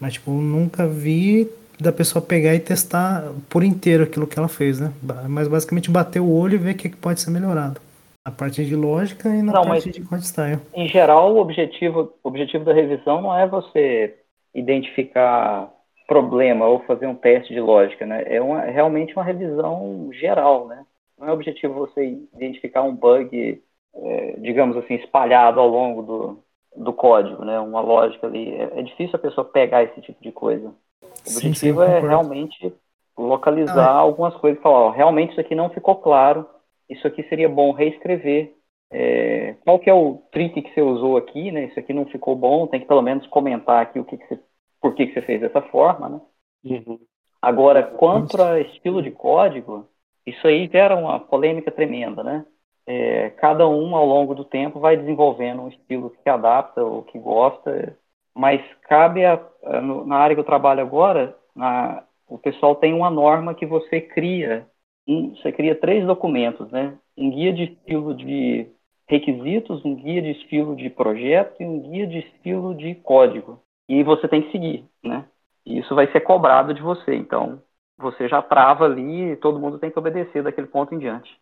Mas, 0.00 0.14
tipo, 0.14 0.30
eu 0.30 0.40
nunca 0.40 0.88
vi 0.88 1.50
da 1.80 1.92
pessoa 1.92 2.24
pegar 2.24 2.54
e 2.54 2.60
testar 2.60 3.24
por 3.48 3.62
inteiro 3.62 4.04
aquilo 4.04 4.26
que 4.26 4.38
ela 4.38 4.48
fez, 4.48 4.80
né? 4.80 4.92
Mas 5.28 5.48
basicamente 5.48 5.90
bater 5.90 6.20
o 6.20 6.30
olho 6.30 6.54
e 6.54 6.58
ver 6.58 6.74
o 6.74 6.76
que 6.76 6.88
pode 6.88 7.20
ser 7.20 7.30
melhorado. 7.30 7.80
Na 8.26 8.32
parte 8.32 8.64
de 8.64 8.74
lógica 8.74 9.28
e 9.28 9.42
na 9.42 9.52
não, 9.52 9.62
parte 9.62 9.90
de 9.90 10.26
style. 10.26 10.60
Em 10.74 10.88
geral, 10.88 11.34
o 11.34 11.40
objetivo, 11.40 12.12
o 12.22 12.28
objetivo 12.28 12.64
da 12.64 12.74
revisão 12.74 13.22
não 13.22 13.36
é 13.36 13.46
você 13.46 14.16
identificar 14.54 15.72
problema 16.06 16.66
ou 16.66 16.80
fazer 16.80 17.06
um 17.06 17.14
teste 17.14 17.52
de 17.52 17.60
lógica, 17.60 18.04
né? 18.04 18.24
É 18.26 18.40
uma, 18.40 18.62
realmente 18.62 19.14
uma 19.14 19.22
revisão 19.22 20.10
geral, 20.12 20.66
né? 20.66 20.84
Não 21.18 21.28
é 21.28 21.32
objetivo 21.32 21.74
você 21.74 22.18
identificar 22.34 22.82
um 22.82 22.94
bug, 22.94 23.62
é, 23.94 24.32
digamos 24.38 24.76
assim, 24.76 24.94
espalhado 24.94 25.60
ao 25.60 25.68
longo 25.68 26.02
do, 26.02 26.44
do 26.76 26.92
código, 26.92 27.44
né? 27.44 27.58
Uma 27.60 27.80
lógica 27.80 28.26
ali. 28.26 28.54
É, 28.54 28.80
é 28.80 28.82
difícil 28.82 29.16
a 29.16 29.18
pessoa 29.18 29.44
pegar 29.44 29.84
esse 29.84 30.00
tipo 30.00 30.22
de 30.22 30.32
coisa. 30.32 30.72
O 31.02 31.30
sim, 31.30 31.48
objetivo 31.48 31.84
sim, 31.84 31.90
é 31.90 32.00
realmente 32.00 32.74
localizar 33.16 33.88
ah, 33.88 33.98
algumas 33.98 34.34
coisas 34.36 34.58
e 34.58 34.62
falar, 34.62 34.78
ó, 34.78 34.90
realmente 34.90 35.32
isso 35.32 35.40
aqui 35.40 35.54
não 35.54 35.70
ficou 35.70 35.96
claro, 35.96 36.46
isso 36.88 37.06
aqui 37.06 37.22
seria 37.24 37.48
bom 37.48 37.72
reescrever. 37.72 38.54
É, 38.90 39.54
qual 39.64 39.78
que 39.78 39.90
é 39.90 39.94
o 39.94 40.22
trick 40.32 40.62
que 40.62 40.72
você 40.72 40.80
usou 40.80 41.16
aqui, 41.16 41.50
né? 41.50 41.64
Isso 41.64 41.78
aqui 41.78 41.92
não 41.92 42.06
ficou 42.06 42.34
bom, 42.34 42.66
tem 42.66 42.80
que 42.80 42.86
pelo 42.86 43.02
menos 43.02 43.26
comentar 43.26 43.82
aqui 43.82 43.98
o 43.98 44.04
que, 44.04 44.16
que 44.16 44.26
você, 44.26 44.40
por 44.80 44.94
que, 44.94 45.06
que 45.06 45.14
você 45.14 45.22
fez 45.22 45.40
dessa 45.40 45.60
forma, 45.60 46.08
né? 46.08 46.20
Uhum. 46.64 46.98
Agora, 47.40 47.82
quanto 47.82 48.40
a 48.42 48.60
estilo 48.60 49.02
de 49.02 49.10
código, 49.10 49.86
isso 50.24 50.46
aí 50.46 50.68
gera 50.68 50.96
uma 50.96 51.20
polêmica 51.20 51.70
tremenda, 51.70 52.22
né? 52.22 52.46
É, 52.86 53.30
cada 53.30 53.68
um, 53.68 53.94
ao 53.94 54.06
longo 54.06 54.34
do 54.34 54.44
tempo, 54.44 54.80
vai 54.80 54.96
desenvolvendo 54.96 55.62
um 55.62 55.68
estilo 55.68 56.10
que 56.10 56.22
se 56.22 56.28
adapta 56.28 56.82
ou 56.82 57.02
que 57.02 57.18
gosta 57.18 57.96
mas 58.38 58.62
cabe 58.88 59.24
a, 59.24 59.40
a, 59.64 59.80
na 59.80 60.16
área 60.16 60.36
que 60.36 60.40
eu 60.40 60.44
trabalho 60.44 60.80
agora, 60.80 61.36
na, 61.56 62.04
o 62.28 62.38
pessoal 62.38 62.76
tem 62.76 62.94
uma 62.94 63.10
norma 63.10 63.52
que 63.52 63.66
você 63.66 64.00
cria, 64.00 64.64
um, 65.08 65.34
você 65.34 65.50
cria 65.50 65.74
três 65.74 66.06
documentos, 66.06 66.70
né? 66.70 66.94
Um 67.16 67.30
guia 67.30 67.52
de 67.52 67.64
estilo 67.64 68.14
de 68.14 68.68
requisitos, 69.08 69.84
um 69.84 69.96
guia 69.96 70.22
de 70.22 70.30
estilo 70.30 70.76
de 70.76 70.88
projeto 70.88 71.60
e 71.60 71.66
um 71.66 71.80
guia 71.80 72.06
de 72.06 72.18
estilo 72.18 72.76
de 72.76 72.94
código. 72.94 73.58
E 73.88 74.04
você 74.04 74.28
tem 74.28 74.42
que 74.42 74.52
seguir, 74.52 74.84
né? 75.02 75.24
E 75.66 75.80
isso 75.80 75.92
vai 75.96 76.06
ser 76.12 76.20
cobrado 76.20 76.72
de 76.72 76.80
você. 76.80 77.16
Então, 77.16 77.60
você 77.98 78.28
já 78.28 78.40
trava 78.40 78.84
ali 78.84 79.32
e 79.32 79.36
todo 79.36 79.58
mundo 79.58 79.80
tem 79.80 79.90
que 79.90 79.98
obedecer 79.98 80.44
daquele 80.44 80.68
ponto 80.68 80.94
em 80.94 80.98
diante. 81.00 81.36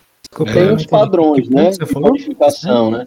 Tem 0.50 0.72
os 0.72 0.86
padrões, 0.86 1.46
né? 1.50 1.70
De 1.70 1.92
codificação, 1.92 2.90
né? 2.90 3.06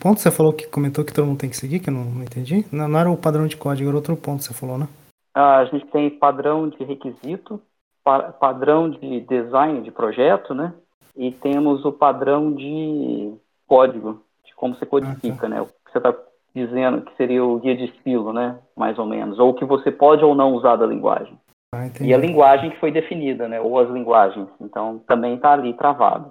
Ponto 0.00 0.20
você 0.20 0.30
falou 0.30 0.52
que 0.52 0.66
comentou 0.66 1.04
que 1.04 1.12
todo 1.12 1.26
mundo 1.26 1.38
tem 1.38 1.50
que 1.50 1.56
seguir, 1.56 1.80
que 1.80 1.90
eu 1.90 1.94
não, 1.94 2.04
não 2.04 2.22
entendi. 2.22 2.64
Não, 2.72 2.88
não, 2.88 2.98
era 2.98 3.10
o 3.10 3.16
padrão 3.16 3.46
de 3.46 3.56
código, 3.56 3.88
era 3.88 3.96
outro 3.96 4.16
ponto 4.16 4.38
que 4.38 4.44
você 4.44 4.54
falou, 4.54 4.78
né? 4.78 4.88
Ah, 5.34 5.58
a 5.58 5.64
gente 5.66 5.86
tem 5.86 6.10
padrão 6.10 6.68
de 6.68 6.82
requisito, 6.84 7.60
pa 8.02 8.32
padrão 8.32 8.88
de 8.88 9.20
design 9.22 9.82
de 9.82 9.90
projeto, 9.90 10.54
né? 10.54 10.72
E 11.16 11.32
temos 11.32 11.84
o 11.84 11.92
padrão 11.92 12.52
de 12.52 13.32
código, 13.66 14.22
de 14.44 14.54
como 14.54 14.74
você 14.74 14.86
codifica, 14.86 15.34
ah, 15.34 15.40
tá. 15.40 15.48
né? 15.48 15.60
O 15.60 15.66
que 15.66 15.92
você 15.92 15.98
está 15.98 16.14
dizendo 16.54 17.02
que 17.02 17.16
seria 17.16 17.44
o 17.44 17.58
guia 17.58 17.76
de 17.76 17.84
estilo, 17.86 18.32
né? 18.32 18.58
Mais 18.76 18.98
ou 18.98 19.06
menos. 19.06 19.38
Ou 19.38 19.50
o 19.50 19.54
que 19.54 19.64
você 19.64 19.90
pode 19.90 20.24
ou 20.24 20.34
não 20.34 20.54
usar 20.54 20.76
da 20.76 20.86
linguagem. 20.86 21.36
Ah, 21.74 21.88
e 22.00 22.14
a 22.14 22.18
linguagem 22.18 22.70
que 22.70 22.78
foi 22.78 22.92
definida, 22.92 23.48
né? 23.48 23.60
Ou 23.60 23.78
as 23.78 23.90
linguagens. 23.90 24.48
Então 24.60 25.00
também 25.06 25.34
está 25.34 25.52
ali 25.52 25.74
travado. 25.74 26.30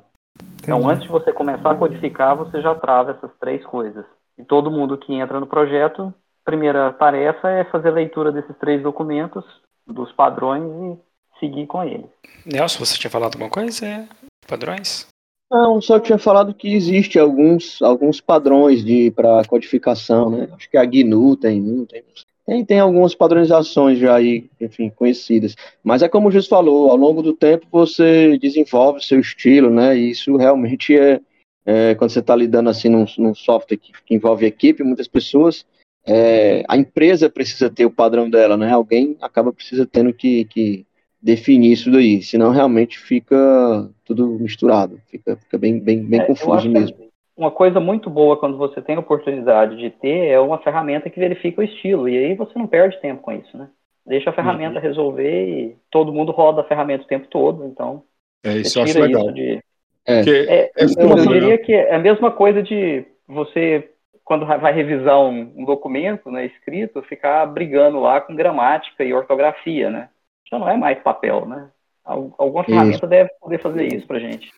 Então, 0.62 0.88
antes 0.88 1.04
de 1.04 1.10
você 1.10 1.34
começar 1.34 1.72
a 1.72 1.76
codificar, 1.76 2.36
você 2.36 2.62
já 2.62 2.74
trava 2.74 3.12
essas 3.12 3.32
três 3.40 3.66
coisas. 3.66 4.06
E 4.38 4.44
todo 4.44 4.72
mundo 4.72 4.98
que 4.98 5.14
entra 5.14 5.40
no 5.40 5.46
projeto, 5.46 6.14
primeira 6.46 6.92
tarefa 6.94 7.50
é 7.50 7.64
fazer 7.66 7.92
leitura 7.92 8.32
desses 8.32 8.56
três 8.58 8.82
documentos, 8.82 9.44
dos 9.86 10.12
padrões 10.14 10.64
e 10.64 11.40
seguir 11.40 11.68
com 11.68 11.84
eles. 11.84 12.10
Nelson, 12.46 12.80
você 12.80 12.98
tinha 12.98 13.12
falado 13.12 13.34
alguma 13.34 13.50
coisa? 13.50 13.86
É, 13.86 14.08
padrões? 14.48 15.08
Não, 15.52 15.80
só 15.82 16.00
tinha 16.00 16.18
falado 16.18 16.54
que 16.54 16.74
existe 16.74 17.20
alguns, 17.20 17.82
alguns 17.82 18.20
padrões 18.20 18.84
de 18.84 19.12
para 19.12 19.46
codificação, 19.46 20.30
né? 20.30 20.50
Acho 20.54 20.70
que 20.70 20.78
a 20.78 20.86
GNU 20.86 21.36
tem 21.36 21.62
um, 21.62 21.86
tem 21.86 22.04
tem, 22.46 22.66
tem 22.66 22.80
algumas 22.80 23.16
padronizações 23.16 23.98
já 24.00 24.16
aí, 24.16 24.50
enfim, 24.60 24.90
conhecidas. 24.90 25.56
Mas 25.84 26.02
é 26.02 26.10
como 26.10 26.28
o 26.28 26.32
Jus 26.32 26.48
falou, 26.48 26.92
ao 26.92 26.98
longo 26.98 27.22
do 27.22 27.34
tempo 27.34 27.66
você 27.72 28.38
desenvolve 28.38 29.00
o 29.00 29.04
seu 29.04 29.20
estilo, 29.20 29.70
né? 29.70 29.98
E 29.98 30.12
isso 30.12 30.36
realmente 30.36 30.98
é, 30.98 31.22
é 31.66 31.96
quando 31.96 32.12
você 32.12 32.20
está 32.20 32.36
lidando 32.36 32.70
assim 32.70 32.90
num, 32.90 33.06
num 33.18 33.34
software 33.34 33.78
que, 33.78 33.92
que, 34.06 34.16
envolve 34.16 34.46
equipe, 34.46 34.84
muitas 34.84 35.08
pessoas, 35.08 35.66
é, 36.06 36.64
a 36.68 36.76
empresa 36.76 37.30
precisa 37.30 37.70
ter 37.70 37.86
o 37.86 37.92
padrão 37.92 38.30
dela, 38.30 38.58
né? 38.58 38.72
Alguém 38.72 39.16
acaba 39.22 39.54
precisa 39.54 39.86
tendo 39.86 40.14
que, 40.14 40.44
que 40.46 40.86
definir 41.22 41.72
isso 41.72 41.90
daí, 41.90 42.22
senão 42.22 42.52
realmente 42.52 43.00
fica 43.00 43.90
tudo 44.04 44.28
misturado, 44.28 45.00
fica, 45.08 45.38
fica 45.38 45.58
bem, 45.58 45.80
bem, 45.80 46.04
bem 46.04 46.20
é, 46.20 46.26
confuso 46.26 46.70
mesmo 46.70 47.13
uma 47.36 47.52
coisa 47.52 47.80
muito 47.80 48.10
boa 48.10 48.38
quando 48.38 48.58
você 48.58 48.82
tem 48.82 48.96
a 48.96 49.00
oportunidade 49.00 49.76
de 49.78 49.90
ter 49.90 50.28
é 50.28 50.40
uma 50.40 50.60
ferramenta 50.60 51.10
que 51.10 51.20
verifica 51.20 51.62
o 51.62 51.64
estilo. 51.64 52.08
E 52.08 52.18
aí 52.18 52.36
você 52.36 52.58
não 52.58 52.68
perde 52.68 53.00
tempo 53.02 53.22
com 53.22 53.32
isso, 53.32 53.58
né? 53.58 53.70
Deixa 54.06 54.30
a 54.30 54.34
ferramenta 54.34 54.76
uhum. 54.76 54.82
resolver 54.82 55.48
e 55.48 55.76
todo 55.90 56.14
mundo 56.14 56.32
roda 56.32 56.62
a 56.62 56.66
ferramenta 56.66 57.04
o 57.04 57.08
tempo 57.08 57.28
todo, 57.28 57.66
então. 57.66 58.04
É, 58.44 58.58
isso 58.58 58.78
eu 58.78 58.84
acho 58.84 59.00
legal. 59.00 59.32
De... 59.32 59.64
É. 60.06 60.20
É, 60.20 60.64
é, 60.66 60.72
eu 60.78 61.16
diria 61.28 61.58
que 61.58 61.74
é 61.74 61.96
a 61.96 62.00
mesma 62.00 62.30
coisa 62.30 62.62
de 62.62 63.06
você, 63.26 63.90
quando 64.26 64.46
vai 64.46 64.74
revisar 64.74 65.20
um, 65.22 65.54
um, 65.56 65.64
documento 65.64 66.30
né, 66.30 66.46
escrito, 66.46 67.02
ficar 67.04 67.46
brigando 67.46 68.00
lá 68.02 68.20
com 68.20 68.36
gramática 68.36 69.04
e 69.04 69.14
ortografia, 69.14 69.90
né? 69.90 70.10
Já 70.52 70.60
não 70.60 70.70
é 70.70 70.76
mais 70.76 71.00
papel, 71.02 71.46
né? 71.46 71.70
Alguma 72.04 72.66
ferramenta 72.66 72.98
isso. 72.98 73.08
deve 73.08 73.30
poder 73.40 73.60
fazer 73.60 73.86
isso 73.94 74.06
pra 74.06 74.20
gente. 74.20 74.52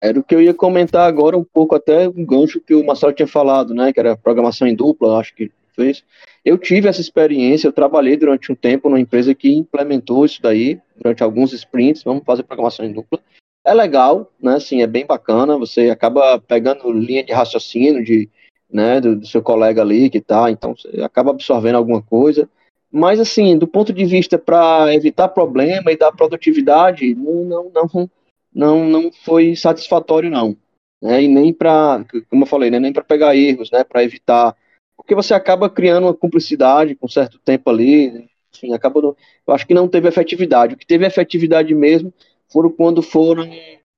Era 0.00 0.18
o 0.18 0.22
que 0.22 0.34
eu 0.34 0.42
ia 0.42 0.52
comentar 0.52 1.08
agora 1.08 1.36
um 1.36 1.44
pouco, 1.44 1.74
até 1.74 2.08
um 2.08 2.24
gancho 2.24 2.60
que 2.60 2.74
o 2.74 2.84
Marcelo 2.84 3.12
tinha 3.12 3.26
falado, 3.26 3.74
né? 3.74 3.92
Que 3.92 4.00
era 4.00 4.16
programação 4.16 4.68
em 4.68 4.74
dupla, 4.74 5.18
acho 5.18 5.34
que 5.34 5.50
fez. 5.76 6.02
Eu 6.44 6.56
tive 6.56 6.88
essa 6.88 7.00
experiência, 7.00 7.68
eu 7.68 7.72
trabalhei 7.72 8.16
durante 8.16 8.50
um 8.50 8.54
tempo 8.54 8.88
numa 8.88 9.00
empresa 9.00 9.34
que 9.34 9.52
implementou 9.52 10.24
isso 10.24 10.40
daí, 10.40 10.80
durante 10.96 11.22
alguns 11.22 11.52
sprints, 11.52 12.02
vamos 12.02 12.24
fazer 12.24 12.42
programação 12.42 12.84
em 12.84 12.92
dupla. 12.92 13.20
É 13.64 13.74
legal, 13.74 14.32
né? 14.40 14.54
Assim, 14.54 14.80
é 14.82 14.86
bem 14.86 15.04
bacana, 15.04 15.58
você 15.58 15.90
acaba 15.90 16.40
pegando 16.40 16.90
linha 16.90 17.24
de 17.24 17.32
raciocínio 17.32 18.02
de, 18.02 18.28
né, 18.72 19.00
do, 19.00 19.16
do 19.16 19.26
seu 19.26 19.42
colega 19.42 19.82
ali 19.82 20.08
que 20.08 20.20
tá, 20.20 20.50
então 20.50 20.74
você 20.74 21.02
acaba 21.02 21.30
absorvendo 21.30 21.76
alguma 21.76 22.00
coisa. 22.02 22.48
Mas, 22.90 23.20
assim, 23.20 23.58
do 23.58 23.66
ponto 23.66 23.92
de 23.92 24.06
vista 24.06 24.38
para 24.38 24.94
evitar 24.94 25.28
problema 25.28 25.92
e 25.92 25.98
dar 25.98 26.12
produtividade, 26.12 27.14
não, 27.14 27.44
não, 27.44 27.70
não 27.74 28.10
não, 28.56 28.88
não 28.88 29.12
foi 29.12 29.54
satisfatório, 29.54 30.30
não. 30.30 30.56
Né? 31.02 31.24
E 31.24 31.28
nem 31.28 31.52
para, 31.52 32.02
como 32.30 32.44
eu 32.44 32.46
falei, 32.46 32.70
né? 32.70 32.80
nem 32.80 32.90
para 32.92 33.04
pegar 33.04 33.36
erros, 33.36 33.70
né? 33.70 33.84
para 33.84 34.02
evitar. 34.02 34.56
Porque 34.96 35.14
você 35.14 35.34
acaba 35.34 35.68
criando 35.68 36.04
uma 36.04 36.14
cumplicidade 36.14 36.94
com 36.94 37.06
certo 37.06 37.38
tempo 37.38 37.68
ali, 37.68 38.26
enfim, 38.54 38.72
acaba. 38.72 38.98
Eu 39.46 39.54
acho 39.54 39.66
que 39.66 39.74
não 39.74 39.86
teve 39.86 40.08
efetividade. 40.08 40.74
O 40.74 40.78
que 40.78 40.86
teve 40.86 41.04
efetividade 41.04 41.74
mesmo 41.74 42.12
foram 42.50 42.70
quando 42.70 43.02
foram 43.02 43.46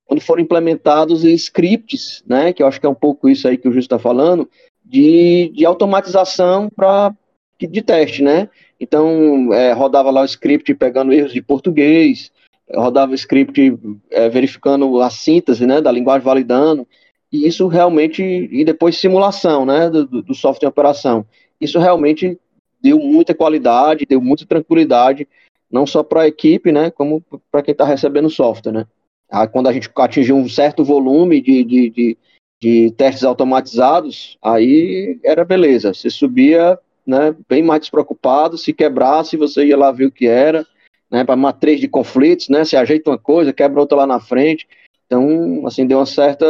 quando 0.05 0.21
foram 0.21 0.41
implementados 0.41 1.23
scripts, 1.23 2.23
né, 2.25 2.51
que 2.51 2.63
eu 2.63 2.67
acho 2.67 2.79
que 2.79 2.85
é 2.87 2.89
um 2.89 2.95
pouco 2.95 3.29
isso 3.29 3.47
aí 3.47 3.59
que 3.59 3.67
o 3.67 3.71
Justo 3.71 3.93
está 3.93 3.99
falando, 3.99 4.49
de, 4.83 5.51
de 5.53 5.63
automatização 5.67 6.67
para 6.67 7.13
de 7.59 7.81
teste, 7.83 8.23
né? 8.23 8.49
Então, 8.79 9.53
é, 9.53 9.71
rodava 9.71 10.09
lá 10.09 10.21
o 10.21 10.25
script 10.25 10.73
pegando 10.73 11.13
erros 11.13 11.31
de 11.31 11.43
português, 11.43 12.31
rodava 12.75 13.15
script 13.15 13.77
é, 14.11 14.29
verificando 14.29 15.01
a 15.01 15.09
síntese, 15.09 15.65
né, 15.65 15.81
da 15.81 15.91
linguagem 15.91 16.23
validando, 16.23 16.87
e 17.31 17.47
isso 17.47 17.67
realmente, 17.67 18.23
e 18.23 18.63
depois 18.65 18.97
simulação, 18.97 19.65
né, 19.65 19.89
do, 19.89 20.05
do 20.05 20.33
software 20.33 20.67
de 20.67 20.71
operação. 20.71 21.25
Isso 21.59 21.79
realmente 21.79 22.37
deu 22.81 22.99
muita 22.99 23.35
qualidade, 23.35 24.05
deu 24.05 24.21
muita 24.21 24.45
tranquilidade, 24.45 25.27
não 25.71 25.85
só 25.85 26.01
para 26.01 26.21
a 26.21 26.27
equipe, 26.27 26.71
né, 26.71 26.89
como 26.89 27.23
para 27.51 27.61
quem 27.61 27.71
está 27.71 27.85
recebendo 27.85 28.25
o 28.25 28.31
software, 28.31 28.71
né. 28.71 28.87
Aí, 29.31 29.47
quando 29.47 29.67
a 29.67 29.73
gente 29.73 29.89
atingiu 29.95 30.35
um 30.35 30.49
certo 30.49 30.83
volume 30.83 31.39
de, 31.39 31.63
de, 31.63 31.89
de, 31.89 32.17
de 32.59 32.91
testes 32.97 33.23
automatizados, 33.23 34.37
aí 34.41 35.19
era 35.23 35.45
beleza, 35.45 35.93
você 35.93 36.09
subia 36.09 36.79
né, 37.05 37.35
bem 37.47 37.61
mais 37.61 37.81
despreocupado, 37.81 38.57
se 38.57 38.73
quebrasse, 38.73 39.37
você 39.37 39.65
ia 39.65 39.77
lá 39.77 39.91
ver 39.91 40.05
o 40.05 40.11
que 40.11 40.27
era, 40.27 40.65
né, 41.11 41.23
para 41.23 41.35
matriz 41.35 41.79
de 41.79 41.87
conflitos, 41.87 42.49
né, 42.49 42.63
se 42.63 42.75
ajeita 42.75 43.09
uma 43.09 43.17
coisa, 43.17 43.53
quebra 43.53 43.79
outra 43.79 43.97
lá 43.97 44.07
na 44.07 44.19
frente, 44.19 44.67
então, 45.05 45.65
assim, 45.65 45.87
deu 45.87 45.97
uma 45.97 46.05
certa 46.05 46.45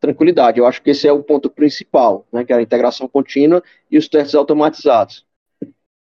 tranquilidade, 0.00 0.58
eu 0.58 0.66
acho 0.66 0.82
que 0.82 0.90
esse 0.90 1.08
é 1.08 1.12
o 1.12 1.22
ponto 1.22 1.48
principal, 1.48 2.26
né, 2.32 2.44
que 2.44 2.52
é 2.52 2.56
a 2.56 2.62
integração 2.62 3.08
contínua 3.08 3.62
e 3.90 3.98
os 3.98 4.08
testes 4.08 4.34
automatizados. 4.34 5.26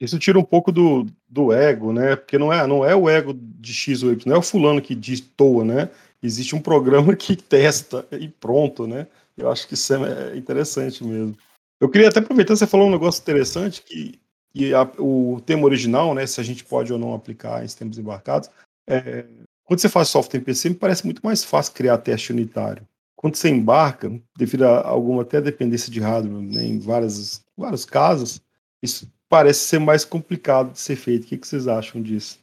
Isso 0.00 0.18
tira 0.18 0.38
um 0.38 0.44
pouco 0.44 0.72
do, 0.72 1.06
do 1.28 1.52
ego, 1.52 1.92
né, 1.92 2.16
porque 2.16 2.38
não 2.38 2.52
é, 2.52 2.66
não 2.66 2.84
é 2.84 2.94
o 2.94 3.08
ego 3.08 3.34
de 3.34 3.72
X 3.72 4.02
ou 4.02 4.12
Y, 4.12 4.26
não 4.26 4.36
é 4.36 4.38
o 4.38 4.42
fulano 4.42 4.80
que 4.80 4.94
diz 4.94 5.20
toa, 5.20 5.64
né, 5.64 5.90
existe 6.22 6.56
um 6.56 6.60
programa 6.60 7.14
que 7.14 7.36
testa 7.36 8.06
e 8.12 8.28
pronto, 8.28 8.86
né, 8.86 9.06
eu 9.36 9.50
acho 9.50 9.68
que 9.68 9.74
isso 9.74 9.94
é 9.94 10.36
interessante 10.36 11.04
mesmo. 11.04 11.36
Eu 11.78 11.90
queria 11.90 12.08
até 12.08 12.20
aproveitar, 12.20 12.56
você 12.56 12.66
falou 12.66 12.88
um 12.88 12.90
negócio 12.90 13.20
interessante, 13.20 13.82
que, 13.82 14.18
que 14.56 14.72
a, 14.72 14.90
o 14.98 15.38
tema 15.44 15.64
original, 15.64 16.14
né, 16.14 16.26
se 16.26 16.40
a 16.40 16.44
gente 16.44 16.64
pode 16.64 16.90
ou 16.90 16.98
não 16.98 17.12
aplicar 17.12 17.62
em 17.62 17.68
sistemas 17.68 17.98
embarcados, 17.98 18.48
é, 18.88 19.26
quando 19.64 19.80
você 19.80 19.88
faz 19.88 20.08
software 20.08 20.40
em 20.40 20.42
PC, 20.42 20.70
me 20.70 20.74
parece 20.74 21.04
muito 21.04 21.20
mais 21.22 21.44
fácil 21.44 21.74
criar 21.74 21.98
teste 21.98 22.32
unitário. 22.32 22.82
Quando 23.14 23.36
você 23.36 23.50
embarca, 23.50 24.10
devido 24.34 24.62
a 24.62 24.88
alguma 24.88 25.22
até 25.22 25.42
dependência 25.42 25.92
de 25.92 26.00
hardware, 26.00 26.40
né, 26.40 26.64
em 26.64 26.78
várias, 26.78 27.44
vários 27.54 27.84
casos, 27.84 28.40
isso 28.82 29.06
parece 29.28 29.60
ser 29.60 29.78
mais 29.78 30.06
complicado 30.06 30.72
de 30.72 30.80
ser 30.80 30.96
feito. 30.96 31.24
O 31.24 31.26
que, 31.26 31.36
que 31.36 31.46
vocês 31.46 31.68
acham 31.68 32.00
disso? 32.00 32.38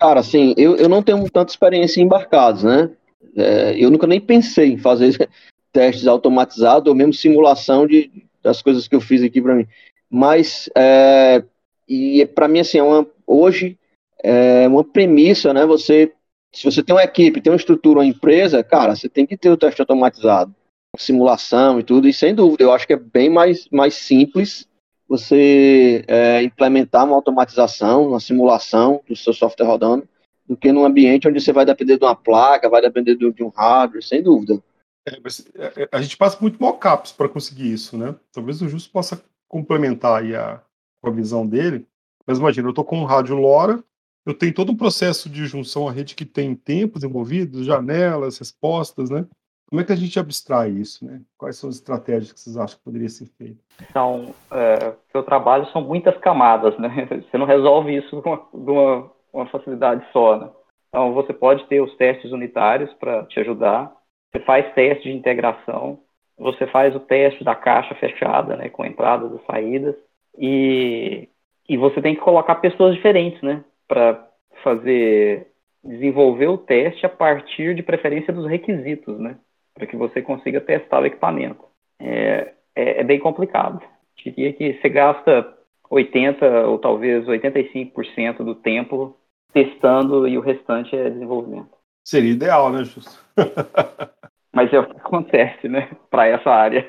Cara, 0.00 0.20
assim, 0.20 0.54
eu, 0.56 0.76
eu 0.76 0.88
não 0.88 1.02
tenho 1.02 1.28
tanta 1.30 1.52
experiência 1.52 2.00
em 2.00 2.04
embarcados, 2.04 2.62
né? 2.62 2.90
É, 3.36 3.76
eu 3.78 3.90
nunca 3.90 4.06
nem 4.06 4.20
pensei 4.20 4.72
em 4.72 4.78
fazer 4.78 5.28
testes 5.72 6.06
automatizados 6.06 6.88
ou 6.88 6.94
mesmo 6.94 7.12
simulação 7.12 7.86
de, 7.86 8.10
das 8.42 8.62
coisas 8.62 8.88
que 8.88 8.94
eu 8.94 9.00
fiz 9.00 9.22
aqui 9.22 9.42
para 9.42 9.54
mim. 9.54 9.66
Mas, 10.14 10.68
é, 10.76 11.42
e 11.88 12.26
para 12.26 12.46
mim, 12.46 12.60
assim, 12.60 12.76
é 12.76 12.82
uma, 12.82 13.06
hoje 13.26 13.78
é 14.22 14.68
uma 14.68 14.84
premissa, 14.84 15.54
né? 15.54 15.64
Você, 15.64 16.12
se 16.52 16.64
você 16.64 16.82
tem 16.82 16.94
uma 16.94 17.02
equipe, 17.02 17.40
tem 17.40 17.50
uma 17.50 17.56
estrutura, 17.56 18.00
uma 18.00 18.06
empresa, 18.06 18.62
cara, 18.62 18.94
você 18.94 19.08
tem 19.08 19.26
que 19.26 19.38
ter 19.38 19.48
o 19.48 19.56
teste 19.56 19.80
automatizado, 19.80 20.54
simulação 20.98 21.80
e 21.80 21.82
tudo, 21.82 22.06
e 22.06 22.12
sem 22.12 22.34
dúvida, 22.34 22.62
eu 22.62 22.72
acho 22.72 22.86
que 22.86 22.92
é 22.92 22.98
bem 22.98 23.30
mais, 23.30 23.66
mais 23.70 23.94
simples 23.94 24.68
você 25.08 26.04
é, 26.06 26.42
implementar 26.42 27.06
uma 27.06 27.16
automatização, 27.16 28.08
uma 28.08 28.20
simulação 28.20 29.02
do 29.08 29.16
seu 29.16 29.32
software 29.32 29.66
rodando, 29.66 30.06
do 30.46 30.56
que 30.56 30.72
num 30.72 30.84
ambiente 30.84 31.26
onde 31.26 31.40
você 31.40 31.52
vai 31.52 31.64
depender 31.64 31.98
de 31.98 32.04
uma 32.04 32.14
placa, 32.14 32.68
vai 32.68 32.82
depender 32.82 33.16
de 33.16 33.42
um 33.42 33.48
hardware, 33.48 34.02
sem 34.02 34.22
dúvida. 34.22 34.62
É, 35.06 35.12
é, 35.16 35.82
é, 35.82 35.88
a 35.90 36.00
gente 36.00 36.16
passa 36.16 36.38
muito 36.40 36.58
mockups 36.60 37.12
para 37.12 37.28
conseguir 37.28 37.72
isso, 37.72 37.98
né? 37.98 38.14
Talvez 38.32 38.62
o 38.62 38.68
Justo 38.68 38.90
possa 38.90 39.22
complementar 39.52 40.24
a, 40.34 40.62
a 41.04 41.10
visão 41.10 41.46
dele. 41.46 41.86
Mas 42.26 42.38
imagina, 42.38 42.66
eu 42.66 42.70
estou 42.70 42.84
com 42.84 42.98
um 42.98 43.04
rádio 43.04 43.36
LoRa, 43.36 43.84
eu 44.24 44.32
tenho 44.32 44.54
todo 44.54 44.72
um 44.72 44.76
processo 44.76 45.28
de 45.28 45.44
junção 45.44 45.86
à 45.86 45.92
rede 45.92 46.14
que 46.14 46.24
tem 46.24 46.54
tempos 46.54 47.04
envolvidos, 47.04 47.66
janelas, 47.66 48.38
respostas, 48.38 49.10
né? 49.10 49.26
Como 49.68 49.80
é 49.80 49.84
que 49.84 49.92
a 49.92 49.96
gente 49.96 50.18
abstrai 50.18 50.70
isso, 50.70 51.04
né? 51.04 51.20
Quais 51.36 51.56
são 51.56 51.68
as 51.68 51.76
estratégias 51.76 52.32
que 52.32 52.40
vocês 52.40 52.56
acham 52.56 52.78
que 52.78 52.84
poderia 52.84 53.08
ser 53.08 53.26
feito? 53.38 53.58
Então, 53.90 54.34
é, 54.50 54.94
seu 55.10 55.22
trabalho 55.22 55.66
são 55.72 55.82
muitas 55.82 56.16
camadas, 56.18 56.78
né? 56.78 57.08
Você 57.30 57.36
não 57.36 57.46
resolve 57.46 57.96
isso 57.96 58.20
de 58.20 58.70
uma, 58.70 59.10
uma, 59.32 59.46
facilidade 59.46 60.04
só, 60.12 60.38
né? 60.38 60.50
Então, 60.88 61.14
você 61.14 61.32
pode 61.32 61.66
ter 61.68 61.80
os 61.80 61.96
testes 61.96 62.30
unitários 62.32 62.92
para 62.94 63.24
te 63.24 63.40
ajudar, 63.40 63.90
você 64.30 64.44
faz 64.44 64.74
teste 64.74 65.04
de 65.04 65.16
integração, 65.16 66.00
você 66.38 66.66
faz 66.66 66.94
o 66.94 67.00
teste 67.00 67.44
da 67.44 67.54
caixa 67.54 67.94
fechada, 67.94 68.56
né, 68.56 68.68
com 68.68 68.84
entradas 68.84 69.32
e 69.32 69.46
saídas, 69.46 69.94
e, 70.38 71.28
e 71.68 71.76
você 71.76 72.00
tem 72.00 72.14
que 72.14 72.20
colocar 72.20 72.56
pessoas 72.56 72.94
diferentes, 72.94 73.40
né, 73.42 73.64
para 73.86 74.28
fazer 74.62 75.48
desenvolver 75.84 76.46
o 76.46 76.58
teste 76.58 77.04
a 77.04 77.08
partir 77.08 77.74
de 77.74 77.82
preferência 77.82 78.32
dos 78.32 78.46
requisitos, 78.46 79.18
né, 79.18 79.36
para 79.74 79.86
que 79.86 79.96
você 79.96 80.22
consiga 80.22 80.60
testar 80.60 81.02
o 81.02 81.06
equipamento. 81.06 81.64
É, 82.00 82.52
é, 82.74 83.00
é 83.00 83.04
bem 83.04 83.18
complicado. 83.18 83.80
Diria 84.16 84.52
que 84.52 84.74
você 84.74 84.88
gasta 84.88 85.56
80 85.90 86.66
ou 86.66 86.78
talvez 86.78 87.26
85% 87.26 88.38
do 88.38 88.54
tempo 88.54 89.16
testando 89.52 90.26
e 90.26 90.38
o 90.38 90.40
restante 90.40 90.96
é 90.96 91.10
desenvolvimento. 91.10 91.70
Seria 92.04 92.32
ideal, 92.32 92.70
né, 92.72 92.84
Justo? 92.84 93.22
Mas 94.52 94.72
é 94.72 94.78
o 94.78 94.86
que 94.86 94.96
acontece, 94.96 95.68
né? 95.68 95.88
Para 96.10 96.26
essa 96.26 96.50
área. 96.50 96.86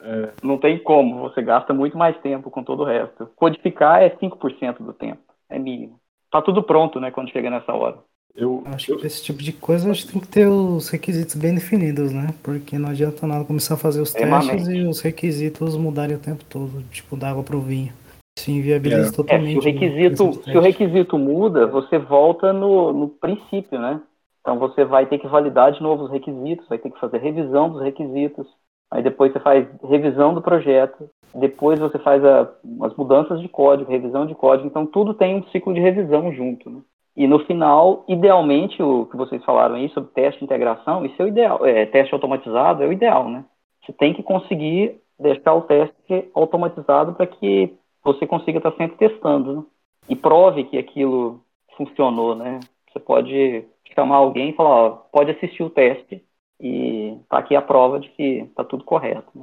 É. 0.00 0.30
Não 0.42 0.58
tem 0.58 0.78
como, 0.78 1.20
você 1.20 1.42
gasta 1.42 1.72
muito 1.72 1.96
mais 1.96 2.16
tempo 2.18 2.50
com 2.50 2.62
todo 2.62 2.82
o 2.82 2.86
resto. 2.86 3.28
Codificar 3.34 4.02
é 4.02 4.10
5% 4.10 4.78
do 4.78 4.92
tempo, 4.92 5.22
é 5.48 5.58
mínimo. 5.58 5.98
Tá 6.30 6.42
tudo 6.42 6.62
pronto, 6.62 7.00
né, 7.00 7.10
quando 7.10 7.30
chega 7.30 7.50
nessa 7.50 7.72
hora. 7.72 7.98
Eu 8.36 8.62
acho 8.66 8.94
que 8.98 9.06
esse 9.06 9.24
tipo 9.24 9.42
de 9.42 9.50
coisa 9.50 9.90
a 9.90 9.94
gente 9.94 10.12
tem 10.12 10.20
que 10.20 10.28
ter 10.28 10.46
os 10.46 10.90
requisitos 10.90 11.34
bem 11.36 11.54
definidos, 11.54 12.12
né? 12.12 12.34
Porque 12.42 12.78
não 12.78 12.90
adianta 12.90 13.26
nada 13.26 13.46
começar 13.46 13.74
a 13.74 13.78
fazer 13.78 14.02
os 14.02 14.12
testes 14.12 14.68
e 14.68 14.82
os 14.82 15.00
requisitos 15.00 15.74
mudarem 15.74 16.16
o 16.16 16.20
tempo 16.20 16.44
todo, 16.44 16.82
tipo 16.90 17.16
da 17.16 17.30
água 17.30 17.42
pro 17.42 17.60
vinho. 17.60 17.94
Isso 18.38 18.50
inviabiliza 18.50 19.08
é. 19.08 19.12
totalmente. 19.12 19.58
É, 19.58 19.62
se, 19.62 19.68
o 19.68 19.72
requisito, 19.72 20.44
se 20.44 20.58
o 20.58 20.60
requisito 20.60 21.18
muda, 21.18 21.66
você 21.66 21.98
volta 21.98 22.52
no, 22.52 22.92
no 22.92 23.08
princípio, 23.08 23.80
né? 23.80 24.02
Então 24.46 24.60
você 24.60 24.84
vai 24.84 25.06
ter 25.06 25.18
que 25.18 25.26
validar 25.26 25.72
de 25.72 25.82
novo 25.82 26.04
os 26.04 26.10
requisitos, 26.12 26.68
vai 26.68 26.78
ter 26.78 26.88
que 26.88 27.00
fazer 27.00 27.18
revisão 27.18 27.68
dos 27.68 27.82
requisitos, 27.82 28.46
aí 28.88 29.02
depois 29.02 29.32
você 29.32 29.40
faz 29.40 29.66
revisão 29.82 30.32
do 30.32 30.40
projeto, 30.40 31.10
depois 31.34 31.80
você 31.80 31.98
faz 31.98 32.24
a, 32.24 32.48
as 32.82 32.94
mudanças 32.94 33.40
de 33.40 33.48
código, 33.48 33.90
revisão 33.90 34.24
de 34.24 34.36
código, 34.36 34.68
então 34.68 34.86
tudo 34.86 35.14
tem 35.14 35.34
um 35.34 35.42
ciclo 35.48 35.74
de 35.74 35.80
revisão 35.80 36.32
junto. 36.32 36.70
Né? 36.70 36.80
E 37.16 37.26
no 37.26 37.40
final, 37.40 38.04
idealmente, 38.06 38.80
o 38.80 39.06
que 39.06 39.16
vocês 39.16 39.44
falaram 39.44 39.74
aí 39.74 39.88
sobre 39.88 40.12
teste 40.12 40.38
de 40.38 40.44
integração, 40.44 41.04
isso 41.04 41.20
é 41.20 41.24
o 41.24 41.28
ideal, 41.28 41.66
é, 41.66 41.84
teste 41.84 42.14
automatizado 42.14 42.84
é 42.84 42.86
o 42.86 42.92
ideal, 42.92 43.28
né? 43.28 43.44
Você 43.84 43.92
tem 43.92 44.14
que 44.14 44.22
conseguir 44.22 45.00
deixar 45.18 45.54
o 45.54 45.62
teste 45.62 46.30
automatizado 46.32 47.14
para 47.14 47.26
que 47.26 47.74
você 48.04 48.24
consiga 48.24 48.58
estar 48.58 48.72
sempre 48.76 48.96
testando, 48.96 49.56
né? 49.56 49.62
E 50.08 50.14
prove 50.14 50.62
que 50.62 50.78
aquilo 50.78 51.40
funcionou, 51.76 52.36
né? 52.36 52.60
Você 52.92 53.00
pode 53.00 53.66
chamar 53.96 54.16
alguém 54.16 54.50
e 54.50 54.52
falar, 54.52 54.70
ó, 54.70 54.90
pode 54.90 55.32
assistir 55.32 55.64
o 55.64 55.70
teste 55.70 56.22
e 56.60 57.16
tá 57.28 57.38
aqui 57.38 57.56
a 57.56 57.62
prova 57.62 57.98
de 57.98 58.08
que 58.10 58.48
tá 58.54 58.62
tudo 58.62 58.84
correto. 58.84 59.26
Né? 59.34 59.42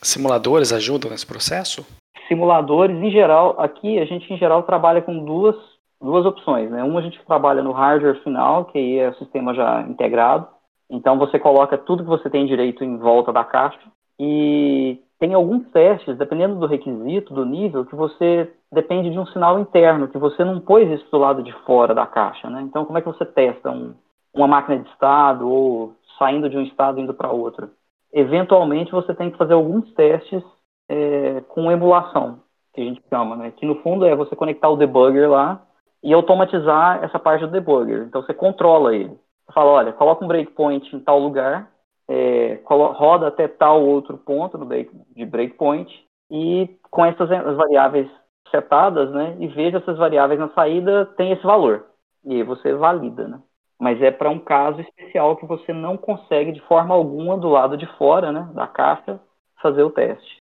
Simuladores 0.00 0.72
ajudam 0.72 1.10
nesse 1.10 1.26
processo? 1.26 1.84
Simuladores, 2.28 2.96
em 2.96 3.10
geral, 3.10 3.56
aqui 3.58 3.98
a 3.98 4.04
gente 4.04 4.32
em 4.32 4.38
geral 4.38 4.62
trabalha 4.62 5.02
com 5.02 5.24
duas, 5.24 5.56
duas 6.00 6.24
opções, 6.24 6.70
né? 6.70 6.84
Uma 6.84 7.00
a 7.00 7.02
gente 7.02 7.20
trabalha 7.26 7.62
no 7.62 7.72
hardware 7.72 8.22
final, 8.22 8.66
que 8.66 8.78
aí 8.78 8.98
é 8.98 9.08
o 9.08 9.14
sistema 9.14 9.54
já 9.54 9.82
integrado. 9.82 10.46
Então 10.90 11.18
você 11.18 11.38
coloca 11.38 11.76
tudo 11.76 12.02
que 12.02 12.08
você 12.08 12.30
tem 12.30 12.46
direito 12.46 12.84
em 12.84 12.96
volta 12.96 13.32
da 13.32 13.44
caixa 13.44 13.78
e 14.18 14.98
tem 15.18 15.34
alguns 15.34 15.68
testes, 15.70 16.16
dependendo 16.16 16.56
do 16.56 16.66
requisito, 16.66 17.34
do 17.34 17.44
nível, 17.44 17.84
que 17.84 17.94
você 17.94 18.52
depende 18.70 19.10
de 19.10 19.18
um 19.18 19.26
sinal 19.26 19.58
interno, 19.58 20.08
que 20.08 20.18
você 20.18 20.44
não 20.44 20.60
pôs 20.60 20.88
isso 20.88 21.10
do 21.10 21.18
lado 21.18 21.42
de 21.42 21.52
fora 21.64 21.94
da 21.94 22.06
caixa, 22.06 22.48
né? 22.48 22.62
Então, 22.62 22.84
como 22.84 22.98
é 22.98 23.00
que 23.00 23.08
você 23.08 23.24
testa 23.24 23.70
um, 23.70 23.94
uma 24.32 24.46
máquina 24.46 24.78
de 24.78 24.88
estado 24.90 25.48
ou 25.48 25.94
saindo 26.18 26.48
de 26.48 26.56
um 26.56 26.62
estado 26.62 27.00
indo 27.00 27.12
para 27.12 27.32
outro? 27.32 27.70
Eventualmente, 28.12 28.92
você 28.92 29.12
tem 29.12 29.30
que 29.30 29.36
fazer 29.36 29.54
alguns 29.54 29.92
testes 29.94 30.42
é, 30.88 31.40
com 31.48 31.70
emulação, 31.70 32.40
que 32.72 32.80
a 32.80 32.84
gente 32.84 33.02
chama, 33.10 33.34
né? 33.34 33.52
Que 33.56 33.66
no 33.66 33.76
fundo 33.82 34.06
é 34.06 34.14
você 34.14 34.36
conectar 34.36 34.68
o 34.68 34.76
debugger 34.76 35.28
lá 35.28 35.60
e 36.00 36.12
automatizar 36.12 37.02
essa 37.02 37.18
parte 37.18 37.44
do 37.44 37.50
debugger. 37.50 38.04
Então, 38.04 38.22
você 38.22 38.32
controla 38.32 38.94
ele. 38.94 39.18
Você 39.46 39.52
fala, 39.52 39.70
olha, 39.72 39.92
coloca 39.92 40.24
um 40.24 40.28
breakpoint 40.28 40.94
em 40.94 41.00
tal 41.00 41.18
lugar 41.18 41.68
é, 42.08 42.58
roda 42.64 43.28
até 43.28 43.46
tal 43.46 43.82
outro 43.84 44.16
ponto 44.16 44.56
break, 44.58 44.90
de 45.14 45.26
breakpoint 45.26 45.92
e 46.30 46.68
com 46.90 47.04
essas 47.04 47.28
variáveis 47.28 48.08
setadas, 48.50 49.10
né, 49.10 49.36
e 49.38 49.46
veja 49.48 49.76
essas 49.76 49.98
variáveis 49.98 50.40
na 50.40 50.48
saída 50.54 51.04
tem 51.16 51.32
esse 51.32 51.42
valor 51.42 51.86
e 52.24 52.36
aí 52.36 52.42
você 52.42 52.72
valida, 52.74 53.28
né? 53.28 53.40
Mas 53.80 54.02
é 54.02 54.10
para 54.10 54.28
um 54.28 54.38
caso 54.38 54.80
especial 54.80 55.36
que 55.36 55.46
você 55.46 55.72
não 55.72 55.96
consegue 55.96 56.52
de 56.52 56.60
forma 56.62 56.94
alguma 56.94 57.38
do 57.38 57.48
lado 57.48 57.76
de 57.76 57.86
fora, 57.96 58.32
né, 58.32 58.48
da 58.54 58.66
caixa, 58.66 59.20
fazer 59.62 59.82
o 59.82 59.90
teste. 59.90 60.36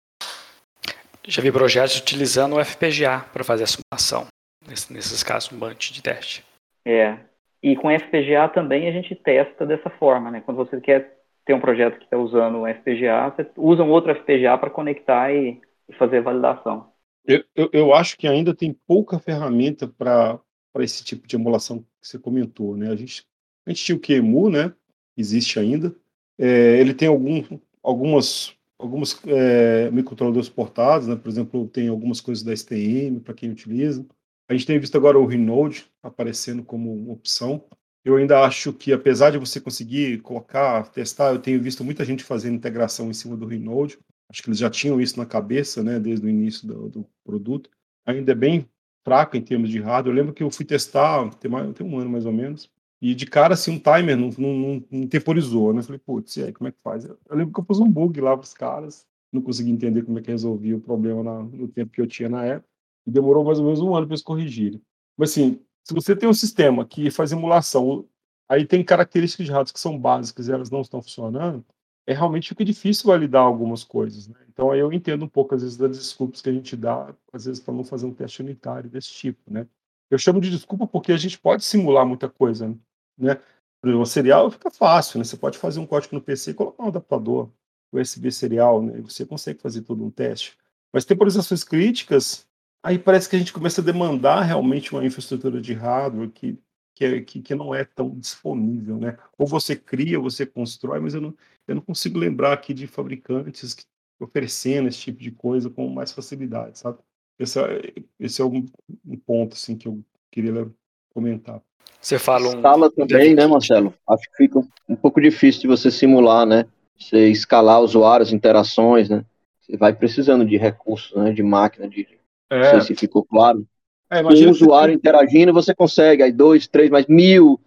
Já 1.28 1.42
vi 1.42 1.52
projetos 1.52 2.00
utilizando 2.00 2.56
o 2.56 2.64
FPGA 2.64 3.26
para 3.34 3.44
fazer 3.44 3.64
a 3.64 3.68
simulação, 3.68 4.28
nesses 4.68 5.24
casos, 5.24 5.52
um 5.52 5.60
bunch 5.60 5.92
de 5.92 6.02
teste. 6.02 6.46
É, 6.86 7.18
e 7.62 7.76
com 7.76 7.90
FPGA 7.90 8.48
também 8.48 8.88
a 8.88 8.92
gente 8.92 9.16
testa 9.16 9.66
dessa 9.66 9.90
forma, 9.90 10.30
né? 10.30 10.42
Quando 10.46 10.58
você 10.58 10.80
quer 10.80 11.15
ter 11.46 11.54
um 11.54 11.60
projeto 11.60 11.98
que 11.98 12.06
está 12.06 12.18
usando 12.18 12.62
o 12.62 12.68
FPGA, 12.68 13.30
você 13.30 13.50
usa 13.56 13.84
um 13.84 13.92
outro 13.92 14.14
FPGA 14.16 14.58
para 14.58 14.70
conectar 14.70 15.32
e, 15.32 15.62
e, 15.88 15.94
fazer 15.94 16.22
validação. 16.22 16.92
Eu, 17.26 17.44
eu, 17.56 17.70
eu, 17.72 17.94
acho 17.94 18.18
que 18.18 18.28
ainda 18.28 18.54
tem 18.54 18.76
pouca 18.88 19.20
ferramenta 19.20 19.88
para 19.88 20.40
esse 20.80 21.04
tipo 21.04 21.28
de 21.28 21.36
emulação 21.36 21.80
que 21.80 22.08
você 22.08 22.20
comentou, 22.20 22.76
né? 22.76 22.90
A 22.90 22.96
gente, 22.96 23.26
a 23.66 23.70
gente 23.70 23.84
tinha 23.84 23.96
o 23.96 24.00
QEMU, 24.00 24.50
né? 24.50 24.74
Existe 25.18 25.60
ainda. 25.60 25.96
É, 26.38 26.80
ele 26.80 26.94
tem 26.94 27.08
algum, 27.08 27.42
algumas 27.82 28.56
alguns 28.78 29.20
é, 29.26 29.90
microcontroladores 29.92 30.50
portados, 30.50 31.08
né? 31.08 31.16
Por 31.16 31.30
exemplo, 31.30 31.68
tem 31.68 31.88
algumas 31.88 32.22
coisas 32.22 32.44
da 32.44 32.56
STM 32.56 33.20
para 33.24 33.34
quem 33.34 33.50
utiliza. 33.50 34.06
A 34.48 34.54
gente 34.54 34.66
tem 34.66 34.80
visto 34.80 34.96
agora 34.96 35.18
o 35.18 35.26
Renode 35.26 35.86
aparecendo 36.04 36.64
como 36.64 37.12
opção. 37.12 37.64
Eu 38.06 38.18
ainda 38.18 38.46
acho 38.46 38.72
que, 38.72 38.94
apesar 38.94 39.32
de 39.32 39.40
você 39.40 39.60
conseguir 39.60 40.22
colocar, 40.22 40.88
testar, 40.90 41.34
eu 41.34 41.40
tenho 41.40 41.60
visto 41.60 41.84
muita 41.84 42.06
gente 42.06 42.24
fazendo 42.24 42.56
integração 42.56 43.10
em 43.10 43.14
cima 43.14 43.36
do 43.36 43.48
Renode. 43.48 43.98
Acho 44.30 44.44
que 44.44 44.50
eles 44.50 44.60
já 44.60 44.70
tinham 44.70 45.02
isso 45.02 45.18
na 45.18 45.26
cabeça, 45.26 45.84
né, 45.84 46.00
desde 46.00 46.24
o 46.24 46.30
início 46.30 46.68
do, 46.68 46.88
do 46.88 47.06
produto. 47.24 47.68
Ainda 48.06 48.32
é 48.32 48.36
bem 48.36 48.70
fraco 49.04 49.36
em 49.36 49.42
termos 49.42 49.72
de 49.72 49.80
hardware. 49.80 50.14
Eu 50.14 50.16
lembro 50.16 50.34
que 50.36 50.44
eu 50.44 50.52
fui 50.52 50.64
testar, 50.64 51.28
tem, 51.38 51.50
mais, 51.50 51.74
tem 51.74 51.86
um 51.86 51.98
ano 51.98 52.12
mais 52.12 52.28
ou 52.28 52.32
menos, 52.32 52.70
e 53.02 53.16
de 53.16 53.26
cara, 53.26 53.56
assim, 53.56 53.72
um 53.72 53.80
timer 53.80 54.16
não, 54.16 54.30
não, 54.38 54.54
não, 54.54 54.84
não 54.92 55.08
temporizou, 55.08 55.74
né? 55.74 55.80
Eu 55.80 55.84
falei, 55.84 56.00
putz, 56.00 56.38
e 56.38 56.44
aí, 56.44 56.54
como 56.54 56.68
é 56.68 56.72
que 56.72 56.78
faz? 56.84 57.06
Eu, 57.06 57.18
eu 57.28 57.36
lembro 57.36 57.54
que 57.54 57.60
eu 57.60 57.64
pus 57.64 57.80
um 57.80 57.92
bug 57.92 58.22
lá 58.22 58.38
para 58.38 58.44
os 58.44 58.54
caras, 58.54 59.06
não 59.34 59.42
consegui 59.42 59.72
entender 59.72 60.04
como 60.04 60.20
é 60.20 60.22
que 60.22 60.32
resolvia 60.32 60.78
o 60.78 60.82
problema 60.82 61.24
na, 61.24 61.44
no 61.44 61.68
tempo 61.68 61.92
que 61.92 62.02
eu 62.02 62.08
tinha 62.08 62.30
na 62.30 62.46
época, 62.46 62.70
e 63.06 63.12
demorou 63.12 63.44
mais 63.44 63.60
ou 63.60 63.66
menos 63.66 63.80
um 63.80 63.96
ano 63.96 64.06
para 64.06 64.14
eles 64.14 64.24
corrigirem. 64.24 64.82
Mas, 65.18 65.32
assim, 65.32 65.60
se 65.86 65.94
você 65.94 66.16
tem 66.16 66.28
um 66.28 66.34
sistema 66.34 66.84
que 66.84 67.12
faz 67.12 67.32
emulação, 67.32 68.08
aí 68.50 68.66
tem 68.66 68.84
características 68.84 69.46
de 69.46 69.52
hardware 69.52 69.74
que 69.74 69.80
são 69.80 69.98
básicas 69.98 70.48
e 70.48 70.52
elas 70.52 70.72
não 70.72 70.82
estão 70.82 71.02
funcionando, 71.02 71.64
é 72.08 72.14
realmente 72.14 72.50
fica 72.50 72.66
difícil 72.66 73.08
validar 73.08 73.44
algumas 73.44 73.84
coisas, 73.84 74.28
né? 74.28 74.36
Então, 74.50 74.72
aí 74.72 74.80
eu 74.80 74.92
entendo 74.92 75.26
um 75.26 75.28
pouco, 75.28 75.54
às 75.54 75.62
vezes, 75.62 75.78
das 75.78 75.98
desculpas 75.98 76.42
que 76.42 76.50
a 76.50 76.54
gente 76.54 76.76
dá, 76.76 77.14
às 77.32 77.46
vezes, 77.46 77.62
para 77.62 77.74
não 77.74 77.84
fazer 77.84 78.08
um 78.08 78.14
teste 78.14 78.42
unitário 78.42 78.90
desse 78.90 79.12
tipo, 79.12 79.42
né? 79.52 79.68
Eu 80.10 80.18
chamo 80.18 80.42
de 80.42 80.50
desculpa 80.50 80.88
porque 80.88 81.12
a 81.12 81.18
gente 81.18 81.38
pode 81.40 81.64
simular 81.64 82.06
muita 82.06 82.30
coisa, 82.30 82.68
né? 82.68 82.76
né? 83.18 83.42
O 83.84 84.06
serial 84.06 84.50
fica 84.50 84.72
fácil, 84.72 85.20
né? 85.20 85.24
Você 85.24 85.38
pode 85.38 85.58
fazer 85.58 85.80
um 85.80 85.86
código 85.86 86.16
no 86.16 86.22
PC 86.22 86.52
e 86.52 86.54
colocar 86.56 86.84
um 86.84 86.88
adaptador 86.88 87.52
USB 87.92 88.32
serial, 88.32 88.82
né? 88.82 89.02
Você 89.02 89.26
consegue 89.26 89.62
fazer 89.62 89.82
todo 89.82 90.04
um 90.04 90.10
teste. 90.10 90.58
Mas 90.92 91.06
temporizações 91.06 91.64
críticas, 91.64 92.48
aí 92.86 93.00
parece 93.00 93.28
que 93.28 93.36
a 93.36 93.40
gente 93.40 93.52
começa 93.52 93.82
a 93.82 93.84
demandar 93.84 94.42
realmente 94.42 94.94
uma 94.94 95.04
infraestrutura 95.04 95.60
de 95.60 95.74
hardware 95.74 96.30
que, 96.30 96.58
que, 96.94 97.06
é, 97.06 97.22
que, 97.22 97.42
que 97.42 97.56
não 97.56 97.74
é 97.74 97.84
tão 97.84 98.12
disponível, 98.12 98.98
né? 98.98 99.18
Ou 99.38 99.48
você 99.48 99.76
cria, 99.76 100.20
ou 100.20 100.30
você 100.30 100.46
constrói, 100.46 101.00
mas 101.00 101.16
eu 101.16 101.22
não, 101.22 101.34
eu 101.68 101.76
não 101.76 101.82
consigo 101.82 102.20
lembrar 102.20 102.54
aqui 102.54 102.74
de 102.74 102.86
fabricantes 102.86 103.74
que 103.74 103.84
oferecendo 104.20 104.88
esse 104.88 105.00
tipo 105.00 105.20
de 105.22 105.32
coisa 105.32 105.70
com 105.70 105.90
mais 105.90 106.12
facilidade, 106.12 106.78
sabe? 106.80 107.00
Esse 107.38 107.60
é, 107.60 107.94
esse 108.20 108.42
é 108.42 108.46
um, 108.46 108.66
um 109.06 109.18
ponto 109.18 109.54
assim 109.54 109.76
que 109.76 109.88
eu 109.88 110.02
queria 110.32 110.72
comentar. 111.14 111.62
Você 112.00 112.20
fala 112.20 112.50
um. 112.50 112.56
Escala 112.58 112.92
também, 112.92 113.34
né, 113.34 113.48
Marcelo? 113.48 113.94
Acho 114.08 114.30
que 114.30 114.38
fica 114.38 114.60
um 114.88 114.96
pouco 114.96 115.20
difícil 115.20 115.62
de 115.62 115.68
você 115.68 115.90
simular, 115.90 116.46
né? 116.46 116.66
Você 116.98 117.30
escalar 117.30 117.82
usuários, 117.82 118.32
interações, 118.32 119.10
né? 119.10 119.26
Você 119.60 119.76
vai 119.76 119.92
precisando 119.92 120.46
de 120.46 120.56
recursos, 120.56 121.16
né? 121.18 121.34
De 121.34 121.42
máquina, 121.42 121.90
de. 121.90 122.08
É. 122.50 122.74
Não 122.74 122.82
sei 122.82 122.82
se 122.82 122.96
ficou 122.96 123.24
claro. 123.24 123.66
É, 124.10 124.24
um 124.24 124.50
usuário 124.50 124.94
que... 124.94 125.00
interagindo, 125.00 125.54
você 125.54 125.74
consegue, 125.74 126.24
aí 126.24 126.32
dois, 126.32 126.68
três, 126.68 126.90
mais 126.90 127.08
mil. 127.08 127.60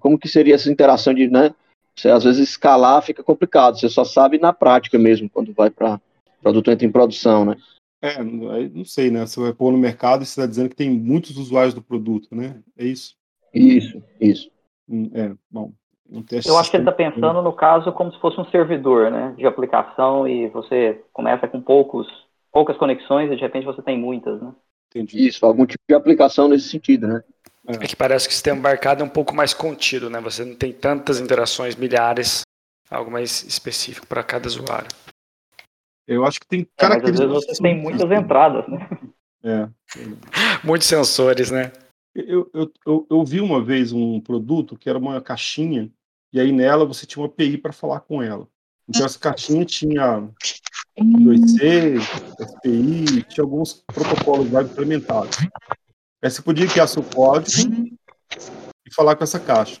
Como 0.00 0.18
que 0.18 0.26
seria 0.26 0.56
essa 0.56 0.70
interação 0.70 1.14
de, 1.14 1.28
né? 1.28 1.54
Você 1.96 2.10
às 2.10 2.24
vezes 2.24 2.48
escalar 2.48 3.02
fica 3.02 3.22
complicado, 3.22 3.78
você 3.78 3.88
só 3.88 4.04
sabe 4.04 4.38
na 4.38 4.52
prática 4.52 4.98
mesmo, 4.98 5.30
quando 5.30 5.52
vai 5.52 5.70
para 5.70 5.94
o 5.94 6.42
produto 6.42 6.70
entra 6.70 6.86
em 6.86 6.92
produção, 6.92 7.44
né? 7.44 7.56
É, 8.00 8.22
não 8.22 8.84
sei, 8.84 9.10
né? 9.10 9.26
Você 9.26 9.40
vai 9.40 9.52
pôr 9.52 9.72
no 9.72 9.78
mercado 9.78 10.22
e 10.22 10.26
você 10.26 10.40
está 10.40 10.46
dizendo 10.46 10.68
que 10.68 10.76
tem 10.76 10.90
muitos 10.90 11.36
usuários 11.36 11.74
do 11.74 11.82
produto, 11.82 12.28
né? 12.32 12.60
É 12.76 12.84
isso? 12.84 13.16
Isso, 13.52 14.02
isso. 14.20 14.50
Hum, 14.88 15.10
é, 15.14 15.32
bom. 15.50 15.72
Um 16.10 16.24
Eu 16.46 16.56
acho 16.56 16.70
que 16.70 16.76
ele 16.76 16.88
está 16.88 16.92
pensando 16.92 17.42
no 17.42 17.52
caso 17.52 17.92
como 17.92 18.10
se 18.10 18.18
fosse 18.18 18.40
um 18.40 18.44
servidor, 18.46 19.10
né, 19.10 19.34
de 19.36 19.46
aplicação 19.46 20.26
e 20.26 20.48
você 20.48 21.04
começa 21.12 21.46
com 21.46 21.60
poucos, 21.60 22.06
poucas 22.52 22.76
conexões 22.76 23.30
e 23.30 23.36
de 23.36 23.42
repente 23.42 23.64
você 23.64 23.82
tem 23.82 23.98
muitas, 23.98 24.40
né? 24.40 24.52
Entendi. 24.88 25.26
Isso, 25.26 25.44
algum 25.44 25.66
tipo 25.66 25.82
de 25.88 25.94
aplicação 25.94 26.48
nesse 26.48 26.68
sentido, 26.68 27.06
né? 27.06 27.22
É. 27.66 27.74
é 27.74 27.86
que 27.86 27.94
parece 27.94 28.26
que 28.26 28.32
o 28.32 28.34
sistema 28.34 28.58
embarcado 28.58 29.02
é 29.02 29.06
um 29.06 29.10
pouco 29.10 29.34
mais 29.34 29.52
contido, 29.52 30.08
né? 30.08 30.20
Você 30.20 30.44
não 30.44 30.54
tem 30.54 30.72
tantas 30.72 31.20
interações 31.20 31.76
milhares, 31.76 32.42
algo 32.90 33.10
mais 33.10 33.42
específico 33.44 34.06
para 34.06 34.22
cada 34.22 34.46
usuário. 34.46 34.88
Eu 36.06 36.24
acho 36.24 36.40
que 36.40 36.48
tem 36.48 36.66
características. 36.76 37.20
É, 37.20 37.26
mas 37.26 37.36
às 37.36 37.44
vezes 37.44 37.58
você 37.58 37.62
tem 37.62 37.76
muitas 37.76 38.10
entradas, 38.10 38.66
né? 38.66 38.88
É. 39.44 39.68
Muitos 40.64 40.88
sensores, 40.88 41.50
né? 41.50 41.70
Eu, 42.14 42.50
eu, 42.52 42.72
eu, 42.84 43.06
eu, 43.08 43.24
vi 43.24 43.40
uma 43.40 43.62
vez 43.62 43.92
um 43.92 44.20
produto 44.20 44.76
que 44.76 44.88
era 44.88 44.98
uma 44.98 45.20
caixinha, 45.20 45.90
e 46.32 46.40
aí 46.40 46.50
nela 46.50 46.84
você 46.84 47.06
tinha 47.06 47.22
uma 47.22 47.28
API 47.28 47.56
para 47.58 47.72
falar 47.72 48.00
com 48.00 48.20
ela. 48.22 48.48
Então 48.88 49.04
essa 49.04 49.18
caixinha 49.18 49.64
tinha 49.64 50.28
2C, 51.04 52.00
SPI, 52.00 53.22
tinha 53.24 53.44
alguns 53.44 53.84
protocolos 53.86 54.50
lá 54.50 54.62
implementados. 54.62 55.38
Aí 56.22 56.30
você 56.30 56.42
podia 56.42 56.66
criar 56.66 56.86
seu 56.86 57.02
código 57.02 57.72
e 58.86 58.94
falar 58.94 59.16
com 59.16 59.24
essa 59.24 59.38
caixa. 59.38 59.80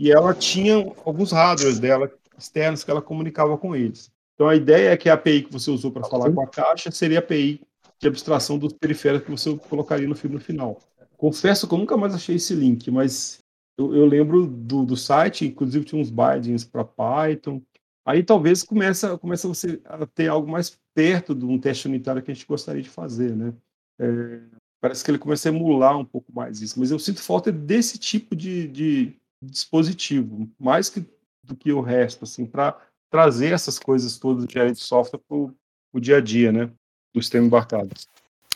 E 0.00 0.10
ela 0.10 0.34
tinha 0.34 0.76
alguns 1.04 1.32
hardwares 1.32 1.78
dela 1.78 2.10
externos 2.36 2.84
que 2.84 2.90
ela 2.90 3.02
comunicava 3.02 3.56
com 3.58 3.74
eles. 3.74 4.10
Então 4.34 4.48
a 4.48 4.54
ideia 4.54 4.90
é 4.90 4.96
que 4.96 5.08
a 5.08 5.14
API 5.14 5.42
que 5.42 5.52
você 5.52 5.70
usou 5.70 5.90
para 5.90 6.08
falar 6.08 6.30
com 6.32 6.40
a 6.40 6.46
caixa 6.46 6.90
seria 6.90 7.18
a 7.18 7.20
API 7.20 7.60
de 8.00 8.06
abstração 8.06 8.56
dos 8.56 8.72
periféricos 8.72 9.26
que 9.26 9.50
você 9.50 9.68
colocaria 9.68 10.06
no 10.06 10.14
filme 10.14 10.38
final. 10.38 10.80
Confesso 11.16 11.66
que 11.66 11.74
eu 11.74 11.78
nunca 11.78 11.96
mais 11.96 12.14
achei 12.14 12.36
esse 12.36 12.54
link, 12.54 12.88
mas 12.92 13.40
eu, 13.76 13.94
eu 13.94 14.06
lembro 14.06 14.46
do, 14.46 14.84
do 14.86 14.96
site, 14.96 15.46
inclusive 15.46 15.84
tinha 15.84 16.00
uns 16.00 16.10
bindings 16.10 16.64
para 16.64 16.84
Python. 16.84 17.60
Aí 18.08 18.22
talvez 18.22 18.62
começa, 18.62 19.18
começa 19.18 19.46
você 19.46 19.82
a 19.84 20.06
ter 20.06 20.28
algo 20.28 20.50
mais 20.50 20.80
perto 20.94 21.34
de 21.34 21.44
um 21.44 21.60
teste 21.60 21.86
unitário 21.86 22.22
que 22.22 22.30
a 22.30 22.34
gente 22.34 22.46
gostaria 22.46 22.80
de 22.80 22.88
fazer, 22.88 23.36
né? 23.36 23.52
É, 24.00 24.40
parece 24.80 25.04
que 25.04 25.10
ele 25.10 25.18
começa 25.18 25.46
a 25.46 25.52
emular 25.52 25.98
um 25.98 26.06
pouco 26.06 26.32
mais 26.32 26.62
isso, 26.62 26.80
mas 26.80 26.90
eu 26.90 26.98
sinto 26.98 27.22
falta 27.22 27.52
desse 27.52 27.98
tipo 27.98 28.34
de, 28.34 28.66
de 28.68 29.16
dispositivo, 29.42 30.48
mais 30.58 30.88
que, 30.88 31.04
do 31.44 31.54
que 31.54 31.70
o 31.70 31.82
resto, 31.82 32.24
assim, 32.24 32.46
para 32.46 32.80
trazer 33.10 33.52
essas 33.52 33.78
coisas 33.78 34.18
todas 34.18 34.46
de 34.46 34.58
área 34.58 34.72
de 34.72 34.80
software 34.80 35.20
para 35.28 35.36
o 35.36 36.00
dia 36.00 36.16
a 36.16 36.20
dia, 36.22 36.50
né? 36.50 36.70
Do 37.14 37.20
sistema 37.20 37.44
embarcado. 37.44 37.90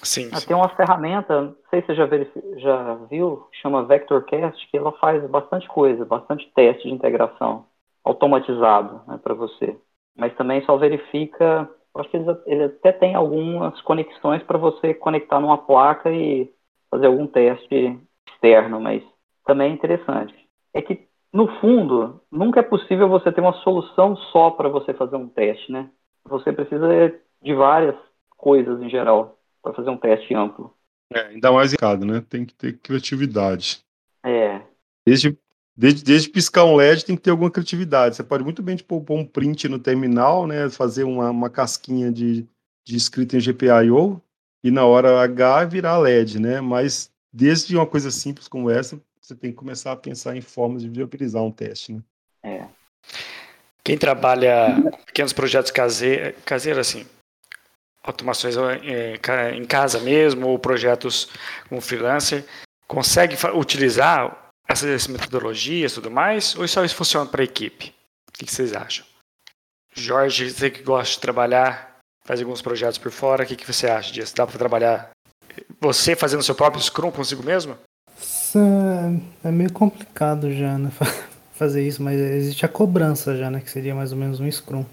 Sim, 0.03 0.35
sim. 0.35 0.47
Tem 0.47 0.57
uma 0.57 0.75
ferramenta, 0.75 1.43
não 1.43 1.57
sei 1.69 1.83
se 1.83 1.89
você 1.89 1.95
já, 2.57 2.59
já 2.59 2.95
viu, 3.11 3.47
chama 3.61 3.85
VectorCast, 3.85 4.67
que 4.71 4.79
ela 4.79 4.93
faz 4.93 5.23
bastante 5.29 5.69
coisa, 5.69 6.07
bastante 6.07 6.51
teste 6.55 6.89
de 6.89 6.95
integração 6.95 7.71
automatizado 8.05 9.03
né, 9.07 9.19
para 9.23 9.35
você. 9.35 9.77
Mas 10.17 10.35
também 10.37 10.65
só 10.65 10.77
verifica, 10.77 11.69
acho 11.95 12.11
que 12.11 12.17
ele, 12.17 12.27
ele 12.47 12.65
até 12.65 12.93
tem 12.93 13.15
algumas 13.15 13.81
conexões 13.83 14.43
para 14.43 14.59
você 14.59 14.95
conectar 14.95 15.41
numa 15.41 15.59
placa 15.59 16.11
e 16.11 16.51
fazer 16.91 17.07
algum 17.07 17.27
teste 17.27 17.99
externo, 18.29 18.81
mas 18.81 19.03
também 19.47 19.71
é 19.71 19.75
interessante. 19.75 20.35
É 20.75 20.83
que, 20.83 21.07
no 21.33 21.49
fundo, 21.61 22.21
nunca 22.31 22.61
é 22.61 22.63
possível 22.63 23.09
você 23.09 23.33
ter 23.33 23.41
uma 23.41 23.55
solução 23.63 24.17
só 24.17 24.51
para 24.51 24.69
você 24.69 24.93
fazer 24.93 25.17
um 25.17 25.29
teste, 25.29 25.73
né? 25.73 25.91
Você 26.25 26.53
precisa 26.53 26.89
de 27.43 27.55
várias 27.55 27.97
coisas 28.37 28.81
em 28.81 28.91
geral 28.91 29.39
para 29.63 29.73
fazer 29.73 29.91
um 29.91 29.97
teste 29.97 30.35
amplo. 30.35 30.75
É, 31.13 31.27
ainda 31.27 31.53
mais 31.53 31.73
em 31.73 32.07
né? 32.07 32.25
Tem 32.29 32.45
que 32.45 32.55
ter 32.55 32.79
criatividade. 32.79 33.83
É. 34.25 34.63
Desde, 35.07 35.37
desde, 35.77 36.03
desde 36.03 36.29
piscar 36.29 36.65
um 36.65 36.77
LED 36.77 37.05
tem 37.05 37.17
que 37.17 37.23
ter 37.23 37.31
alguma 37.31 37.51
criatividade. 37.51 38.17
Você 38.17 38.23
pode 38.23 38.45
muito 38.45 38.63
bem 38.63 38.77
tipo, 38.77 39.01
pôr 39.01 39.19
um 39.19 39.25
print 39.25 39.69
no 39.69 39.79
terminal, 39.79 40.47
né? 40.47 40.69
Fazer 40.71 41.05
uma, 41.05 41.31
uma 41.31 41.51
casquinha 41.51 42.11
de, 42.11 42.47
de 42.85 42.97
escrita 42.97 43.37
em 43.37 43.41
GPIO 43.41 44.21
e 44.63 44.71
na 44.71 44.85
hora 44.85 45.23
H 45.23 45.65
virar 45.65 45.99
LED, 45.99 46.39
né? 46.39 46.61
Mas 46.61 47.11
desde 47.33 47.77
uma 47.77 47.87
coisa 47.87 48.11
simples 48.11 48.49
como 48.49 48.71
essa, 48.71 49.01
você 49.21 49.35
tem 49.35 49.51
que 49.51 49.57
começar 49.57 49.93
a 49.93 49.97
pensar 49.97 50.37
em 50.37 50.41
formas 50.41 50.83
de 50.83 50.89
viabilizar 50.89 51.43
um 51.43 51.51
teste, 51.51 51.93
né? 51.93 52.03
É. 52.43 52.67
Quem 53.85 53.99
trabalha 53.99 54.81
com 54.81 55.05
pequenos 55.05 55.33
projetos 55.33 55.71
caseiros, 55.71 56.35
caseiro, 56.45 56.79
assim, 56.79 57.05
automações 58.03 58.57
é, 58.57 59.19
em 59.55 59.65
casa 59.65 60.01
mesmo, 60.01 60.49
ou 60.49 60.59
projetos 60.59 61.29
como 61.69 61.81
freelancer, 61.81 62.45
consegue 62.87 63.37
utilizar 63.55 64.42
essas 64.69 65.07
metodologias 65.07 65.93
e 65.93 65.95
tudo 65.97 66.11
mais, 66.11 66.57
ou 66.57 66.67
só 66.67 66.87
funciona 66.89 67.29
para 67.29 67.43
a 67.43 67.45
equipe? 67.45 67.95
O 68.29 68.33
que 68.33 68.51
vocês 68.51 68.73
acham? 68.73 69.05
Jorge, 69.95 70.51
você 70.51 70.71
que 70.71 70.83
gosta 70.83 71.15
de 71.15 71.21
trabalhar 71.21 71.93
faz 72.25 72.41
alguns 72.41 72.63
projetos 72.63 72.99
por 72.99 73.11
fora. 73.11 73.45
O 73.45 73.47
que, 73.47 73.67
você 73.67 73.87
acha 73.87 74.13
disso? 74.13 74.35
Dá 74.35 74.47
para 74.47 74.59
trabalhar 74.59 75.11
você 75.81 76.17
fazendo 76.17 76.43
seu 76.43 76.55
próprio 76.55 76.83
Scrum 76.83 77.11
consigo 77.11 77.43
mesmo? 77.43 77.77
É, 79.45 79.49
é 79.49 79.51
meio 79.51 79.73
complicado 79.73 80.53
já, 80.53 80.79
né? 80.79 80.91
Fazer 81.55 81.87
isso, 81.87 82.03
mas 82.03 82.19
existe 82.19 82.65
a 82.65 82.69
cobrança 82.69 83.37
já, 83.37 83.51
né? 83.51 83.61
Que 83.61 83.71
seria 83.71 83.95
mais 83.95 84.13
ou 84.13 84.19
menos 84.19 84.41
um 84.41 84.51
Scrum. 84.51 84.85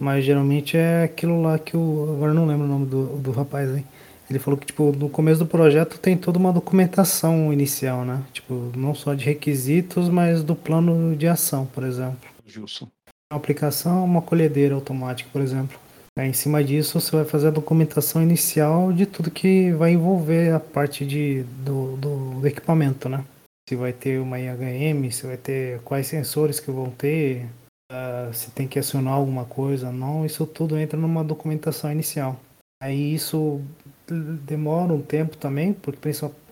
Mas 0.00 0.24
geralmente 0.24 0.76
é 0.76 1.04
aquilo 1.04 1.42
lá 1.42 1.58
que 1.58 1.76
o. 1.76 2.14
Agora 2.16 2.34
não 2.34 2.46
lembro 2.46 2.64
o 2.64 2.68
nome 2.68 2.86
do, 2.86 3.06
do 3.18 3.30
rapaz 3.32 3.68
aí. 3.70 3.84
Ele 4.28 4.38
falou 4.38 4.58
que, 4.58 4.66
tipo, 4.66 4.92
no 4.92 5.08
começo 5.08 5.38
do 5.38 5.46
projeto 5.46 5.98
tem 5.98 6.16
toda 6.16 6.38
uma 6.38 6.52
documentação 6.52 7.52
inicial, 7.52 8.04
né? 8.04 8.22
Tipo, 8.32 8.72
não 8.76 8.94
só 8.94 9.14
de 9.14 9.24
requisitos, 9.24 10.08
mas 10.08 10.42
do 10.42 10.56
plano 10.56 11.14
de 11.14 11.28
ação, 11.28 11.66
por 11.66 11.84
exemplo. 11.84 12.28
Gilson. 12.44 12.88
Uma 13.32 13.38
aplicação, 13.38 14.04
uma 14.04 14.22
colhedeira 14.22 14.74
automática, 14.74 15.30
por 15.32 15.40
exemplo. 15.40 15.78
Aí, 16.18 16.28
em 16.28 16.32
cima 16.32 16.64
disso, 16.64 16.98
você 16.98 17.14
vai 17.14 17.24
fazer 17.24 17.48
a 17.48 17.52
documentação 17.52 18.22
inicial 18.22 18.92
de 18.92 19.06
tudo 19.06 19.30
que 19.30 19.70
vai 19.72 19.92
envolver 19.92 20.52
a 20.52 20.58
parte 20.58 21.04
de, 21.04 21.42
do, 21.64 21.96
do, 21.96 22.40
do 22.40 22.46
equipamento, 22.46 23.08
né? 23.08 23.24
Se 23.68 23.76
vai 23.76 23.92
ter 23.92 24.20
uma 24.20 24.38
IHM, 24.40 25.10
se 25.10 25.26
vai 25.26 25.36
ter 25.36 25.80
quais 25.80 26.06
sensores 26.06 26.58
que 26.58 26.70
vão 26.70 26.90
ter, 26.90 27.46
uh, 27.92 28.32
se 28.32 28.50
tem 28.50 28.66
que 28.66 28.78
acionar 28.78 29.14
alguma 29.14 29.44
coisa, 29.44 29.92
não. 29.92 30.24
Isso 30.24 30.46
tudo 30.46 30.78
entra 30.78 30.98
numa 30.98 31.22
documentação 31.22 31.92
inicial. 31.92 32.40
Aí 32.82 33.14
isso 33.14 33.60
demora 34.08 34.92
um 34.92 35.02
tempo 35.02 35.36
também, 35.36 35.72
porque 35.72 36.10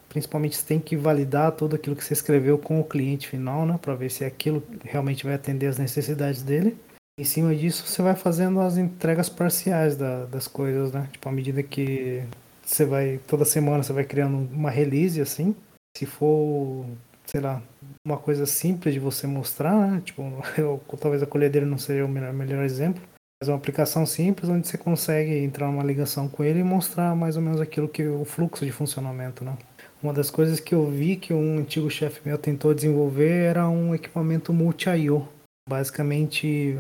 principalmente 0.09 0.57
você 0.57 0.66
tem 0.66 0.80
que 0.80 0.96
validar 0.96 1.52
tudo 1.52 1.76
aquilo 1.76 1.96
que 1.96 2.05
você 2.05 2.12
escreveu 2.12 2.59
com 2.59 2.80
o 2.80 2.84
cliente 2.84 3.28
final, 3.28 3.66
né, 3.66 3.78
para 3.80 3.94
ver 3.94 4.11
se 4.11 4.24
aquilo 4.24 4.62
realmente 4.84 5.24
vai 5.24 5.34
atender 5.34 5.66
as 5.66 5.78
necessidades 5.78 6.42
dele. 6.42 6.76
Em 7.18 7.24
cima 7.24 7.55
disso, 7.55 7.86
você 7.86 8.02
vai 8.02 8.16
fazendo 8.16 8.61
as 8.61 8.76
entregas 8.76 9.28
parciais 9.28 9.96
da, 9.96 10.24
das 10.24 10.48
coisas, 10.48 10.90
né? 10.92 11.09
Tipo, 11.12 11.28
à 11.28 11.32
medida 11.32 11.62
que 11.62 12.24
você 12.64 12.84
vai, 12.84 13.20
toda 13.26 13.44
semana 13.44 13.84
você 13.84 13.92
vai 13.92 14.05
criando 14.05 14.36
uma 14.52 14.68
release, 14.68 15.20
assim. 15.20 15.55
Se 15.96 16.07
for, 16.07 16.84
sei 17.24 17.40
lá, 17.40 17.62
uma 18.05 18.16
coisa 18.16 18.46
simples 18.46 18.94
de 18.94 18.98
você 18.98 19.28
mostrar, 19.28 19.86
né? 19.86 20.02
Tipo, 20.05 20.22
eu, 20.59 20.82
talvez 21.00 21.22
a 21.22 21.26
colhedeira 21.26 21.64
não 21.64 21.78
seja 21.78 22.05
o 22.05 22.09
melhor, 22.09 22.32
melhor 22.32 22.64
exemplo, 22.64 23.00
uma 23.49 23.57
aplicação 23.57 24.05
simples 24.07 24.49
onde 24.49 24.66
você 24.66 24.78
consegue 24.78 25.38
entrar 25.38 25.66
numa 25.66 25.82
ligação 25.82 26.28
com 26.28 26.45
ele 26.45 26.61
e 26.61 26.64
mostrar 26.64 27.14
mais 27.14 27.36
ou 27.36 27.42
menos 27.42 27.61
aquilo 27.61 27.88
que 27.88 28.07
o 28.07 28.24
fluxo 28.24 28.64
de 28.64 28.72
funcionamento, 28.72 29.45
né? 29.45 29.57
Uma 30.03 30.12
das 30.12 30.30
coisas 30.30 30.61
que 30.61 30.74
eu 30.74 30.86
vi 30.90 31.16
que 31.16 31.32
um 31.32 31.59
antigo 31.59 31.88
chefe 31.90 32.20
meu 32.24 32.36
tentou 32.36 32.74
desenvolver 32.74 33.45
era 33.45 33.68
um 33.68 33.95
equipamento 33.95 34.53
multi-IO. 34.53 35.26
Basicamente, 35.68 36.78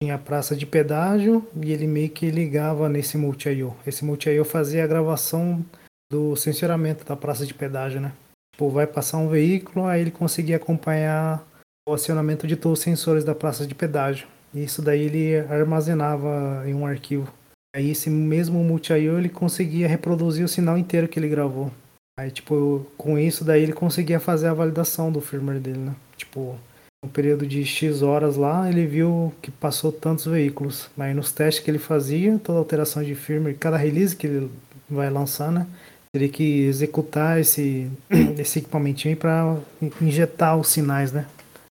tinha 0.00 0.14
a 0.14 0.18
praça 0.18 0.54
de 0.54 0.64
pedágio 0.66 1.44
e 1.60 1.72
ele 1.72 1.86
meio 1.86 2.08
que 2.10 2.30
ligava 2.30 2.88
nesse 2.88 3.18
multi-IO. 3.18 3.76
Esse 3.86 4.04
multi-IO 4.04 4.44
fazia 4.44 4.84
a 4.84 4.86
gravação 4.86 5.64
do 6.12 6.36
sensoramento 6.36 7.04
da 7.04 7.16
praça 7.16 7.44
de 7.44 7.54
pedágio, 7.54 8.00
né? 8.00 8.12
Tipo, 8.54 8.70
vai 8.70 8.86
passar 8.86 9.18
um 9.18 9.28
veículo, 9.28 9.86
aí 9.86 10.00
ele 10.00 10.10
conseguia 10.10 10.56
acompanhar 10.56 11.44
o 11.88 11.92
acionamento 11.92 12.46
de 12.46 12.56
todos 12.56 12.78
os 12.78 12.84
sensores 12.84 13.24
da 13.24 13.34
praça 13.34 13.66
de 13.66 13.74
pedágio. 13.74 14.28
Isso 14.54 14.82
daí 14.82 15.02
ele 15.02 15.38
armazenava 15.38 16.64
em 16.66 16.74
um 16.74 16.86
arquivo. 16.86 17.32
Aí 17.74 17.90
esse 17.90 18.10
mesmo 18.10 18.62
multi-IO 18.64 19.18
ele 19.18 19.28
conseguia 19.28 19.86
reproduzir 19.86 20.44
o 20.44 20.48
sinal 20.48 20.76
inteiro 20.76 21.06
que 21.06 21.18
ele 21.18 21.28
gravou. 21.28 21.70
Aí 22.18 22.30
tipo, 22.30 22.86
com 22.98 23.18
isso 23.18 23.44
daí 23.44 23.62
ele 23.62 23.72
conseguia 23.72 24.18
fazer 24.18 24.48
a 24.48 24.54
validação 24.54 25.12
do 25.12 25.20
firmware 25.20 25.60
dele, 25.60 25.78
né? 25.78 25.94
Tipo, 26.16 26.58
no 27.02 27.10
período 27.10 27.46
de 27.46 27.64
X 27.64 28.02
horas 28.02 28.36
lá, 28.36 28.68
ele 28.68 28.86
viu 28.86 29.32
que 29.40 29.50
passou 29.50 29.92
tantos 29.92 30.26
veículos. 30.26 30.90
Aí 30.98 31.14
nos 31.14 31.32
testes 31.32 31.64
que 31.64 31.70
ele 31.70 31.78
fazia, 31.78 32.38
toda 32.38 32.58
alteração 32.58 33.02
de 33.02 33.14
firmware, 33.14 33.56
cada 33.56 33.76
release 33.76 34.16
que 34.16 34.26
ele 34.26 34.50
vai 34.88 35.08
lançar, 35.08 35.50
né? 35.50 35.66
Teria 36.12 36.28
que 36.28 36.64
executar 36.64 37.40
esse, 37.40 37.90
esse 38.36 38.58
equipamentinho 38.58 39.16
para 39.16 39.56
injetar 40.02 40.58
os 40.58 40.68
sinais, 40.68 41.12
né? 41.12 41.26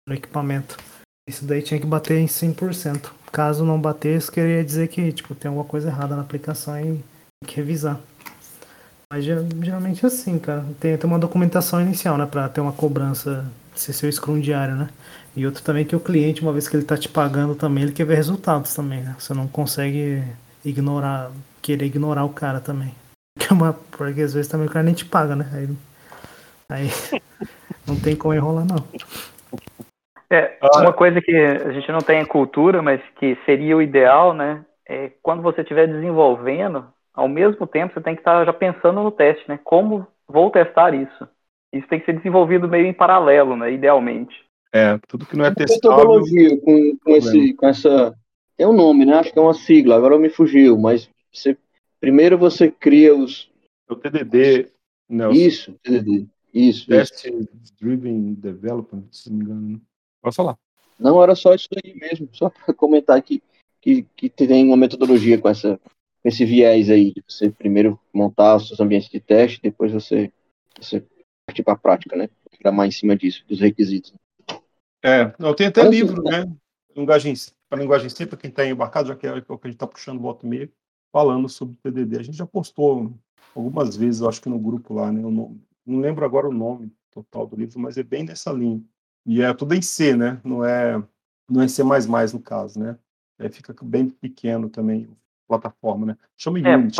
No 0.08 0.16
equipamento. 0.16 0.78
Isso 1.30 1.46
daí 1.46 1.62
tinha 1.62 1.80
que 1.80 1.86
bater 1.86 2.18
em 2.18 2.26
100%. 2.26 3.12
Caso 3.32 3.64
não 3.64 3.80
batesse, 3.80 4.32
queria 4.32 4.64
dizer 4.64 4.88
que 4.88 5.12
tipo, 5.12 5.36
tem 5.36 5.48
alguma 5.48 5.64
coisa 5.64 5.88
errada 5.88 6.16
na 6.16 6.24
aplicação 6.24 6.80
e 6.80 6.84
tem 6.84 7.04
que 7.46 7.56
revisar. 7.56 8.00
Mas 9.14 9.24
geralmente 9.24 10.04
é 10.04 10.08
assim, 10.08 10.40
cara. 10.40 10.66
Tem, 10.80 10.98
tem 10.98 11.08
uma 11.08 11.20
documentação 11.20 11.80
inicial, 11.80 12.18
né? 12.18 12.26
Pra 12.26 12.50
ter 12.50 12.62
uma 12.62 12.72
cobrança, 12.72 13.46
ser 13.76 13.94
seu 13.94 14.12
Scrum 14.12 14.40
diário, 14.40 14.76
né? 14.76 14.90
E 15.36 15.46
outro 15.46 15.62
também 15.62 15.86
que 15.86 15.96
o 15.96 16.00
cliente, 16.00 16.42
uma 16.42 16.52
vez 16.52 16.68
que 16.68 16.76
ele 16.76 16.84
tá 16.84 16.98
te 16.98 17.08
pagando 17.08 17.54
também, 17.54 17.84
ele 17.84 17.94
quer 17.94 18.06
ver 18.06 18.16
resultados 18.16 18.74
também, 18.74 19.02
né? 19.02 19.16
Você 19.20 19.32
não 19.36 19.48
consegue 19.48 20.24
ignorar, 20.66 21.32
querer 21.62 21.86
ignorar 21.86 22.26
o 22.26 22.30
cara 22.30 22.60
também. 22.60 22.96
Que 23.38 23.52
é 23.52 23.54
uma, 23.54 23.74
porque 23.74 24.22
às 24.22 24.34
vezes 24.34 24.48
também 24.50 24.66
o 24.66 24.72
cara 24.72 24.84
nem 24.84 24.96
te 24.96 25.06
paga, 25.06 25.36
né? 25.36 25.48
Aí, 25.54 25.70
aí 26.70 27.22
não 27.86 27.96
tem 27.96 28.16
como 28.16 28.34
enrolar, 28.34 28.66
não. 28.66 28.84
É, 30.32 30.58
ah. 30.62 30.82
uma 30.82 30.94
coisa 30.94 31.22
que 31.22 31.36
a 31.36 31.72
gente 31.72 31.92
não 31.92 32.00
tem 32.00 32.22
em 32.22 32.26
cultura, 32.26 32.82
mas 32.82 33.02
que 33.16 33.38
seria 33.46 33.76
o 33.76 33.82
ideal, 33.82 34.34
né? 34.34 34.64
É 34.88 35.12
quando 35.22 35.42
você 35.42 35.62
estiver 35.62 35.88
desenvolvendo, 35.88 36.86
ao 37.14 37.28
mesmo 37.28 37.66
tempo 37.66 37.94
você 37.94 38.02
tem 38.02 38.16
que 38.16 38.22
estar 38.22 38.46
já 38.46 38.54
pensando 38.54 39.02
no 39.04 39.12
teste, 39.12 39.44
né? 39.48 39.60
Como 39.64 40.08
vou 40.28 40.52
testar 40.52 40.94
isso? 40.94 41.28
Isso 41.74 41.88
tem 41.88 42.00
que 42.00 42.06
ser 42.06 42.14
desenvolvido 42.14 42.68
meio 42.68 42.86
em 42.86 42.94
paralelo, 42.94 43.56
né? 43.56 43.72
Idealmente. 43.72 44.36
É, 44.72 45.00
tudo 45.08 45.26
que 45.26 45.36
não 45.36 45.46
é 45.46 45.54
testável... 45.54 45.98
Metodologia 45.98 46.62
com, 46.62 46.98
com, 46.98 47.12
esse, 47.12 47.54
com 47.54 47.68
essa... 47.68 48.14
Tem 48.56 48.68
um 48.68 48.74
nome, 48.74 49.06
né? 49.06 49.16
Acho 49.16 49.34
que 49.34 49.40
é 49.40 49.42
uma 49.42 49.54
sigla, 49.54 49.96
agora 49.96 50.18
me 50.18 50.30
fugiu, 50.30 50.78
mas 50.78 51.10
você... 51.32 51.58
primeiro 52.00 52.38
você 52.38 52.70
cria 52.70 53.16
os... 53.16 53.50
É 53.90 53.94
o 53.94 53.96
TDD, 53.96 54.70
Nelson. 55.10 55.38
Isso, 55.38 55.76
TDD. 55.84 56.28
Isso, 56.54 56.88
Test 56.88 57.26
isso. 57.26 57.48
Driven 57.80 58.34
Development, 58.36 59.06
se 59.12 59.32
não 59.32 59.38
me 59.38 59.44
engano. 59.44 59.82
Pode 60.22 60.36
falar. 60.36 60.58
Não, 61.00 61.22
era 61.24 61.36
só 61.36 61.54
isso 61.54 61.70
aí 61.84 61.94
mesmo, 61.96 62.30
só 62.34 62.50
para 62.66 62.74
comentar 62.74 63.22
que, 63.22 63.42
que, 63.82 64.04
que 64.16 64.30
tem 64.30 64.66
uma 64.66 64.78
metodologia 64.78 65.40
com, 65.40 65.48
essa, 65.50 65.78
com 66.22 66.30
esse 66.30 66.44
viés 66.46 66.90
aí, 66.90 67.14
de 67.14 67.24
você 67.28 67.50
primeiro 67.50 68.00
montar 68.14 68.58
os 68.58 68.68
seus 68.68 68.80
ambientes 68.80 69.10
de 69.10 69.20
teste, 69.20 69.62
depois 69.62 69.92
você, 69.94 70.32
você 70.80 71.04
partir 71.50 71.64
para 71.64 71.74
a 71.74 71.78
prática, 71.78 72.16
né? 72.16 72.30
Programar 72.52 72.88
em 72.88 72.92
cima 72.92 73.16
disso, 73.16 73.44
dos 73.48 73.60
requisitos. 73.60 74.14
É, 75.04 75.34
não, 75.40 75.56
tem 75.56 75.68
até 75.68 75.84
Mas, 75.84 75.92
livro, 75.92 76.22
né? 76.24 76.46
Linguagem, 76.96 77.34
para 77.70 77.80
linguagem 77.80 78.10
simples, 78.10 78.30
para 78.30 78.38
quem 78.38 78.50
está 78.50 78.66
embarcado, 78.66 79.08
já 79.08 79.16
que 79.16 79.26
é 79.26 79.32
o 79.32 79.58
que 79.58 79.68
a 79.68 79.70
gente 79.70 79.76
está 79.76 79.88
puxando 79.88 80.20
volta 80.20 80.46
e 80.46 80.50
meia, 80.50 80.72
falando 81.12 81.48
sobre 81.48 81.78
TDD. 81.82 82.20
A 82.20 82.24
gente 82.24 82.38
já 82.38 82.46
postou 82.46 83.14
algumas 83.56 83.96
vezes, 83.96 84.22
eu 84.22 84.30
acho 84.30 84.42
que 84.42 84.50
no 84.50 84.60
grupo 84.60 84.94
lá, 84.94 85.12
né? 85.12 85.24
Eu 85.24 85.32
não, 85.32 85.58
não 85.86 86.00
lembro 86.00 86.26
agora 86.26 86.48
o 86.48 86.54
nome 86.54 86.92
total 87.10 87.48
do 87.48 87.56
livro, 87.56 87.80
mas 87.80 87.98
é 87.98 88.04
bem 88.04 88.24
nessa 88.24 88.52
linha. 88.52 88.84
E 89.30 89.44
é 89.44 89.54
tudo 89.54 89.76
em 89.76 89.82
C, 89.82 90.16
né? 90.16 90.42
Não 90.44 90.66
é, 90.66 91.00
não 91.48 91.62
é 91.62 91.68
C++ 91.68 91.84
no 91.84 92.42
caso, 92.42 92.80
né? 92.80 92.98
Aí 93.38 93.48
fica 93.48 93.76
bem 93.84 94.10
pequeno 94.10 94.72
também 94.72 95.08
a 95.08 95.48
plataforma, 95.48 96.08
né? 96.08 96.18
Chama 96.36 96.58
é, 96.60 96.76
Unity. 96.76 96.98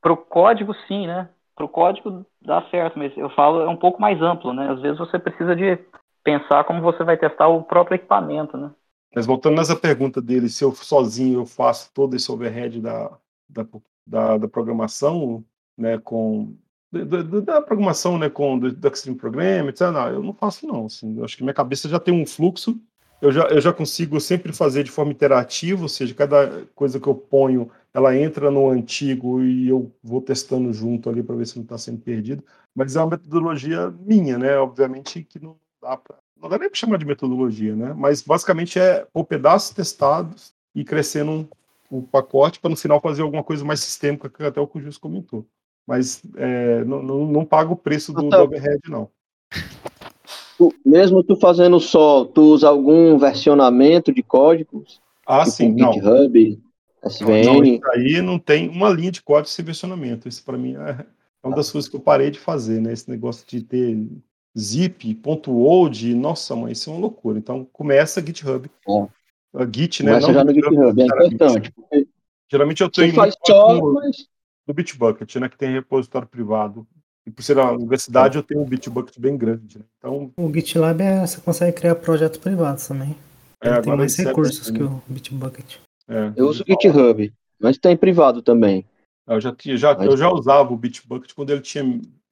Para 0.00 0.12
o 0.12 0.16
código, 0.16 0.72
sim, 0.86 1.08
né? 1.08 1.28
Para 1.56 1.64
o 1.64 1.68
código 1.68 2.24
dá 2.40 2.62
certo, 2.70 2.96
mas 2.96 3.12
eu 3.16 3.28
falo 3.30 3.62
é 3.62 3.68
um 3.68 3.76
pouco 3.76 4.00
mais 4.00 4.22
amplo, 4.22 4.52
né? 4.54 4.70
Às 4.70 4.80
vezes 4.80 4.98
você 4.98 5.18
precisa 5.18 5.56
de 5.56 5.76
pensar 6.22 6.62
como 6.62 6.80
você 6.80 7.02
vai 7.02 7.16
testar 7.16 7.48
o 7.48 7.64
próprio 7.64 7.96
equipamento, 7.96 8.56
né? 8.56 8.70
Mas 9.12 9.26
voltando 9.26 9.56
nessa 9.56 9.74
pergunta 9.74 10.22
dele, 10.22 10.48
se 10.48 10.62
eu 10.62 10.72
sozinho 10.72 11.40
eu 11.40 11.46
faço 11.46 11.92
todo 11.92 12.14
esse 12.14 12.30
overhead 12.30 12.80
da, 12.80 13.10
da, 13.48 13.66
da, 14.06 14.38
da 14.38 14.48
programação, 14.48 15.44
né, 15.76 15.98
com 15.98 16.56
da, 17.02 17.40
da, 17.40 17.62
programação, 17.62 18.18
né, 18.18 18.28
com 18.28 18.58
do, 18.58 18.72
do 18.72 18.88
Extreme 18.88 19.18
Program, 19.18 19.68
etc. 19.68 19.90
Não, 19.90 20.08
eu 20.08 20.22
não 20.22 20.34
faço 20.34 20.66
não, 20.66 20.86
assim, 20.86 21.16
eu 21.16 21.24
acho 21.24 21.36
que 21.36 21.42
minha 21.42 21.54
cabeça 21.54 21.88
já 21.88 21.98
tem 21.98 22.14
um 22.14 22.26
fluxo, 22.26 22.78
eu 23.20 23.32
já, 23.32 23.44
eu 23.44 23.60
já 23.60 23.72
consigo 23.72 24.20
sempre 24.20 24.52
fazer 24.52 24.84
de 24.84 24.90
forma 24.90 25.12
interativa, 25.12 25.82
ou 25.82 25.88
seja, 25.88 26.14
cada 26.14 26.64
coisa 26.74 27.00
que 27.00 27.06
eu 27.06 27.14
ponho, 27.14 27.70
ela 27.92 28.16
entra 28.16 28.50
no 28.50 28.68
antigo 28.68 29.42
e 29.42 29.68
eu 29.68 29.90
vou 30.02 30.20
testando 30.20 30.72
junto 30.72 31.08
ali 31.08 31.22
para 31.22 31.36
ver 31.36 31.46
se 31.46 31.56
não 31.56 31.62
está 31.62 31.78
sendo 31.78 32.00
perdido, 32.00 32.44
mas 32.74 32.96
é 32.96 33.00
uma 33.00 33.10
metodologia 33.10 33.92
minha, 34.00 34.36
né, 34.36 34.58
obviamente 34.58 35.22
que 35.24 35.42
não 35.42 35.56
dá 35.80 35.96
para, 35.96 36.16
não 36.40 36.48
dá 36.48 36.58
nem 36.58 36.68
para 36.68 36.78
chamar 36.78 36.98
de 36.98 37.06
metodologia, 37.06 37.74
né, 37.74 37.94
mas 37.96 38.20
basicamente 38.20 38.78
é 38.78 39.06
o 39.14 39.24
pedaços 39.24 39.74
testados 39.74 40.52
e 40.74 40.84
crescendo 40.84 41.48
o 41.90 42.02
pacote 42.02 42.60
para 42.60 42.70
no 42.70 42.76
final 42.76 43.00
fazer 43.00 43.22
alguma 43.22 43.42
coisa 43.44 43.64
mais 43.64 43.80
sistêmica, 43.80 44.28
que 44.28 44.42
até 44.42 44.60
o 44.60 44.66
que 44.66 44.78
o 44.78 44.80
Jus 44.80 44.98
comentou 44.98 45.46
mas 45.86 46.22
é, 46.36 46.84
não, 46.84 47.02
não, 47.02 47.26
não 47.26 47.44
paga 47.44 47.72
o 47.72 47.76
preço 47.76 48.12
do, 48.12 48.24
então, 48.24 48.40
do 48.40 48.44
overhead, 48.44 48.80
não. 48.88 49.08
Tu, 50.56 50.72
mesmo 50.84 51.22
tu 51.22 51.36
fazendo 51.36 51.80
só, 51.80 52.24
tu 52.24 52.42
usa 52.42 52.68
algum 52.68 53.18
versionamento 53.18 54.12
de 54.12 54.22
códigos? 54.22 55.00
Ah, 55.26 55.40
tipo 55.40 55.50
sim, 55.50 55.78
GitHub, 55.78 56.62
não. 57.02 57.10
SVN? 57.10 57.44
Não, 57.44 57.64
isso 57.64 57.90
aí 57.92 58.22
não 58.22 58.38
tem 58.38 58.68
uma 58.68 58.88
linha 58.88 59.10
de 59.10 59.22
código 59.22 59.48
sem 59.48 59.64
versionamento. 59.64 60.28
Isso 60.28 60.44
para 60.44 60.56
mim 60.56 60.76
é, 60.76 61.04
é 61.42 61.46
uma 61.46 61.56
das 61.56 61.70
coisas 61.70 61.88
que 61.88 61.96
eu 61.96 62.00
parei 62.00 62.30
de 62.30 62.38
fazer, 62.38 62.80
né? 62.80 62.92
Esse 62.92 63.10
negócio 63.10 63.44
de 63.46 63.62
ter 63.62 64.06
zip, 64.56 65.14
ponto 65.16 65.52
.old, 65.52 66.14
nossa 66.14 66.54
mãe, 66.56 66.72
isso 66.72 66.88
é 66.88 66.92
uma 66.92 67.00
loucura. 67.00 67.38
Então 67.38 67.66
começa 67.72 68.24
GitHub. 68.24 68.70
É. 68.88 69.24
A 69.56 69.64
Git, 69.64 70.02
né? 70.02 70.12
Começa 70.12 70.26
não 70.28 70.34
já 70.34 70.44
no 70.44 70.52
GitHub, 70.54 71.02
é 71.02 71.26
importante. 71.26 71.74
Geralmente 72.50 72.82
eu 72.82 72.90
tenho 72.90 73.10
Você 73.10 73.16
faz 73.16 73.34
só, 73.46 73.92
mas... 73.92 74.28
do 74.66 74.74
Bitbucket, 74.74 75.36
né? 75.36 75.48
Que 75.48 75.56
tem 75.58 75.72
repositório 75.72 76.28
privado. 76.28 76.86
E 77.26 77.30
por 77.30 77.42
ser 77.42 77.56
uma 77.56 77.72
universidade, 77.72 78.36
eu 78.36 78.42
tenho 78.42 78.60
um 78.60 78.66
Bitbucket 78.66 79.18
bem 79.18 79.36
grande. 79.36 79.78
Né? 79.78 79.84
Então, 79.98 80.30
O 80.36 80.52
GitLab 80.52 81.00
é, 81.02 81.26
você 81.26 81.40
consegue 81.40 81.76
criar 81.76 81.94
projetos 81.94 82.38
privados 82.38 82.86
também. 82.86 83.16
é, 83.62 83.70
tem 83.70 83.78
agora 83.78 83.96
mais 83.96 84.12
serve 84.12 84.30
recursos 84.30 84.70
que 84.70 84.82
o 84.82 85.02
Bitbucket. 85.08 85.76
é, 86.08 86.32
Eu 86.36 86.48
uso 86.48 86.62
o 86.62 86.66
GitHub, 86.66 87.32
mas 87.58 87.78
tem 87.78 87.96
privado 87.96 88.42
também. 88.42 88.84
Eu 89.26 89.40
já, 89.40 89.54
tinha, 89.54 89.74
já, 89.76 89.96
Mas- 89.96 90.06
eu 90.06 90.16
já 90.18 90.28
usava 90.30 90.70
o 90.70 90.76
Bitbucket 90.76 91.32
quando 91.34 91.48
ele 91.50 91.62
tinha 91.62 91.82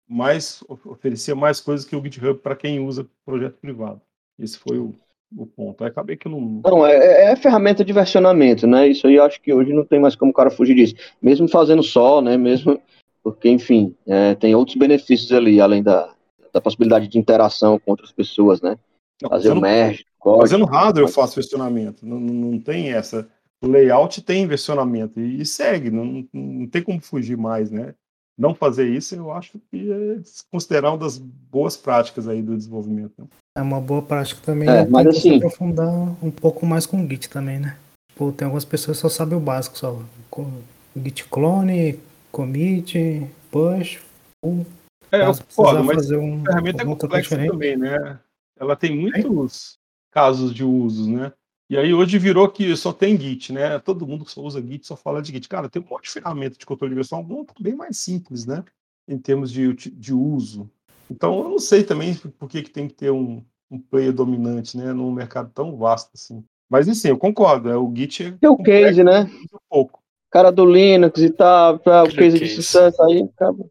mais, 0.06 0.62
oferecia 0.68 1.34
mais 1.34 1.58
coisas 1.58 1.86
que 1.86 1.96
o 1.96 2.02
GitHub 2.02 2.38
para 2.38 2.54
quem 2.54 2.78
usa 2.80 3.06
projeto 3.24 3.56
privado. 3.58 4.00
Esse 4.38 4.58
foi 4.58 4.76
o, 4.78 4.94
o 5.36 5.46
ponto. 5.46 5.82
Aí 5.82 5.88
acabei 5.90 6.16
que 6.16 6.26
eu 6.26 6.32
não. 6.32 6.60
Não, 6.64 6.86
é, 6.86 7.32
é 7.32 7.36
ferramenta 7.36 7.84
de 7.84 7.92
versionamento, 7.92 8.66
né? 8.66 8.88
Isso 8.88 9.06
aí 9.06 9.14
eu 9.16 9.24
acho 9.24 9.40
que 9.40 9.52
hoje 9.52 9.72
não 9.72 9.84
tem 9.84 10.00
mais 10.00 10.14
como 10.16 10.30
o 10.30 10.34
cara 10.34 10.50
fugir 10.50 10.74
disso. 10.74 10.94
Mesmo 11.20 11.48
fazendo 11.48 11.82
só, 11.82 12.20
né? 12.20 12.36
Mesmo 12.36 12.80
porque, 13.22 13.48
enfim, 13.48 13.94
é, 14.06 14.34
tem 14.34 14.54
outros 14.54 14.76
benefícios 14.76 15.30
ali, 15.32 15.60
além 15.60 15.82
da, 15.82 16.12
da 16.52 16.60
possibilidade 16.60 17.06
de 17.06 17.18
interação 17.18 17.78
com 17.78 17.92
outras 17.92 18.10
pessoas, 18.10 18.60
né? 18.60 18.76
não, 19.22 19.30
Fazer 19.30 19.48
o 19.48 19.50
fazendo, 19.50 19.62
merge, 19.62 20.04
código. 20.18 20.40
fazendo 20.42 20.64
hardware 20.64 21.02
eu 21.02 21.04
mas- 21.04 21.14
faço 21.14 21.36
versionamento. 21.36 22.04
Não, 22.04 22.18
não 22.18 22.58
tem 22.58 22.92
essa. 22.92 23.28
O 23.62 23.68
layout 23.68 24.20
tem 24.22 24.44
versionamento 24.46 25.20
e, 25.20 25.46
segue, 25.46 25.88
não, 25.88 26.26
não 26.32 26.66
tem 26.66 26.82
como 26.82 27.00
fugir 27.00 27.36
mais, 27.36 27.70
né? 27.70 27.94
Não 28.42 28.56
fazer 28.56 28.88
isso, 28.88 29.14
eu 29.14 29.30
acho 29.30 29.52
que 29.70 29.92
é 29.92 30.18
considerar 30.50 30.90
uma 30.90 30.98
das 30.98 31.16
boas 31.16 31.76
práticas 31.76 32.26
aí 32.26 32.42
do 32.42 32.56
desenvolvimento. 32.56 33.12
né? 33.16 33.26
É 33.56 33.62
uma 33.62 33.80
boa 33.80 34.02
prática 34.02 34.40
também. 34.44 34.68
É, 34.68 34.82
né? 34.82 34.86
mas 34.90 35.04
Tem 35.04 35.12
que 35.12 35.20
se 35.20 35.28
assim- 35.28 35.36
aprofundar 35.36 35.88
um 36.20 36.30
pouco 36.32 36.66
mais 36.66 36.84
com 36.84 37.04
o 37.04 37.08
Git 37.08 37.30
também, 37.30 37.60
né? 37.60 37.78
Tipo, 38.10 38.32
tem 38.32 38.46
algumas 38.46 38.64
pessoas 38.64 38.96
que 38.96 39.02
só 39.02 39.08
sabem 39.08 39.38
o 39.38 39.40
básico, 39.40 39.78
só. 39.78 40.02
Com 40.28 40.50
Git 40.96 41.24
clone, 41.28 42.00
commit, 42.32 43.24
push, 43.52 44.00
pull. 44.40 44.66
É, 45.12 45.22
eu 45.22 45.26
concordo, 45.26 45.44
precisar 45.44 45.82
mas 45.84 45.94
fazer 45.94 46.16
um, 46.16 46.42
a 46.42 46.46
ferramenta 46.46 46.82
é 46.82 46.84
complexa 46.84 47.46
também, 47.46 47.76
né? 47.76 48.18
Ela 48.58 48.74
tem 48.74 48.96
muitos 48.96 49.74
casos 50.10 50.52
de 50.52 50.64
usos, 50.64 51.06
né? 51.06 51.32
E 51.72 51.78
aí 51.78 51.94
hoje 51.94 52.18
virou 52.18 52.50
que 52.50 52.76
só 52.76 52.92
tem 52.92 53.18
Git, 53.18 53.50
né? 53.50 53.78
Todo 53.78 54.06
mundo 54.06 54.26
que 54.26 54.30
só 54.30 54.42
usa 54.42 54.60
Git 54.60 54.86
só 54.86 54.94
fala 54.94 55.22
de 55.22 55.32
Git. 55.32 55.48
Cara, 55.48 55.70
tem 55.70 55.80
um 55.80 55.86
monte 55.90 56.04
de 56.04 56.10
ferramenta 56.10 56.58
de 56.58 56.66
controle 56.66 56.90
de 56.90 56.96
versão, 56.96 57.16
algum 57.16 57.46
bem 57.58 57.74
mais 57.74 57.96
simples, 57.96 58.44
né? 58.44 58.62
Em 59.08 59.16
termos 59.16 59.50
de, 59.50 59.72
de 59.72 60.12
uso. 60.12 60.70
Então 61.10 61.38
eu 61.38 61.48
não 61.48 61.58
sei 61.58 61.82
também 61.82 62.14
por 62.38 62.46
que, 62.46 62.60
que 62.60 62.68
tem 62.68 62.86
que 62.88 62.92
ter 62.92 63.10
um, 63.10 63.42
um 63.70 63.78
player 63.78 64.12
dominante, 64.12 64.76
né? 64.76 64.92
Num 64.92 65.10
mercado 65.10 65.50
tão 65.54 65.74
vasto 65.74 66.10
assim. 66.14 66.44
Mas 66.68 66.90
assim, 66.90 67.08
eu 67.08 67.16
concordo, 67.16 67.70
é, 67.70 67.76
o 67.78 67.90
Git 67.96 68.22
é 68.22 68.32
Tem 68.32 68.50
o 68.50 68.58
case, 68.58 69.02
né? 69.02 69.22
um 69.22 69.58
pouco. 69.70 70.02
Cara 70.30 70.52
do 70.52 70.66
Linux 70.66 71.22
e 71.22 71.30
tal, 71.30 71.78
pra 71.78 72.04
o 72.04 72.14
case 72.14 72.38
de 72.38 72.48
sucesso 72.50 73.02
aí, 73.02 73.22
acaba. 73.34 73.64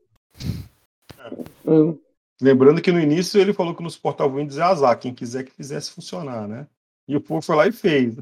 Hum, 1.64 2.00
Lembrando 2.42 2.82
que 2.82 2.92
no 2.92 3.00
início 3.00 3.40
ele 3.40 3.54
falou 3.54 3.76
que 3.76 3.84
não 3.84 3.92
suportava 3.92 4.34
o 4.34 4.38
Windows 4.38 4.58
e 4.58 4.62
azar, 4.62 5.00
quem 5.00 5.14
quiser 5.14 5.44
que 5.44 5.52
fizesse 5.52 5.92
funcionar, 5.92 6.48
né? 6.48 6.66
E 7.08 7.16
o 7.16 7.22
povo 7.22 7.42
foi 7.42 7.56
lá 7.56 7.68
e 7.68 7.72
fez. 7.72 8.16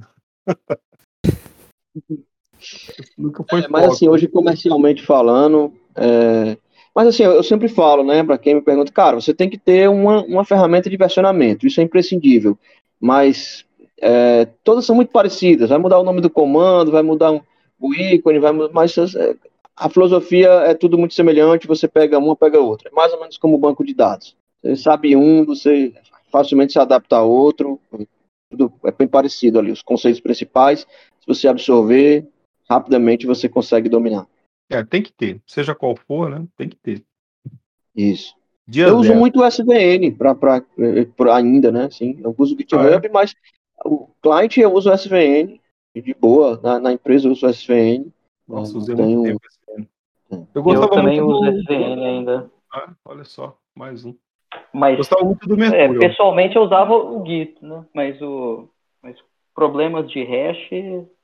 Nunca 3.18 3.44
foi 3.50 3.62
É, 3.62 3.68
mas 3.68 3.86
assim, 3.86 4.08
hoje 4.08 4.28
comercialmente 4.28 5.02
falando, 5.06 5.74
é, 5.96 6.58
mas 6.96 7.08
assim, 7.08 7.24
eu 7.24 7.32
eu 7.34 7.44
sempre 7.44 7.68
falo, 7.68 8.04
né, 8.04 8.24
para 8.24 8.38
quem 8.38 8.56
me 8.56 8.62
pergunta, 8.62 8.92
cara, 8.92 9.20
você 9.20 9.34
tem 9.34 9.50
que 9.50 9.58
ter 9.58 9.90
uma, 9.90 10.24
uma 10.24 10.44
ferramenta 10.46 10.90
de 10.90 10.98
versionamento, 10.98 11.66
isso 11.66 11.80
é 11.80 11.84
imprescindível, 11.84 12.58
mas 13.00 13.66
é, 14.02 14.46
todas 14.64 14.86
são 14.86 14.96
muito 14.96 15.12
parecidas, 15.12 15.70
vai 15.70 15.78
mudar 15.78 16.00
o 16.00 16.04
nome 16.04 16.22
do 16.22 16.30
comando, 16.30 16.92
vai 16.92 17.02
mudar 17.04 17.32
um- 17.32 17.42
o 17.80 17.94
ícone, 17.94 18.40
vai 18.40 18.52
mudar, 18.52 18.74
mas 18.74 18.98
é, 18.98 19.36
a 19.76 19.90
filosofia 19.90 20.50
é 20.66 20.74
tudo 20.74 20.98
muito 20.98 21.14
semelhante, 21.14 21.68
você 21.68 21.88
pega 21.88 22.20
uma, 22.20 22.36
pega 22.36 22.60
outra, 22.60 22.90
é 22.90 22.94
mais 22.96 23.14
ou 23.14 23.20
menos 23.20 23.38
como 23.38 23.56
o 23.56 23.60
banco 23.60 23.84
de 23.86 23.94
dados, 23.94 24.36
você 24.62 24.76
sabe 24.76 25.16
um, 25.16 25.46
você 25.46 25.94
facilmente 26.32 26.74
se 26.74 26.80
adapta 26.80 27.18
a 27.18 27.24
outro, 27.24 27.80
tudo 28.50 28.74
é 28.84 28.92
bem 28.92 29.08
parecido 29.08 29.60
ali, 29.60 29.72
os 29.72 29.82
conceitos 29.82 30.20
principais, 30.20 30.82
se 30.82 31.28
você 31.28 31.48
absorver, 31.48 32.28
rapidamente 32.70 33.28
você 33.28 33.48
consegue 33.48 33.88
dominar. 33.88 34.28
É, 34.70 34.84
tem 34.84 35.02
que 35.02 35.12
ter. 35.14 35.42
Seja 35.46 35.74
qual 35.76 35.96
for, 35.96 36.30
né? 36.30 36.46
Tem 36.58 36.68
que 36.70 36.76
ter. 36.76 37.04
Isso. 37.96 38.36
Dia 38.68 38.88
Eu 38.88 38.98
uso 38.98 39.08
zero. 39.10 39.20
muito 39.20 39.40
o 39.40 39.46
SVN 39.46 40.12
pra, 40.16 40.36
pra, 40.36 40.64
eh, 40.78 41.06
pra 41.06 41.36
ainda, 41.38 41.72
né? 41.72 41.90
Sim, 41.90 42.20
eu 42.24 42.36
uso 42.38 42.54
o 42.54 42.58
GitHub, 42.58 43.10
mas 43.10 43.34
o 43.84 44.08
cliente 44.22 44.60
eu 44.60 44.72
uso 44.74 44.90
o 44.90 44.94
SVN 44.94 45.60
de 45.96 46.14
boa. 46.14 46.60
Na, 46.62 46.80
na 46.80 46.94
empresa 46.94 47.28
eu 47.28 47.32
uso 47.32 47.48
o 47.48 47.50
SVN. 47.50 48.12
Nossa, 48.48 48.74
Eu 48.74 48.78
usei 48.78 48.96
tenho- 48.96 49.22
muito 49.22 49.40
tempo 49.40 49.40
ano. 49.76 49.88
É. 50.32 50.36
Eu 50.54 50.74
Eu 50.74 50.90
também 50.90 51.20
muito 51.22 51.34
uso 51.36 51.52
do... 51.52 51.62
SVN 51.64 52.06
ainda. 52.06 52.52
Ah, 52.72 52.94
olha 53.06 53.24
só, 53.24 53.58
mais 53.76 54.06
um. 54.06 54.14
Mas 54.74 54.98
Gostava 54.98 55.24
muito 55.24 55.48
do 55.48 55.56
é, 55.56 55.70
Mercúrio. 55.70 56.00
pessoalmente 56.00 56.56
eu 56.56 56.64
usava 56.64 56.94
o 56.94 57.26
Git, 57.26 57.56
né? 57.64 57.86
Mas 57.94 58.22
o 58.22 58.70
mas 59.02 59.16
problemas 59.56 60.10
de 60.12 60.24
hash 60.24 60.70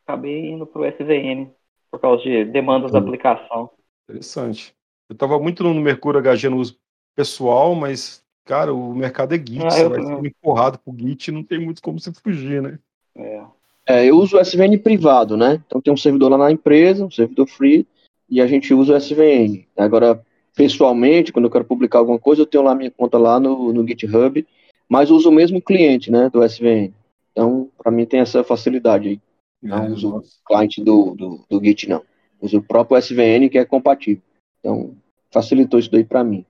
acabei 0.05 0.49
indo 0.51 0.65
pro 0.65 0.85
SVN 0.85 1.49
por 1.91 1.99
causa 1.99 2.23
de 2.23 2.45
demandas 2.45 2.91
da 2.91 2.99
Hum. 2.99 3.03
aplicação. 3.03 3.69
Interessante. 4.09 4.73
Eu 5.09 5.13
estava 5.13 5.39
muito 5.39 5.63
no 5.63 5.73
Mercúrio 5.75 6.19
HG 6.21 6.49
no 6.49 6.57
uso 6.57 6.77
pessoal, 7.15 7.75
mas, 7.75 8.23
cara, 8.45 8.73
o 8.73 8.93
mercado 8.93 9.33
é 9.33 9.37
Git. 9.37 9.65
Ah, 9.65 9.71
você 9.71 9.85
eu- 9.85 9.89
vai 9.89 10.01
ser 10.01 10.25
empurrado 10.25 10.79
pro 10.79 10.95
Git, 10.97 11.31
não 11.31 11.43
tem 11.43 11.59
muito 11.59 11.81
como 11.81 11.99
você 11.99 12.11
fugir, 12.13 12.61
né? 12.61 12.79
É. 13.15 13.43
É, 13.87 14.05
eu 14.05 14.17
uso 14.17 14.35
o 14.35 14.39
SVN 14.39 14.77
privado, 14.79 15.37
né? 15.37 15.61
Então 15.65 15.79
tem 15.79 15.93
um 15.93 15.97
servidor 15.97 16.31
lá 16.31 16.37
na 16.37 16.51
empresa, 16.51 17.05
um 17.05 17.11
servidor 17.11 17.47
free, 17.47 17.87
e 18.27 18.41
a 18.41 18.47
gente 18.47 18.73
usa 18.73 18.93
o 18.93 18.95
SVN. 18.97 19.67
Agora, 19.77 20.23
pessoalmente, 20.55 21.31
quando 21.33 21.45
eu 21.45 21.51
quero 21.51 21.65
publicar 21.65 21.99
alguma 21.99 22.17
coisa, 22.17 22.41
eu 22.41 22.45
tenho 22.45 22.63
lá 22.63 22.73
minha 22.73 22.89
conta 22.89 23.17
lá 23.17 23.39
no, 23.39 23.73
no 23.73 23.85
GitHub, 23.87 24.45
mas 24.87 25.11
uso 25.11 25.29
o 25.29 25.33
mesmo 25.33 25.61
cliente, 25.61 26.09
né, 26.09 26.29
do 26.29 26.43
SVN. 26.43 26.93
Então, 27.31 27.69
para 27.77 27.91
mim 27.91 28.05
tem 28.05 28.21
essa 28.21 28.43
facilidade 28.43 29.09
aí. 29.09 29.19
Não 29.61 29.83
É, 29.83 29.89
uso 29.89 30.09
nossa. 30.09 30.29
o 30.43 30.47
cliente 30.47 30.83
do, 30.83 31.13
do, 31.15 31.45
do 31.49 31.63
Git, 31.63 31.89
não. 31.89 32.01
Uso 32.41 32.57
o 32.59 32.63
próprio 32.63 32.97
SVN, 32.97 33.49
que 33.49 33.57
é 33.57 33.65
compatível. 33.65 34.21
Então, 34.59 34.95
facilitou 35.31 35.79
isso 35.79 35.91
daí 35.91 36.03
para 36.03 36.23
mim. 36.23 36.45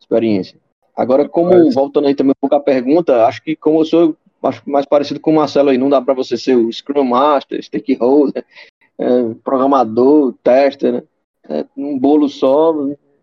Experiência. 0.00 0.58
Agora, 0.96 1.28
como, 1.28 1.50
Mas- 1.50 1.74
voltando 1.74 2.06
aí 2.08 2.14
também 2.14 2.32
um 2.32 2.40
pouco 2.40 2.56
à 2.56 2.60
pergunta, 2.60 3.26
acho 3.26 3.42
que 3.42 3.54
como 3.54 3.80
eu 3.80 3.84
sou 3.84 4.16
acho 4.42 4.62
mais 4.68 4.84
parecido 4.84 5.18
com 5.20 5.30
o 5.30 5.34
Marcelo 5.36 5.70
aí, 5.70 5.78
não 5.78 5.88
dá 5.88 6.02
para 6.02 6.12
você 6.12 6.36
ser 6.36 6.54
o 6.54 6.70
Scrum 6.70 7.04
Master, 7.04 7.62
Stakeholder, 7.62 8.44
é, 8.98 9.34
programador, 9.42 10.34
tester, 10.42 10.92
né? 10.92 11.02
É, 11.48 11.64
num 11.76 11.98
bolo 11.98 12.28
só, 12.28 12.74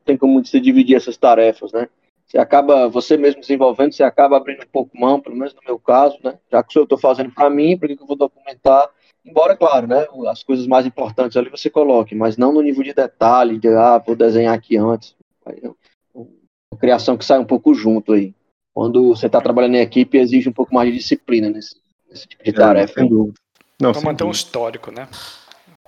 tem 0.06 0.18
como 0.18 0.43
você 0.43 0.60
dividir 0.60 0.95
essas 0.95 1.18
tarefas, 1.18 1.72
né? 1.72 1.88
Você 2.26 2.38
acaba, 2.38 2.88
você 2.88 3.18
mesmo 3.18 3.41
desenvolvendo, 3.41 3.91
você 3.91 4.04
acaba 4.04 4.38
abrindo 4.38 4.64
um 4.64 4.72
pouco 4.72 4.97
mão, 4.97 5.20
pelo 5.20 5.36
menos 5.36 5.54
no 5.54 5.62
meu 5.66 5.78
caso, 5.78 6.18
né? 6.24 6.38
Já 6.49 6.64
que 6.64 6.78
eu 6.78 6.84
estou 6.84 6.97
fazendo 6.97 7.32
para 7.32 7.49
mim, 7.49 7.78
por 7.78 7.89
que 7.89 8.02
eu 8.02 8.08
vou 8.08 8.16
documentar? 8.16 8.89
Embora, 9.26 9.56
claro, 9.56 9.86
né? 9.86 10.08
As 10.30 10.41
coisas 10.41 10.66
mais 10.66 10.86
importantes 10.86 11.36
ali 11.36 11.49
você 11.49 11.70
coloque, 11.70 12.16
mas 12.16 12.38
não 12.38 12.54
no 12.54 12.62
nível 12.62 12.84
de 12.84 12.93
detalhe, 12.93 13.60
de, 13.60 13.68
ah, 13.68 13.97
vou 13.97 14.16
desenhar 14.16 14.54
aqui 14.54 14.78
antes. 14.78 15.14
Aí, 15.45 15.60
não. 15.62 15.76
Uma 16.16 16.80
criação 16.80 17.18
que 17.18 17.26
sai 17.26 17.38
um 17.38 17.45
pouco 17.45 17.74
junto 17.74 18.14
aí. 18.14 18.34
Quando 18.74 19.10
você 19.10 19.26
está 19.26 19.41
trabalhando 19.41 19.76
em 19.76 19.82
equipe, 19.82 20.18
exige 20.18 20.47
um 20.47 20.54
pouco 20.54 20.74
mais 20.74 20.89
de 20.89 20.97
disciplina 20.97 21.49
nesse, 21.49 21.76
nesse 22.10 22.28
tipo 22.28 22.43
de 22.43 22.54
tarefa. 22.54 22.93
Sem 22.93 23.10
dúvida. 23.10 23.34
Não, 23.80 23.91
Para 23.91 23.99
sem 23.99 24.10
manter 24.10 24.24
um 24.24 24.32
histórico, 24.32 24.89
né? 24.89 25.08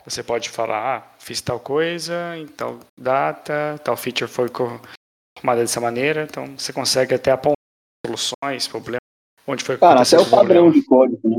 Você 0.06 0.22
pode 0.22 0.50
falar, 0.50 0.98
ah, 0.98 1.16
fiz 1.18 1.40
tal 1.42 1.60
coisa, 1.60 2.38
em 2.38 2.46
tal 2.46 2.80
data, 3.00 3.80
tal 3.84 3.96
feature 3.96 4.30
foi 4.30 4.50
formada 4.50 5.62
dessa 5.62 5.80
maneira, 5.80 6.24
então 6.30 6.58
você 6.58 6.74
consegue 6.74 7.16
até 7.16 7.32
apontar 7.32 7.56
soluções, 8.06 8.68
problemas, 8.68 9.00
onde 9.48 9.64
foi 9.64 9.78
Cara, 9.78 10.02
até 10.02 10.18
o 10.20 10.30
padrão 10.30 10.64
problema. 10.64 10.74
de 10.74 10.84
código, 10.84 11.30
né? 11.30 11.38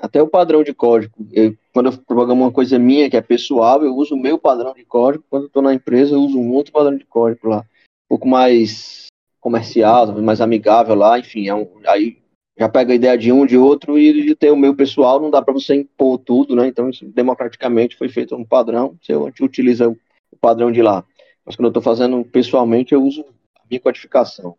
Até 0.00 0.22
o 0.22 0.28
padrão 0.28 0.62
de 0.62 0.74
código. 0.74 1.14
Eu, 1.32 1.56
quando 1.72 1.86
eu 1.86 1.98
programo 1.98 2.44
uma 2.44 2.52
coisa 2.52 2.78
minha, 2.78 3.08
que 3.08 3.16
é 3.16 3.22
pessoal, 3.22 3.82
eu 3.82 3.94
uso 3.94 4.14
o 4.14 4.18
meu 4.18 4.38
padrão 4.38 4.74
de 4.74 4.84
código. 4.84 5.24
Quando 5.30 5.44
eu 5.44 5.46
estou 5.46 5.62
na 5.62 5.72
empresa, 5.72 6.14
eu 6.14 6.20
uso 6.20 6.38
um 6.38 6.52
outro 6.52 6.70
padrão 6.70 6.96
de 6.96 7.04
código 7.06 7.48
lá. 7.48 7.60
Um 7.60 8.08
pouco 8.10 8.28
mais 8.28 9.06
comercial, 9.40 10.12
mais 10.20 10.42
amigável 10.42 10.94
lá, 10.94 11.18
enfim. 11.18 11.48
É 11.48 11.54
um, 11.54 11.66
aí 11.86 12.18
já 12.58 12.68
pega 12.68 12.92
a 12.92 12.96
ideia 12.96 13.18
de 13.18 13.30
um, 13.30 13.44
de 13.44 13.56
outro, 13.56 13.98
e 13.98 14.24
de 14.24 14.34
ter 14.34 14.50
o 14.50 14.56
meu 14.56 14.74
pessoal, 14.74 15.20
não 15.20 15.30
dá 15.30 15.42
para 15.42 15.52
você 15.52 15.74
impor 15.74 16.18
tudo, 16.18 16.56
né? 16.56 16.66
Então, 16.66 16.88
isso 16.88 17.04
democraticamente 17.06 17.96
foi 17.96 18.08
feito 18.08 18.34
um 18.34 18.44
padrão, 18.44 18.96
você 19.00 19.14
utiliza 19.42 19.88
o 19.88 19.98
padrão 20.40 20.72
de 20.72 20.80
lá. 20.80 21.04
Mas 21.44 21.54
quando 21.54 21.66
eu 21.66 21.70
estou 21.70 21.82
fazendo 21.82 22.24
pessoalmente, 22.24 22.94
eu 22.94 23.02
uso 23.02 23.24
a 23.56 23.62
minha 23.68 23.80
codificação. 23.80 24.56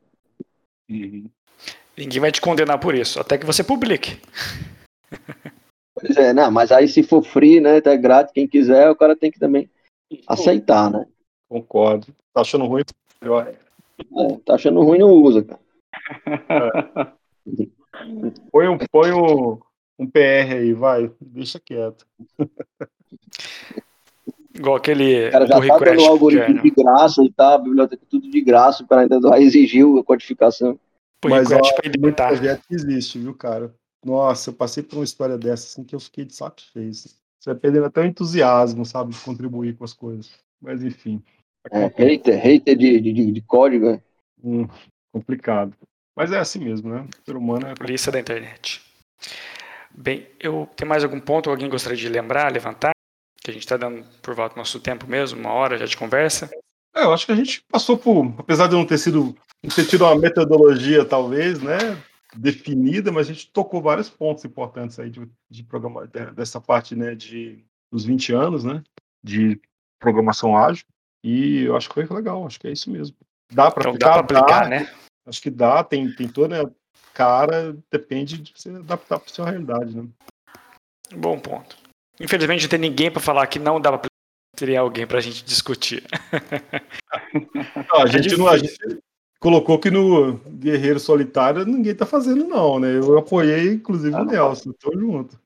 Uhum. 0.89 1.25
Ninguém 1.97 2.19
vai 2.19 2.31
te 2.31 2.39
condenar 2.39 2.79
por 2.79 2.93
isso, 2.93 3.19
até 3.19 3.37
que 3.37 3.45
você 3.45 3.63
publique. 3.63 4.19
Pois 5.99 6.15
é, 6.15 6.31
não, 6.31 6.51
mas 6.51 6.71
aí 6.71 6.87
se 6.87 7.01
for 7.01 7.23
free, 7.23 7.59
né, 7.59 7.81
tá 7.81 7.95
grátis, 7.95 8.31
quem 8.31 8.47
quiser, 8.47 8.91
o 8.91 8.95
cara 8.95 9.15
tem 9.15 9.31
que 9.31 9.39
também 9.39 9.67
aceitar, 10.27 10.91
né? 10.91 11.07
Concordo. 11.49 12.07
Tá 12.31 12.41
achando 12.41 12.65
ruim? 12.67 12.83
Pior. 13.19 13.47
É, 13.47 14.37
tá 14.45 14.53
achando 14.53 14.79
ruim, 14.83 14.99
não 14.99 15.09
usa, 15.09 15.43
cara. 15.43 15.59
Põe, 18.51 18.67
um, 18.67 18.77
põe 18.91 19.11
um, 19.11 19.59
um 19.99 20.07
PR 20.09 20.53
aí, 20.57 20.73
vai. 20.73 21.11
Deixa 21.21 21.59
quieto. 21.59 22.05
Igual 24.53 24.75
aquele 24.75 25.27
O 25.27 25.31
cara 25.31 25.47
já 25.47 25.59
pull 25.59 25.67
tá 25.67 25.77
dando 25.79 26.01
o 26.01 26.05
algoritmo 26.05 26.61
de 26.61 26.69
graça 26.71 27.23
e 27.23 27.31
tá, 27.31 27.53
a 27.53 27.57
biblioteca 27.57 28.03
tudo 28.09 28.29
de 28.29 28.41
graça, 28.41 28.83
o 28.83 28.87
cara 28.87 29.03
ainda 29.03 29.19
vai 29.19 29.43
exigir 29.43 29.85
a 29.85 30.03
codificação. 30.03 30.79
Mas, 31.23 31.49
request 31.49 31.73
ó, 31.77 31.87
identitar. 31.87 32.27
projeto 32.27 32.63
que 32.67 32.75
existe, 32.75 33.19
viu, 33.19 33.35
cara? 33.35 33.73
Nossa, 34.05 34.49
eu 34.49 34.53
passei 34.53 34.83
por 34.83 34.97
uma 34.97 35.03
história 35.03 35.37
dessa 35.37 35.67
assim 35.67 35.83
que 35.83 35.93
eu 35.93 35.99
fiquei 35.99 36.25
de 36.25 36.33
saco 36.33 36.57
assim. 36.75 36.91
Você 36.91 37.51
vai 37.51 37.55
perdendo 37.55 37.85
até 37.85 38.01
o 38.01 38.05
entusiasmo, 38.05 38.85
sabe, 38.85 39.13
de 39.13 39.19
contribuir 39.19 39.75
com 39.75 39.83
as 39.83 39.93
coisas. 39.93 40.31
Mas 40.61 40.83
enfim. 40.83 41.21
É, 41.71 41.85
hater, 41.85 42.39
hater 42.41 42.77
de, 42.77 42.99
de, 42.99 43.13
de- 43.13 43.31
de 43.31 43.41
código, 43.41 43.91
né? 43.91 44.01
Hum, 44.43 44.67
complicado. 45.11 45.75
Mas 46.17 46.31
é 46.31 46.39
assim 46.39 46.57
mesmo, 46.57 46.89
né? 46.89 47.01
O 47.01 47.25
ser 47.25 47.37
humano 47.37 47.67
é. 47.67 47.75
Polícia 47.75 48.11
da 48.11 48.19
internet. 48.19 48.81
Bem, 49.95 50.27
eu 50.39 50.67
tem 50.75 50.87
mais 50.87 51.03
algum 51.03 51.19
ponto 51.19 51.43
que 51.43 51.49
alguém 51.51 51.69
gostaria 51.69 51.95
de 51.95 52.09
lembrar, 52.09 52.51
levantar? 52.51 52.89
Que 53.39 53.51
a 53.51 53.53
gente 53.53 53.61
está 53.63 53.77
dando 53.77 54.03
por 54.19 54.33
volta 54.33 54.55
do 54.55 54.57
nosso 54.57 54.79
tempo 54.79 55.05
mesmo, 55.05 55.39
uma 55.39 55.51
hora 55.51 55.77
já 55.77 55.85
de 55.85 55.95
conversa. 55.95 56.49
É, 56.95 57.03
eu 57.03 57.13
acho 57.13 57.23
que 57.27 57.31
a 57.31 57.35
gente 57.35 57.61
passou 57.71 57.95
por, 57.99 58.33
apesar 58.39 58.65
de 58.65 58.73
não 58.73 58.83
ter 58.83 58.97
sido, 58.97 59.35
não 59.63 59.69
ter 59.69 59.85
tido 59.85 60.05
uma 60.05 60.15
metodologia 60.17 61.05
talvez, 61.05 61.61
né, 61.61 61.77
definida, 62.35 63.11
mas 63.11 63.29
a 63.29 63.33
gente 63.33 63.51
tocou 63.51 63.79
vários 63.79 64.09
pontos 64.09 64.43
importantes 64.43 64.99
aí 64.99 65.11
de, 65.11 65.29
de 65.47 65.63
programa, 65.63 66.07
de- 66.07 66.31
dessa 66.31 66.59
parte, 66.59 66.95
né, 66.95 67.13
de 67.13 67.63
dos 67.91 68.03
20 68.03 68.33
anos, 68.33 68.63
né, 68.63 68.81
de 69.23 69.61
programação 69.99 70.57
ágil. 70.57 70.83
E 71.23 71.63
eu 71.63 71.77
acho 71.77 71.87
que 71.87 71.93
foi 71.93 72.05
legal, 72.15 72.45
acho 72.45 72.59
que 72.59 72.67
é 72.67 72.71
isso 72.71 72.89
mesmo. 72.89 73.15
Dá 73.51 73.69
para 73.69 73.83
Então 73.83 73.93
dá 73.99 74.13
para 74.13 74.21
aplicar, 74.21 74.63
dá, 74.63 74.67
né? 74.67 74.91
Acho 75.27 75.41
que 75.41 75.49
dá, 75.49 75.83
tem, 75.83 76.09
tem 76.15 76.27
toda 76.27 76.63
a 76.63 76.69
cara, 77.13 77.75
depende 77.91 78.37
de 78.37 78.53
você 78.55 78.69
adaptar 78.69 79.19
para 79.19 79.29
sua 79.29 79.49
realidade, 79.49 79.95
né? 79.95 80.07
Bom 81.15 81.37
ponto. 81.39 81.75
Infelizmente 82.19 82.63
não 82.63 82.69
tem 82.69 82.79
ninguém 82.79 83.11
para 83.11 83.21
falar 83.21 83.45
que 83.47 83.59
não 83.59 83.79
dá 83.79 83.97
para. 83.97 84.09
Teria 84.55 84.79
alguém 84.79 85.05
para 85.05 85.17
a 85.19 85.21
gente 85.21 85.43
discutir. 85.43 86.03
Não, 87.93 88.01
a 88.01 88.07
gente 88.07 88.37
não, 88.37 88.47
a 88.47 88.57
gente 88.57 88.77
colocou 89.39 89.77
que 89.77 89.91
no 89.91 90.37
Guerreiro 90.37 90.99
Solitário 90.99 91.65
ninguém 91.65 91.93
tá 91.93 92.05
fazendo, 92.05 92.47
não, 92.47 92.79
né? 92.79 92.97
Eu 92.97 93.17
apoiei, 93.17 93.73
inclusive, 93.73 94.15
Ah, 94.15 94.21
o. 94.21 94.25
Nelson, 94.25 94.71
tô 94.79 94.97
junto. 94.97 95.39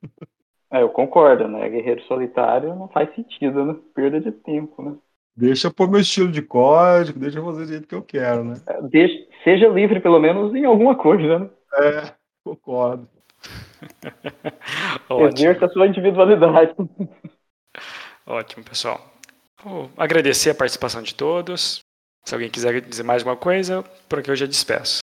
É, 0.70 0.80
eu 0.80 0.88
concordo, 0.88 1.46
né? 1.46 1.68
Guerreiro 1.68 2.02
solitário 2.04 2.74
não 2.74 2.88
faz 2.88 3.14
sentido, 3.14 3.64
né? 3.64 3.76
Perda 3.94 4.18
de 4.18 4.32
tempo, 4.32 4.82
né? 4.82 4.96
Deixa 5.34 5.68
eu 5.68 5.72
pôr 5.72 5.90
meu 5.90 6.00
estilo 6.00 6.30
de 6.30 6.42
código, 6.42 7.18
deixa 7.18 7.38
eu 7.38 7.44
fazer 7.44 7.62
do 7.64 7.68
jeito 7.68 7.88
que 7.88 7.94
eu 7.94 8.02
quero, 8.02 8.44
né? 8.44 8.54
É, 8.66 8.82
deixa- 8.82 9.26
seja 9.44 9.68
livre, 9.68 9.98
pelo 10.00 10.20
menos, 10.20 10.54
em 10.54 10.64
alguma 10.64 10.94
coisa, 10.94 11.38
né? 11.38 11.50
É, 11.74 12.12
concordo. 12.44 13.08
Exerça 15.34 15.66
a 15.66 15.68
sua 15.70 15.86
individualidade. 15.86 16.74
ótimo, 18.26 18.64
pessoal. 18.64 19.00
Vou 19.64 19.90
agradecer 19.96 20.50
a 20.50 20.54
participação 20.54 21.02
de 21.02 21.14
todos. 21.14 21.80
Se 22.24 22.34
alguém 22.34 22.50
quiser 22.50 22.80
dizer 22.82 23.02
mais 23.02 23.22
alguma 23.22 23.36
coisa, 23.36 23.82
por 24.08 24.18
aqui 24.18 24.30
eu 24.30 24.36
já 24.36 24.46
despeço. 24.46 24.98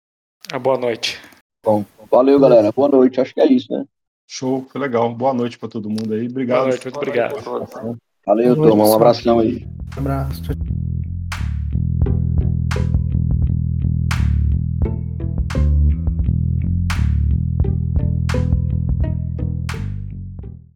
Uma 0.53 0.59
boa 0.59 0.79
noite. 0.79 1.20
Bom, 1.64 1.85
valeu, 2.11 2.39
galera. 2.39 2.70
Boa 2.72 2.89
noite. 2.89 3.20
Acho 3.20 3.33
que 3.33 3.41
é 3.41 3.47
isso, 3.47 3.72
né? 3.72 3.85
Show, 4.29 4.66
foi 4.70 4.81
legal. 4.81 5.12
Boa 5.14 5.33
noite 5.33 5.59
para 5.59 5.68
todo 5.68 5.89
mundo 5.89 6.12
aí. 6.12 6.27
Obrigado. 6.27 6.59
Boa 6.59 6.68
noite, 6.68 6.85
muito 6.85 6.97
obrigado. 6.97 7.97
Valeu, 8.27 8.57
turma. 8.57 8.85
Um 8.85 8.95
abração 8.95 9.39
aí. 9.39 9.64
Um 9.97 10.01
abraço. 10.01 10.43